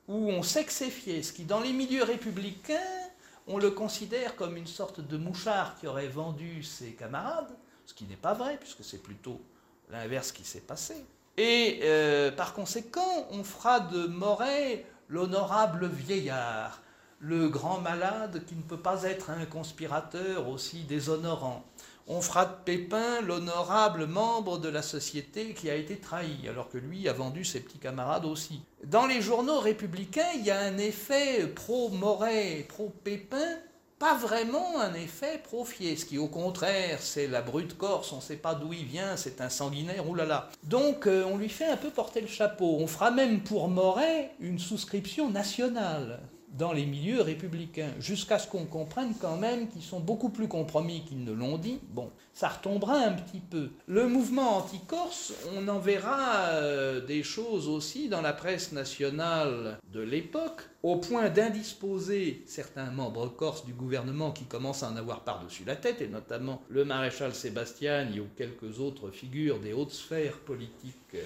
où 0.08 0.30
on 0.30 0.42
c'est 0.42 0.68
ce 0.68 1.32
qui 1.32 1.44
dans 1.44 1.60
les 1.60 1.72
milieux 1.72 2.02
républicains, 2.02 2.74
on 3.46 3.58
le 3.58 3.70
considère 3.70 4.34
comme 4.36 4.56
une 4.56 4.66
sorte 4.66 5.00
de 5.00 5.16
mouchard 5.16 5.76
qui 5.78 5.86
aurait 5.86 6.08
vendu 6.08 6.62
ses 6.62 6.92
camarades, 6.92 7.56
ce 7.86 7.94
qui 7.94 8.04
n'est 8.04 8.16
pas 8.16 8.34
vrai, 8.34 8.58
puisque 8.58 8.84
c'est 8.84 9.02
plutôt 9.02 9.40
l'inverse 9.90 10.32
qui 10.32 10.44
s'est 10.44 10.60
passé. 10.60 11.04
Et 11.38 11.78
euh, 11.84 12.32
par 12.32 12.52
conséquent, 12.52 13.28
on 13.30 13.44
fera 13.44 13.78
de 13.78 14.08
Moret 14.08 14.84
l'honorable 15.08 15.86
vieillard, 15.86 16.82
le 17.20 17.48
grand 17.48 17.80
malade 17.80 18.42
qui 18.44 18.56
ne 18.56 18.62
peut 18.62 18.76
pas 18.76 19.04
être 19.04 19.30
un 19.30 19.46
conspirateur 19.46 20.48
aussi 20.48 20.82
déshonorant. 20.82 21.64
On 22.08 22.20
fera 22.22 22.44
de 22.44 22.54
Pépin 22.64 23.20
l'honorable 23.20 24.06
membre 24.06 24.58
de 24.58 24.68
la 24.68 24.82
société 24.82 25.54
qui 25.54 25.70
a 25.70 25.76
été 25.76 25.98
trahi, 25.98 26.48
alors 26.48 26.70
que 26.70 26.78
lui 26.78 27.08
a 27.08 27.12
vendu 27.12 27.44
ses 27.44 27.60
petits 27.60 27.78
camarades 27.78 28.24
aussi. 28.24 28.60
Dans 28.82 29.06
les 29.06 29.22
journaux 29.22 29.60
républicains, 29.60 30.32
il 30.34 30.44
y 30.44 30.50
a 30.50 30.58
un 30.58 30.76
effet 30.76 31.46
pro-Moret, 31.46 32.66
pro-Pépin, 32.68 33.58
pas 33.98 34.14
vraiment 34.14 34.80
un 34.80 34.94
effet 34.94 35.40
profier, 35.42 35.96
ce 35.96 36.04
qui 36.04 36.18
au 36.18 36.28
contraire, 36.28 36.98
c'est 37.00 37.26
la 37.26 37.42
brute 37.42 37.76
corse, 37.76 38.12
on 38.12 38.16
ne 38.16 38.20
sait 38.20 38.36
pas 38.36 38.54
d'où 38.54 38.72
il 38.72 38.84
vient, 38.84 39.16
c'est 39.16 39.40
un 39.40 39.48
sanguinaire, 39.48 40.08
oulala. 40.08 40.48
Donc 40.62 41.06
euh, 41.06 41.24
on 41.24 41.36
lui 41.36 41.48
fait 41.48 41.66
un 41.66 41.76
peu 41.76 41.90
porter 41.90 42.20
le 42.20 42.28
chapeau. 42.28 42.76
On 42.78 42.86
fera 42.86 43.10
même 43.10 43.40
pour 43.40 43.68
Moret 43.68 44.30
une 44.40 44.58
souscription 44.58 45.30
nationale 45.30 46.20
dans 46.52 46.72
les 46.72 46.86
milieux 46.86 47.20
républicains, 47.20 47.90
jusqu'à 48.00 48.38
ce 48.38 48.48
qu'on 48.48 48.64
comprenne 48.64 49.14
quand 49.20 49.36
même 49.36 49.68
qu'ils 49.68 49.82
sont 49.82 50.00
beaucoup 50.00 50.30
plus 50.30 50.48
compromis 50.48 51.04
qu'ils 51.04 51.24
ne 51.24 51.32
l'ont 51.32 51.58
dit. 51.58 51.78
Bon, 51.90 52.10
ça 52.32 52.48
retombera 52.48 52.98
un 52.98 53.12
petit 53.12 53.40
peu. 53.40 53.70
Le 53.86 54.06
mouvement 54.06 54.58
anti-corse, 54.58 55.32
on 55.56 55.68
en 55.68 55.78
verra 55.78 56.46
euh, 56.52 57.04
des 57.04 57.22
choses 57.22 57.68
aussi 57.68 58.08
dans 58.08 58.20
la 58.20 58.32
presse 58.32 58.72
nationale 58.72 59.78
de 59.92 60.00
l'époque, 60.00 60.62
au 60.82 60.96
point 60.96 61.28
d'indisposer 61.28 62.42
certains 62.46 62.90
membres 62.90 63.28
corses 63.28 63.66
du 63.66 63.72
gouvernement 63.72 64.30
qui 64.30 64.44
commencent 64.44 64.82
à 64.82 64.90
en 64.90 64.96
avoir 64.96 65.24
par-dessus 65.24 65.64
la 65.66 65.76
tête, 65.76 66.00
et 66.00 66.08
notamment 66.08 66.62
le 66.68 66.84
maréchal 66.84 67.34
Sébastiani 67.34 68.20
ou 68.20 68.26
quelques 68.36 68.78
autres 68.78 69.10
figures 69.10 69.58
des 69.58 69.72
hautes 69.72 69.92
sphères 69.92 70.38
politiques 70.38 70.94
euh, 71.14 71.22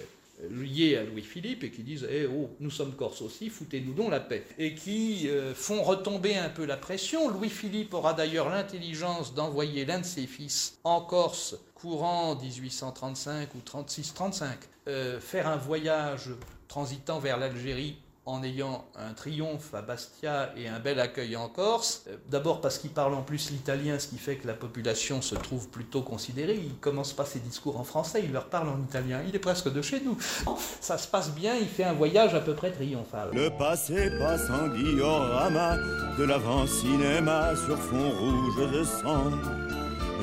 liés 0.51 0.97
à 0.97 1.05
Louis-Philippe 1.05 1.65
et 1.65 1.71
qui 1.71 1.83
disent 1.83 2.07
Eh 2.11 2.27
oh, 2.27 2.51
nous 2.61 2.71
sommes 2.71 2.95
Corses 2.95 3.23
aussi, 3.23 3.49
foutez-nous 3.49 3.95
donc 3.95 4.11
la 4.11 4.21
paix. 4.21 4.45
Et 4.59 4.75
qui 4.75 5.29
euh, 5.29 5.55
font 5.55 5.83
retomber 5.83 6.37
un 6.37 6.49
peu 6.49 6.65
la 6.65 6.77
pression. 6.77 7.29
Louis-Philippe 7.29 7.95
aura 7.95 8.15
d'ailleurs 8.15 8.49
l'intelligence 8.49 9.35
d'envoyer 9.35 9.85
l'un 9.85 10.01
de 10.01 10.05
ses 10.05 10.27
fils 10.27 10.79
en 10.85 11.01
Corse 11.01 11.57
courant 11.75 12.37
1835 12.37 13.49
ou 13.55 13.59
36-35, 13.59 14.45
euh, 14.87 15.19
faire 15.19 15.49
un 15.49 15.57
voyage 15.57 16.31
transitant 16.69 17.19
vers 17.19 17.39
l'Algérie 17.39 17.97
en 18.25 18.43
ayant 18.45 18.85
un 18.97 19.15
triomphe 19.15 19.75
à 19.75 19.83
Bastia 19.83 20.53
et 20.57 20.69
un 20.69 20.79
bel 20.79 21.01
accueil 21.01 21.37
en 21.37 21.49
Corse. 21.49 22.05
Euh, 22.09 22.17
d'abord 22.31 22.61
parce 22.61 22.79
qu'il 22.79 22.91
parle 22.91 23.15
en 23.15 23.23
plus 23.23 23.51
l'italien, 23.51 23.99
ce 23.99 24.07
qui 24.07 24.19
fait 24.19 24.37
que 24.37 24.47
la 24.47 24.55
population 24.55 25.21
se 25.21 25.35
trouve 25.35 25.69
plutôt 25.69 26.03
considérée. 26.03 26.55
Il 26.55 26.77
commence 26.77 27.13
pas 27.13 27.25
ses 27.25 27.41
discours 27.41 27.81
en 27.81 27.85
français, 27.85 28.23
il 28.25 28.33
leur 28.33 28.47
parle 28.47 28.69
en 28.69 28.81
italien. 28.81 29.23
Il 29.27 29.35
est 29.35 29.41
presque 29.41 29.73
de 29.73 29.83
chez 29.83 30.01
nous. 30.01 30.17
Ça 30.81 30.99
se 30.99 31.09
passe 31.09 31.33
bien, 31.33 31.57
il 31.57 31.67
fait 31.67 31.85
un 31.85 31.95
voyage 31.95 32.35
à 32.35 32.41
peu 32.41 32.55
près 32.55 32.71
triomphal. 32.71 33.31
Le 33.33 33.51
passé 33.51 34.11
passe 34.19 34.49
en 34.51 34.69
diorama 34.69 35.77
de 36.17 36.23
l'avant-cinéma 36.23 37.57
sur 37.67 37.79
fond 37.79 38.11
rouge 38.11 38.71
de 38.73 38.85
sang. 38.85 39.31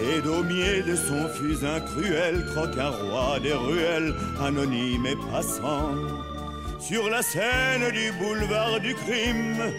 Et 0.02 0.22
Daumier 0.22 0.82
de 0.84 0.95
son 0.95 1.28
fusain 1.28 1.82
cruel 1.82 2.45
croque 2.45 2.78
un 2.78 2.89
roi 2.89 3.38
des 3.41 3.54
ruelles, 3.54 4.16
anonyme 4.39 5.06
et 5.06 5.18
passant. 5.30 5.91
Sur 6.80 7.10
la 7.10 7.22
scène 7.22 7.92
du 7.92 8.12
boulevard 8.14 8.80
du 8.80 8.96
crime, 8.96 9.74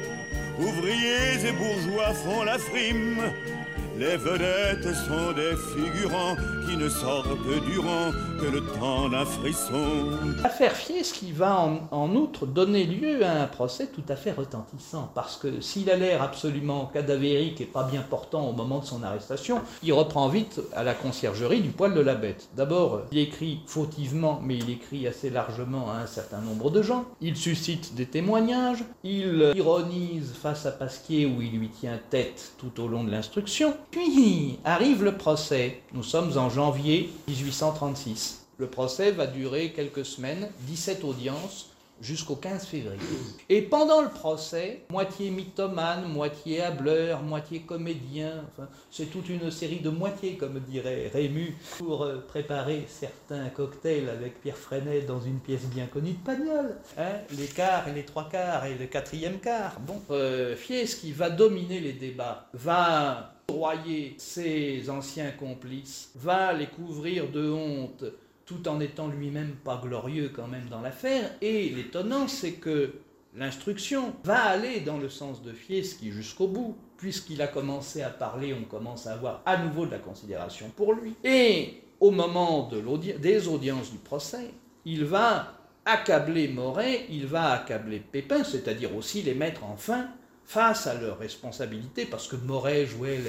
ouvriers 0.58 1.46
et 1.48 1.52
bourgeois 1.52 2.12
font 2.12 2.44
la 2.44 2.58
frime. 2.58 3.32
Les 4.00 4.16
vedettes 4.16 4.94
sont 4.94 5.32
des 5.32 5.54
figurants 5.74 6.34
qui 6.66 6.74
ne 6.78 6.88
sortent 6.88 7.36
durant 7.66 8.10
que 8.40 8.46
le 8.46 8.62
temps 8.78 9.10
d'un 9.10 9.26
frisson. 9.26 10.06
L'affaire 10.42 10.72
qui 11.12 11.32
va 11.32 11.68
en, 11.90 12.14
outre 12.14 12.46
donner 12.46 12.84
lieu 12.84 13.24
à 13.24 13.42
un 13.42 13.46
procès 13.46 13.86
tout 13.86 14.02
à 14.08 14.16
fait 14.16 14.32
retentissant, 14.32 15.10
parce 15.14 15.36
que 15.36 15.60
s'il 15.60 15.90
a 15.90 15.96
l'air 15.96 16.22
absolument 16.22 16.90
cadavérique 16.92 17.60
et 17.60 17.66
pas 17.66 17.84
bien 17.84 18.02
portant 18.02 18.48
au 18.48 18.52
moment 18.52 18.78
de 18.78 18.84
son 18.84 19.02
arrestation, 19.02 19.60
il 19.82 19.92
reprend 19.92 20.28
vite 20.28 20.60
à 20.74 20.82
la 20.82 20.94
conciergerie 20.94 21.60
du 21.60 21.70
poil 21.70 21.94
de 21.94 22.00
la 22.00 22.14
bête. 22.14 22.48
D'abord, 22.56 23.02
il 23.12 23.18
écrit 23.18 23.60
fautivement, 23.66 24.40
mais 24.42 24.56
il 24.56 24.70
écrit 24.70 25.06
assez 25.06 25.30
largement 25.30 25.90
à 25.90 25.96
un 25.96 26.06
certain 26.06 26.40
nombre 26.40 26.70
de 26.70 26.82
gens. 26.82 27.04
Il 27.20 27.36
suscite 27.36 27.94
des 27.94 28.06
témoignages, 28.06 28.84
il 29.04 29.52
ironise 29.54 30.32
face 30.40 30.66
à 30.66 30.72
Pasquier 30.72 31.26
où 31.26 31.42
il 31.42 31.58
lui 31.58 31.68
tient 31.68 31.98
tête 32.10 32.52
tout 32.58 32.82
au 32.82 32.88
long 32.88 33.04
de 33.04 33.10
l'instruction. 33.10 33.74
Puis 33.90 34.58
arrive 34.64 35.02
le 35.02 35.16
procès. 35.16 35.80
Nous 35.92 36.04
sommes 36.04 36.38
en 36.38 36.48
janvier 36.48 37.10
1836. 37.26 38.46
Le 38.58 38.68
procès 38.68 39.10
va 39.10 39.26
durer 39.26 39.72
quelques 39.72 40.04
semaines, 40.04 40.48
17 40.66 41.02
audiences, 41.02 41.70
jusqu'au 42.00 42.36
15 42.36 42.66
février. 42.66 43.00
Et 43.48 43.62
pendant 43.62 44.00
le 44.00 44.08
procès, 44.08 44.84
moitié 44.90 45.30
mythomane, 45.30 46.06
moitié 46.08 46.62
hableur, 46.62 47.22
moitié 47.22 47.60
comédien, 47.60 48.44
enfin, 48.52 48.68
c'est 48.90 49.06
toute 49.06 49.28
une 49.28 49.50
série 49.50 49.80
de 49.80 49.90
moitiés, 49.90 50.36
comme 50.36 50.60
dirait 50.60 51.10
Rému, 51.12 51.56
pour 51.78 52.04
euh, 52.04 52.18
préparer 52.26 52.86
certains 52.88 53.48
cocktails 53.48 54.08
avec 54.08 54.40
Pierre 54.40 54.56
Freinet 54.56 55.02
dans 55.02 55.20
une 55.20 55.40
pièce 55.40 55.66
bien 55.66 55.86
connue 55.86 56.12
de 56.12 56.24
Pagnol. 56.24 56.76
Hein, 56.96 57.20
les 57.36 57.46
quarts 57.46 57.88
et 57.88 57.92
les 57.92 58.04
trois 58.04 58.28
quarts 58.28 58.66
et 58.66 58.76
le 58.76 58.86
quatrième 58.86 59.38
quart. 59.38 59.78
Bon, 59.80 60.00
euh, 60.10 60.56
Fies, 60.56 60.96
qui 61.00 61.12
va 61.12 61.28
dominer 61.28 61.80
les 61.80 61.92
débats, 61.92 62.46
va 62.54 63.34
ses 64.18 64.90
anciens 64.90 65.30
complices, 65.30 66.10
va 66.16 66.52
les 66.52 66.66
couvrir 66.66 67.30
de 67.30 67.50
honte 67.50 68.04
tout 68.46 68.66
en 68.68 68.80
étant 68.80 69.08
lui-même 69.08 69.54
pas 69.64 69.80
glorieux 69.82 70.32
quand 70.34 70.48
même 70.48 70.68
dans 70.68 70.80
l'affaire. 70.80 71.30
Et 71.40 71.68
l'étonnant, 71.68 72.26
c'est 72.26 72.54
que 72.54 72.94
l'instruction 73.36 74.12
va 74.24 74.42
aller 74.42 74.80
dans 74.80 74.98
le 74.98 75.08
sens 75.08 75.42
de 75.42 75.52
Fieschi 75.52 76.10
jusqu'au 76.10 76.48
bout. 76.48 76.76
Puisqu'il 76.96 77.40
a 77.40 77.46
commencé 77.46 78.02
à 78.02 78.10
parler, 78.10 78.52
on 78.52 78.64
commence 78.64 79.06
à 79.06 79.12
avoir 79.12 79.40
à 79.46 79.56
nouveau 79.56 79.86
de 79.86 79.92
la 79.92 79.98
considération 79.98 80.70
pour 80.76 80.92
lui. 80.92 81.14
Et 81.24 81.82
au 81.98 82.10
moment 82.10 82.68
des 82.68 83.48
audiences 83.48 83.90
du 83.90 83.98
procès, 83.98 84.50
il 84.84 85.04
va 85.04 85.54
accabler 85.84 86.48
Moret, 86.48 87.06
il 87.08 87.26
va 87.26 87.52
accabler 87.52 88.00
Pépin, 88.00 88.44
c'est-à-dire 88.44 88.94
aussi 88.94 89.22
les 89.22 89.34
mettre 89.34 89.64
enfin 89.64 90.08
face 90.50 90.88
à 90.88 90.94
leurs 90.94 91.20
responsabilités, 91.20 92.06
parce 92.06 92.26
que 92.26 92.34
Moret 92.34 92.84
jouait 92.84 93.20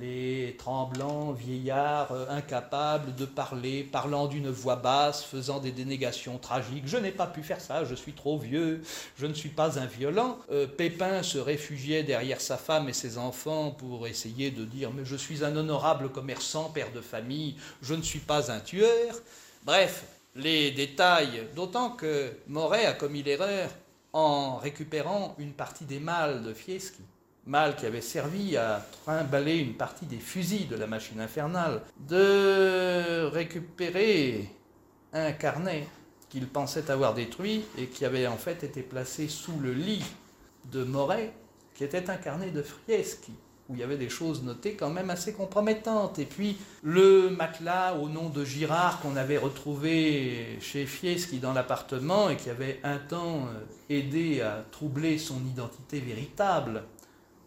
les, 0.00 0.54
tremblants 0.56 1.32
vieillards 1.32 2.12
euh, 2.12 2.26
incapables 2.28 3.12
de 3.16 3.24
parler, 3.24 3.82
parlant 3.82 4.28
d'une 4.28 4.50
voix 4.50 4.76
basse, 4.76 5.24
faisant 5.24 5.58
des 5.58 5.72
dénégations 5.72 6.38
tragiques. 6.38 6.84
Je 6.86 6.96
n'ai 6.96 7.10
pas 7.10 7.26
pu 7.26 7.42
faire 7.42 7.60
ça, 7.60 7.84
je 7.84 7.96
suis 7.96 8.12
trop 8.12 8.38
vieux, 8.38 8.82
je 9.16 9.26
ne 9.26 9.34
suis 9.34 9.48
pas 9.48 9.80
un 9.80 9.86
violent. 9.86 10.38
Euh, 10.52 10.68
Pépin 10.68 11.24
se 11.24 11.38
réfugiait 11.38 12.04
derrière 12.04 12.40
sa 12.40 12.56
femme 12.56 12.88
et 12.88 12.92
ses 12.92 13.18
enfants 13.18 13.72
pour 13.72 14.06
essayer 14.06 14.52
de 14.52 14.64
dire 14.64 14.92
Mais 14.92 15.04
je 15.04 15.16
suis 15.16 15.44
un 15.44 15.56
honorable 15.56 16.08
commerçant, 16.10 16.70
père 16.70 16.92
de 16.92 17.00
famille, 17.00 17.56
je 17.82 17.94
ne 17.94 18.02
suis 18.02 18.20
pas 18.20 18.52
un 18.52 18.60
tueur. 18.60 19.16
Bref, 19.64 20.04
les 20.36 20.70
détails, 20.70 21.48
d'autant 21.56 21.90
que 21.90 22.32
Moret 22.46 22.86
a 22.86 22.92
commis 22.92 23.24
l'erreur 23.24 23.70
en 24.14 24.56
récupérant 24.56 25.34
une 25.38 25.52
partie 25.52 25.84
des 25.84 25.98
mâles 25.98 26.42
de 26.42 26.54
Fieschi. 26.54 27.02
Mal 27.46 27.76
qui 27.76 27.84
avait 27.84 28.00
servi 28.00 28.56
à 28.56 28.82
trimballer 29.02 29.58
une 29.58 29.74
partie 29.74 30.06
des 30.06 30.18
fusils 30.18 30.68
de 30.68 30.76
la 30.76 30.86
machine 30.86 31.20
infernale, 31.20 31.82
de 32.08 33.24
récupérer 33.26 34.48
un 35.12 35.32
carnet 35.32 35.86
qu'il 36.30 36.48
pensait 36.48 36.90
avoir 36.90 37.12
détruit 37.12 37.64
et 37.76 37.86
qui 37.88 38.06
avait 38.06 38.26
en 38.26 38.38
fait 38.38 38.64
été 38.64 38.82
placé 38.82 39.28
sous 39.28 39.58
le 39.60 39.74
lit 39.74 40.04
de 40.72 40.84
Moret, 40.84 41.34
qui 41.74 41.84
était 41.84 42.08
un 42.08 42.16
carnet 42.16 42.50
de 42.50 42.62
Frieschi, 42.62 43.32
où 43.68 43.74
il 43.74 43.80
y 43.80 43.82
avait 43.82 43.96
des 43.96 44.08
choses 44.08 44.42
notées 44.42 44.74
quand 44.74 44.90
même 44.90 45.10
assez 45.10 45.32
compromettantes. 45.32 46.18
Et 46.18 46.26
puis 46.26 46.56
le 46.82 47.30
matelas 47.30 47.94
au 47.94 48.08
nom 48.08 48.28
de 48.28 48.44
Girard 48.44 49.00
qu'on 49.00 49.16
avait 49.16 49.38
retrouvé 49.38 50.58
chez 50.60 50.86
Fieschi 50.86 51.38
dans 51.38 51.52
l'appartement 51.52 52.28
et 52.28 52.36
qui 52.36 52.50
avait 52.50 52.80
un 52.84 52.98
temps 52.98 53.46
euh, 53.46 53.64
aidé 53.88 54.42
à 54.42 54.64
troubler 54.70 55.18
son 55.18 55.38
identité 55.46 56.00
véritable 56.00 56.82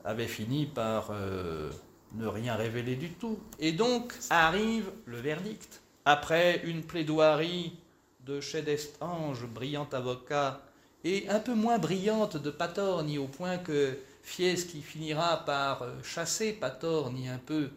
avait 0.07 0.27
fini 0.27 0.65
par 0.65 1.09
euh, 1.11 1.69
ne 2.15 2.27
rien 2.27 2.55
révéler 2.55 2.95
du 2.95 3.09
tout. 3.09 3.37
Et 3.59 3.73
donc 3.73 4.13
arrive 4.29 4.89
le 5.05 5.17
verdict. 5.17 5.81
Après 6.05 6.61
une 6.63 6.83
plaidoirie 6.83 7.77
de 8.25 8.39
Chez 8.39 8.61
d'Estange, 8.61 9.45
brillant 9.45 9.87
avocat, 9.91 10.61
et 11.03 11.27
un 11.29 11.39
peu 11.39 11.53
moins 11.53 11.77
brillante 11.77 12.37
de 12.37 12.49
Patorni, 12.49 13.17
au 13.17 13.27
point 13.27 13.57
que 13.57 13.97
Fieschi 14.27 14.81
finira 14.81 15.45
par 15.45 15.83
euh, 15.83 16.03
chasser 16.03 16.51
Patorni 16.51 17.29
un 17.29 17.37
peu 17.37 17.69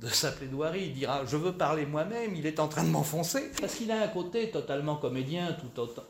de 0.00 0.08
sa 0.08 0.32
plaidoirie. 0.32 0.86
Il 0.86 0.94
dira 0.94 1.26
Je 1.26 1.36
veux 1.36 1.52
parler 1.52 1.84
moi-même, 1.84 2.34
il 2.34 2.46
est 2.46 2.58
en 2.60 2.66
train 2.66 2.82
de 2.82 2.88
m'enfoncer. 2.88 3.52
Parce 3.60 3.74
qu'il 3.74 3.90
a 3.90 4.02
un 4.02 4.08
côté 4.08 4.50
totalement 4.50 4.96
comédien, 4.96 5.54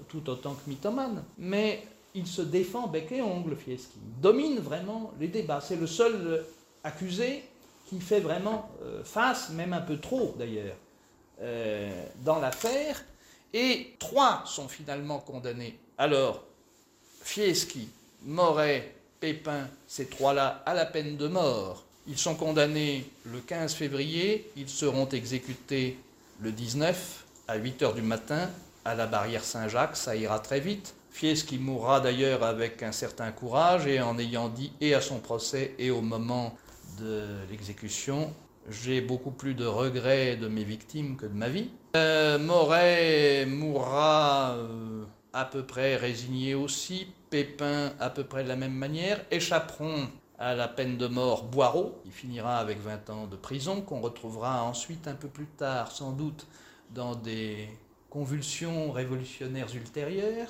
tout 0.08 0.28
autant, 0.30 0.54
que 0.54 0.70
mythomane. 0.70 1.24
Mais 1.36 1.82
il 2.14 2.28
se 2.28 2.42
défend 2.42 2.86
bec 2.86 3.10
et 3.10 3.22
ongle, 3.22 3.56
Fieschi. 3.56 3.98
Domine 4.20 4.60
vraiment 4.60 5.12
les 5.18 5.26
débats. 5.26 5.60
C'est 5.60 5.76
le 5.76 5.88
seul 5.88 6.14
euh, 6.14 6.42
accusé 6.84 7.42
qui 7.86 7.98
fait 8.00 8.20
vraiment 8.20 8.70
euh, 8.82 9.02
face, 9.02 9.50
même 9.50 9.72
un 9.72 9.80
peu 9.80 9.98
trop 9.98 10.36
d'ailleurs, 10.38 10.76
dans 12.24 12.38
l'affaire. 12.38 13.02
Et 13.52 13.96
trois 13.98 14.44
sont 14.46 14.68
finalement 14.68 15.18
condamnés. 15.18 15.76
Alors, 15.98 16.44
Fieschi, 17.20 17.88
Moret, 18.22 19.01
Pépin, 19.22 19.68
ces 19.86 20.06
trois-là, 20.06 20.64
à 20.66 20.74
la 20.74 20.84
peine 20.84 21.16
de 21.16 21.28
mort. 21.28 21.84
Ils 22.08 22.18
sont 22.18 22.34
condamnés 22.34 23.08
le 23.24 23.38
15 23.38 23.72
février, 23.72 24.50
ils 24.56 24.68
seront 24.68 25.08
exécutés 25.08 25.96
le 26.40 26.50
19 26.50 27.24
à 27.46 27.54
8 27.54 27.82
heures 27.82 27.94
du 27.94 28.02
matin 28.02 28.50
à 28.84 28.96
la 28.96 29.06
barrière 29.06 29.44
Saint-Jacques, 29.44 29.96
ça 29.96 30.16
ira 30.16 30.40
très 30.40 30.58
vite. 30.58 30.96
Fieschi 31.12 31.58
mourra 31.58 32.00
d'ailleurs 32.00 32.42
avec 32.42 32.82
un 32.82 32.90
certain 32.90 33.30
courage 33.30 33.86
et 33.86 34.00
en 34.00 34.18
ayant 34.18 34.48
dit 34.48 34.72
et 34.80 34.92
à 34.92 35.00
son 35.00 35.20
procès 35.20 35.76
et 35.78 35.92
au 35.92 36.00
moment 36.00 36.56
de 36.98 37.24
l'exécution, 37.48 38.34
j'ai 38.70 39.00
beaucoup 39.00 39.30
plus 39.30 39.54
de 39.54 39.66
regrets 39.66 40.34
de 40.36 40.48
mes 40.48 40.64
victimes 40.64 41.16
que 41.16 41.26
de 41.26 41.34
ma 41.34 41.48
vie. 41.48 41.70
Euh, 41.94 42.40
Moret 42.40 43.46
mourra 43.46 44.56
euh, 44.56 45.04
à 45.32 45.44
peu 45.44 45.62
près 45.62 45.94
résigné 45.94 46.56
aussi, 46.56 47.06
Pépin 47.32 47.94
à 47.98 48.10
peu 48.10 48.24
près 48.24 48.44
de 48.44 48.48
la 48.48 48.56
même 48.56 48.74
manière, 48.74 49.24
échapperont 49.30 50.06
à 50.38 50.54
la 50.54 50.68
peine 50.68 50.98
de 50.98 51.06
mort 51.06 51.44
Boireau, 51.44 51.98
qui 52.04 52.10
finira 52.10 52.58
avec 52.58 52.78
20 52.78 53.08
ans 53.08 53.26
de 53.26 53.36
prison, 53.36 53.80
qu'on 53.80 54.02
retrouvera 54.02 54.62
ensuite 54.64 55.08
un 55.08 55.14
peu 55.14 55.28
plus 55.28 55.46
tard, 55.46 55.90
sans 55.92 56.12
doute, 56.12 56.46
dans 56.90 57.14
des 57.14 57.70
convulsions 58.10 58.92
révolutionnaires 58.92 59.74
ultérieures, 59.74 60.48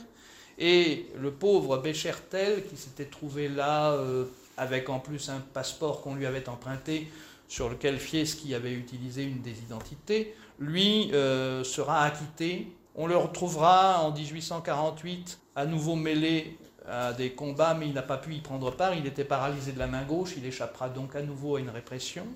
et 0.59 1.07
le 1.17 1.31
pauvre 1.31 1.79
Béchertel, 1.79 2.67
qui 2.67 2.77
s'était 2.77 3.05
trouvé 3.05 3.49
là 3.49 3.93
euh, 3.93 4.25
avec 4.57 4.89
en 4.89 4.99
plus 4.99 5.29
un 5.29 5.39
passeport 5.39 6.03
qu'on 6.03 6.17
lui 6.17 6.27
avait 6.27 6.49
emprunté, 6.49 7.13
sur 7.47 7.69
lequel 7.69 8.01
Fieschi 8.01 8.57
avait 8.57 8.73
utilisé 8.73 9.23
une 9.23 9.41
des 9.41 9.57
identités, 9.61 10.35
lui 10.59 11.13
euh, 11.13 11.63
sera 11.63 12.03
acquitté. 12.03 12.73
On 12.97 13.07
le 13.07 13.17
retrouvera 13.17 14.03
en 14.03 14.11
1848 14.11 15.39
à 15.55 15.65
nouveau 15.65 15.95
mêlé 15.95 16.59
à 16.89 17.13
des 17.13 17.33
combats, 17.33 17.75
mais 17.75 17.87
il 17.87 17.95
n'a 17.95 18.03
pas 18.03 18.19
pu 18.19 18.35
y 18.35 18.41
prendre 18.41 18.71
part. 18.71 18.95
Il 18.95 19.07
était 19.07 19.25
paralysé 19.25 19.73
de 19.73 19.79
la 19.79 19.87
main 19.87 20.03
gauche. 20.03 20.35
Il 20.37 20.45
échappera 20.45 20.89
donc 20.89 21.15
à 21.17 21.23
nouveau 21.23 21.57
à 21.57 21.61
une 21.61 21.71
répression. 21.71 22.27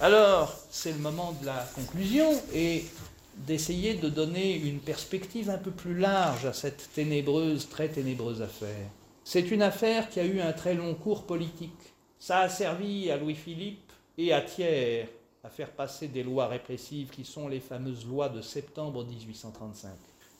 Alors, 0.00 0.54
c'est 0.70 0.92
le 0.92 0.98
moment 0.98 1.32
de 1.40 1.46
la 1.46 1.66
conclusion 1.74 2.30
et 2.52 2.84
d'essayer 3.36 3.94
de 3.94 4.08
donner 4.08 4.56
une 4.56 4.80
perspective 4.80 5.50
un 5.50 5.58
peu 5.58 5.70
plus 5.70 5.96
large 5.96 6.46
à 6.46 6.52
cette 6.52 6.90
ténébreuse, 6.94 7.68
très 7.68 7.88
ténébreuse 7.88 8.42
affaire. 8.42 8.88
C'est 9.24 9.50
une 9.50 9.62
affaire 9.62 10.08
qui 10.08 10.20
a 10.20 10.24
eu 10.24 10.40
un 10.40 10.52
très 10.52 10.74
long 10.74 10.94
cours 10.94 11.24
politique. 11.24 11.94
Ça 12.18 12.40
a 12.40 12.48
servi 12.48 13.10
à 13.10 13.16
Louis-Philippe 13.16 13.92
et 14.18 14.32
à 14.32 14.40
Thiers 14.40 15.08
à 15.42 15.50
faire 15.50 15.70
passer 15.70 16.08
des 16.08 16.22
lois 16.22 16.46
répressives 16.46 17.10
qui 17.10 17.24
sont 17.24 17.48
les 17.48 17.60
fameuses 17.60 18.06
lois 18.06 18.30
de 18.30 18.40
septembre 18.40 19.04
1835 19.04 19.90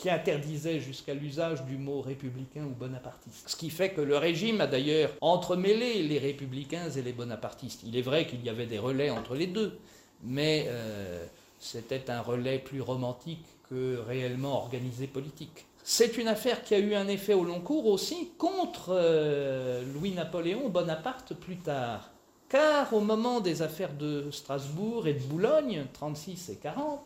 qui 0.05 0.11
interdisaient 0.11 0.81
jusqu'à 0.81 1.15
l'usage 1.15 1.65
du 1.65 1.79
mot 1.79 2.03
républicain 2.03 2.63
ou 2.65 2.75
bonapartiste. 2.79 3.49
Ce 3.49 3.57
qui 3.57 3.71
fait 3.71 3.89
que 3.89 4.03
le 4.03 4.19
régime 4.19 4.61
a 4.61 4.67
d'ailleurs 4.67 5.09
entremêlé 5.23 6.03
les 6.03 6.19
républicains 6.19 6.91
et 6.91 7.01
les 7.01 7.15
bonapartistes. 7.15 7.81
Il 7.87 7.97
est 7.97 8.03
vrai 8.03 8.27
qu'il 8.27 8.45
y 8.45 8.51
avait 8.51 8.67
des 8.67 8.79
relais 8.79 9.09
entre 9.09 9.35
les 9.35 9.47
deux, 9.47 9.79
mais 10.23 10.67
euh, 10.69 11.25
c'était 11.59 12.11
un 12.11 12.21
relais 12.21 12.59
plus 12.59 12.83
romantique 12.83 13.47
que 13.71 13.97
réellement 14.07 14.59
organisé 14.59 15.07
politique. 15.07 15.65
C'est 15.83 16.19
une 16.19 16.29
affaire 16.29 16.63
qui 16.65 16.75
a 16.75 16.81
eu 16.81 16.95
un 16.95 17.09
effet 17.09 17.33
au 17.33 17.45
long 17.45 17.61
cours 17.61 17.87
aussi 17.87 18.29
contre 18.37 18.89
euh, 18.91 19.83
Louis-Napoléon 19.95 20.69
Bonaparte 20.69 21.33
plus 21.33 21.57
tard. 21.57 22.11
Car 22.51 22.93
au 22.93 23.01
moment 23.01 23.41
des 23.41 23.63
affaires 23.63 23.95
de 23.95 24.31
Strasbourg 24.31 25.07
et 25.07 25.15
de 25.15 25.23
Boulogne, 25.23 25.87
36 25.95 26.51
et 26.51 26.57
40, 26.57 27.01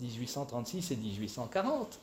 1836 0.00 0.90
et 0.90 0.96
1840, 0.96 1.98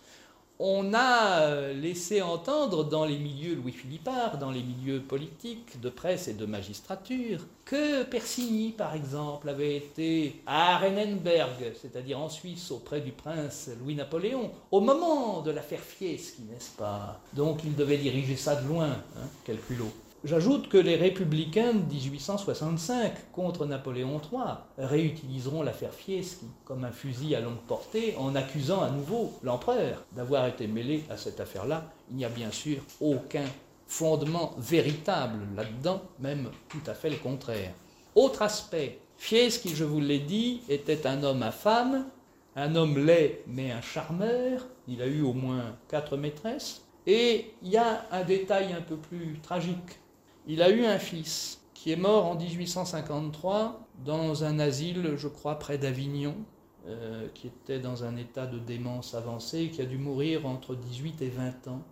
on 0.59 0.93
a 0.93 1.41
euh, 1.41 1.73
laissé 1.73 2.21
entendre 2.21 2.83
dans 2.83 3.05
les 3.05 3.17
milieux 3.17 3.55
louis-philippards, 3.55 4.37
dans 4.37 4.51
les 4.51 4.61
milieux 4.61 4.99
politiques, 5.01 5.79
de 5.79 5.89
presse 5.89 6.27
et 6.27 6.33
de 6.33 6.45
magistrature, 6.45 7.39
que 7.63 8.03
Persigny, 8.03 8.71
par 8.71 8.93
exemple, 8.93 9.47
avait 9.47 9.77
été 9.77 10.41
à 10.45 10.75
Arenenberg, 10.75 11.73
c'est-à-dire 11.81 12.19
en 12.19 12.27
Suisse, 12.27 12.71
auprès 12.71 12.99
du 12.99 13.11
prince 13.11 13.69
Louis-Napoléon, 13.81 14.51
au 14.71 14.81
moment 14.81 15.41
de 15.41 15.51
l'affaire 15.51 15.79
Fieschi, 15.79 16.41
n'est-ce 16.49 16.71
pas? 16.77 17.21
Donc 17.33 17.61
il 17.63 17.75
devait 17.75 17.97
diriger 17.97 18.35
ça 18.35 18.55
de 18.57 18.67
loin, 18.67 18.89
hein, 18.89 19.27
quel 19.45 19.59
culot. 19.59 19.91
J'ajoute 20.25 20.67
que 20.67 20.77
les 20.77 20.97
républicains 20.97 21.73
de 21.73 21.93
1865 21.93 23.31
contre 23.31 23.65
Napoléon 23.65 24.19
III 24.19 24.57
réutiliseront 24.77 25.63
l'affaire 25.63 25.93
Fieschi 25.93 26.39
comme 26.65 26.83
un 26.83 26.91
fusil 26.91 27.35
à 27.35 27.39
longue 27.39 27.61
portée 27.69 28.15
en 28.17 28.35
accusant 28.35 28.81
à 28.81 28.89
nouveau 28.89 29.31
l'empereur 29.43 30.03
d'avoir 30.11 30.45
été 30.47 30.67
mêlé 30.67 31.05
à 31.09 31.15
cette 31.15 31.39
affaire-là. 31.39 31.85
Il 32.11 32.17
n'y 32.17 32.25
a 32.25 32.29
bien 32.29 32.51
sûr 32.51 32.79
aucun 32.99 33.45
fondement 33.87 34.53
véritable 34.57 35.39
là-dedans, 35.55 36.01
même 36.19 36.49
tout 36.67 36.83
à 36.85 36.93
fait 36.93 37.09
le 37.09 37.15
contraire. 37.15 37.71
Autre 38.13 38.41
aspect, 38.41 38.99
Fieschi, 39.17 39.73
je 39.73 39.85
vous 39.85 40.01
l'ai 40.01 40.19
dit, 40.19 40.63
était 40.67 41.07
un 41.07 41.23
homme 41.23 41.43
à 41.43 41.51
femme, 41.51 42.07
un 42.57 42.75
homme 42.75 42.97
laid 42.97 43.41
mais 43.47 43.71
un 43.71 43.81
charmeur, 43.81 44.67
il 44.89 45.01
a 45.01 45.07
eu 45.07 45.21
au 45.21 45.31
moins 45.31 45.77
quatre 45.87 46.17
maîtresses, 46.17 46.81
et 47.07 47.53
il 47.63 47.69
y 47.69 47.77
a 47.77 48.05
un 48.11 48.25
détail 48.25 48.73
un 48.73 48.81
peu 48.81 48.97
plus 48.97 49.39
tragique 49.41 49.97
il 50.49 50.63
a 50.63 50.69
eu 50.71 50.83
un 50.83 50.97
fils 50.97 51.61
qui 51.75 51.91
est 51.91 51.95
mort 51.95 52.25
en 52.25 52.35
1853 52.35 53.87
dans 54.03 54.43
un 54.43 54.59
asile, 54.59 55.13
je 55.15 55.27
crois, 55.27 55.59
près 55.59 55.77
d'Avignon, 55.77 56.35
euh, 56.87 57.27
qui 57.35 57.47
était 57.47 57.79
dans 57.79 58.03
un 58.03 58.17
état 58.17 58.47
de 58.47 58.57
démence 58.57 59.13
avancée, 59.13 59.69
qui 59.69 59.81
a 59.81 59.85
dû 59.85 59.99
mourir 59.99 60.47
entre 60.47 60.75
18 60.75 61.21
et 61.21 61.29
20 61.29 61.67
ans, 61.67 61.83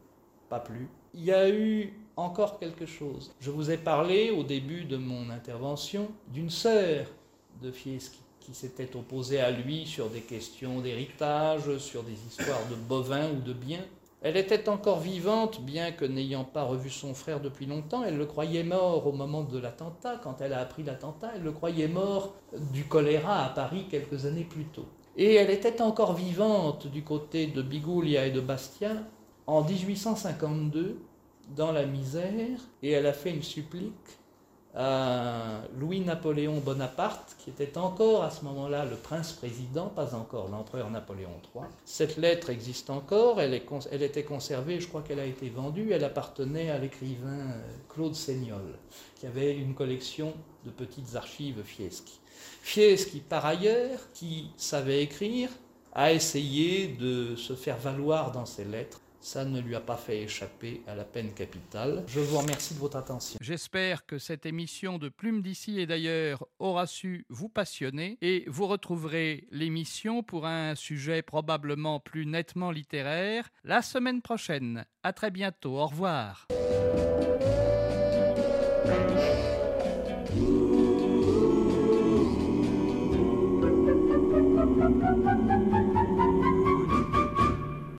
pas 0.49 0.59
plus. 0.59 0.89
Il 1.13 1.23
y 1.23 1.31
a 1.31 1.47
eu 1.49 1.93
encore 2.15 2.57
quelque 2.57 2.87
chose. 2.87 3.31
Je 3.39 3.51
vous 3.51 3.69
ai 3.69 3.77
parlé 3.77 4.31
au 4.31 4.41
début 4.43 4.85
de 4.85 4.97
mon 4.97 5.29
intervention 5.29 6.09
d'une 6.33 6.49
sœur 6.49 7.05
de 7.61 7.71
Fieschi 7.71 8.19
qui 8.39 8.55
s'était 8.55 8.95
opposée 8.95 9.39
à 9.39 9.51
lui 9.51 9.85
sur 9.85 10.09
des 10.09 10.21
questions 10.21 10.79
d'héritage, 10.79 11.77
sur 11.77 12.01
des 12.01 12.17
histoires 12.27 12.65
de 12.71 12.75
bovins 12.75 13.29
ou 13.29 13.41
de 13.41 13.53
biens. 13.53 13.85
Elle 14.27 14.35
était 14.35 14.67
encore 14.67 14.99
vivante, 14.99 15.61
bien 15.61 15.93
que 15.93 16.03
n'ayant 16.03 16.43
pas 16.43 16.63
revu 16.63 16.89
son 16.89 17.13
frère 17.13 17.39
depuis 17.39 17.65
longtemps. 17.65 18.03
Elle 18.03 18.17
le 18.17 18.25
croyait 18.25 18.65
mort 18.65 19.07
au 19.07 19.13
moment 19.13 19.43
de 19.43 19.57
l'attentat. 19.57 20.19
Quand 20.21 20.41
elle 20.41 20.51
a 20.51 20.59
appris 20.59 20.83
l'attentat, 20.83 21.31
elle 21.33 21.43
le 21.43 21.53
croyait 21.53 21.87
mort 21.87 22.35
du 22.73 22.83
choléra 22.83 23.45
à 23.45 23.49
Paris 23.51 23.85
quelques 23.89 24.25
années 24.25 24.43
plus 24.43 24.65
tôt. 24.65 24.85
Et 25.15 25.35
elle 25.35 25.49
était 25.49 25.81
encore 25.81 26.13
vivante 26.13 26.87
du 26.87 27.03
côté 27.05 27.47
de 27.47 27.61
Bigoulia 27.61 28.25
et 28.25 28.31
de 28.31 28.41
Bastia 28.41 28.91
en 29.45 29.63
1852, 29.63 30.99
dans 31.55 31.71
la 31.71 31.85
misère, 31.85 32.59
et 32.83 32.91
elle 32.91 33.05
a 33.05 33.13
fait 33.13 33.31
une 33.31 33.43
supplique 33.43 33.93
à 34.79 35.61
Louis-Napoléon 35.79 36.59
Bonaparte, 36.59 37.35
qui 37.39 37.49
était 37.49 37.79
encore 37.79 38.23
à 38.23 38.29
ce 38.29 38.45
moment-là 38.45 38.85
le 38.85 38.95
prince-président, 38.95 39.87
pas 39.87 40.13
encore 40.13 40.49
l'empereur 40.49 40.91
Napoléon 40.91 41.31
III. 41.55 41.65
Cette 41.83 42.17
lettre 42.17 42.51
existe 42.51 42.91
encore, 42.91 43.41
elle, 43.41 43.55
était 43.55 44.23
conservée, 44.23 44.79
je 44.79 44.87
crois 44.87 45.01
qu'elle 45.01 45.19
a 45.19 45.25
été 45.25 45.49
vendue, 45.49 45.91
elle 45.93 46.03
appartenait 46.03 46.69
à 46.69 46.77
l'écrivain 46.77 47.39
euh, 47.39 47.61
Claude 47.89 48.13
Seignol, 48.13 48.77
qui 49.15 49.25
avait 49.25 49.57
une 49.57 49.73
collection 49.73 50.33
de 50.63 50.69
petites 50.69 51.15
archives 51.15 51.63
Fieschi. 51.63 52.19
Fieschi, 52.61 53.21
par 53.21 53.47
ailleurs, 53.47 53.99
qui 54.13 54.51
savait 54.57 55.01
écrire, 55.01 55.49
a 55.93 56.13
essayé 56.13 56.89
de 56.89 57.35
se 57.35 57.53
faire 57.53 57.77
valoir 57.77 58.31
dans 58.31 58.45
ses 58.45 58.65
lettres 58.65 59.01
ça 59.19 59.45
ne 59.45 59.59
lui 59.59 59.75
a 59.75 59.79
pas 59.79 59.97
fait 59.97 60.23
échapper 60.23 60.81
à 60.87 60.95
la 60.95 61.03
peine 61.03 61.33
capitale. 61.33 62.03
Je 62.07 62.19
vous 62.19 62.37
remercie 62.37 62.73
de 62.73 62.79
votre 62.79 62.97
attention. 62.97 63.37
J'espère 63.41 64.05
que 64.05 64.17
cette 64.17 64.45
émission 64.45 64.97
de 64.97 65.09
Plume 65.09 65.41
d'ici 65.41 65.79
et 65.79 65.85
d'ailleurs 65.85 66.45
aura 66.59 66.87
su 66.87 67.25
vous 67.29 67.49
passionner 67.49 68.17
et 68.21 68.45
vous 68.47 68.67
retrouverez 68.67 69.47
l'émission 69.51 70.23
pour 70.23 70.45
un 70.45 70.75
sujet 70.75 71.21
probablement 71.21 71.99
plus 71.99 72.25
nettement 72.25 72.71
littéraire 72.71 73.49
la 73.63 73.81
semaine 73.81 74.21
prochaine. 74.21 74.85
À 75.03 75.13
très 75.13 75.31
bientôt. 75.31 75.77
Au 75.77 75.87
revoir. 75.87 76.47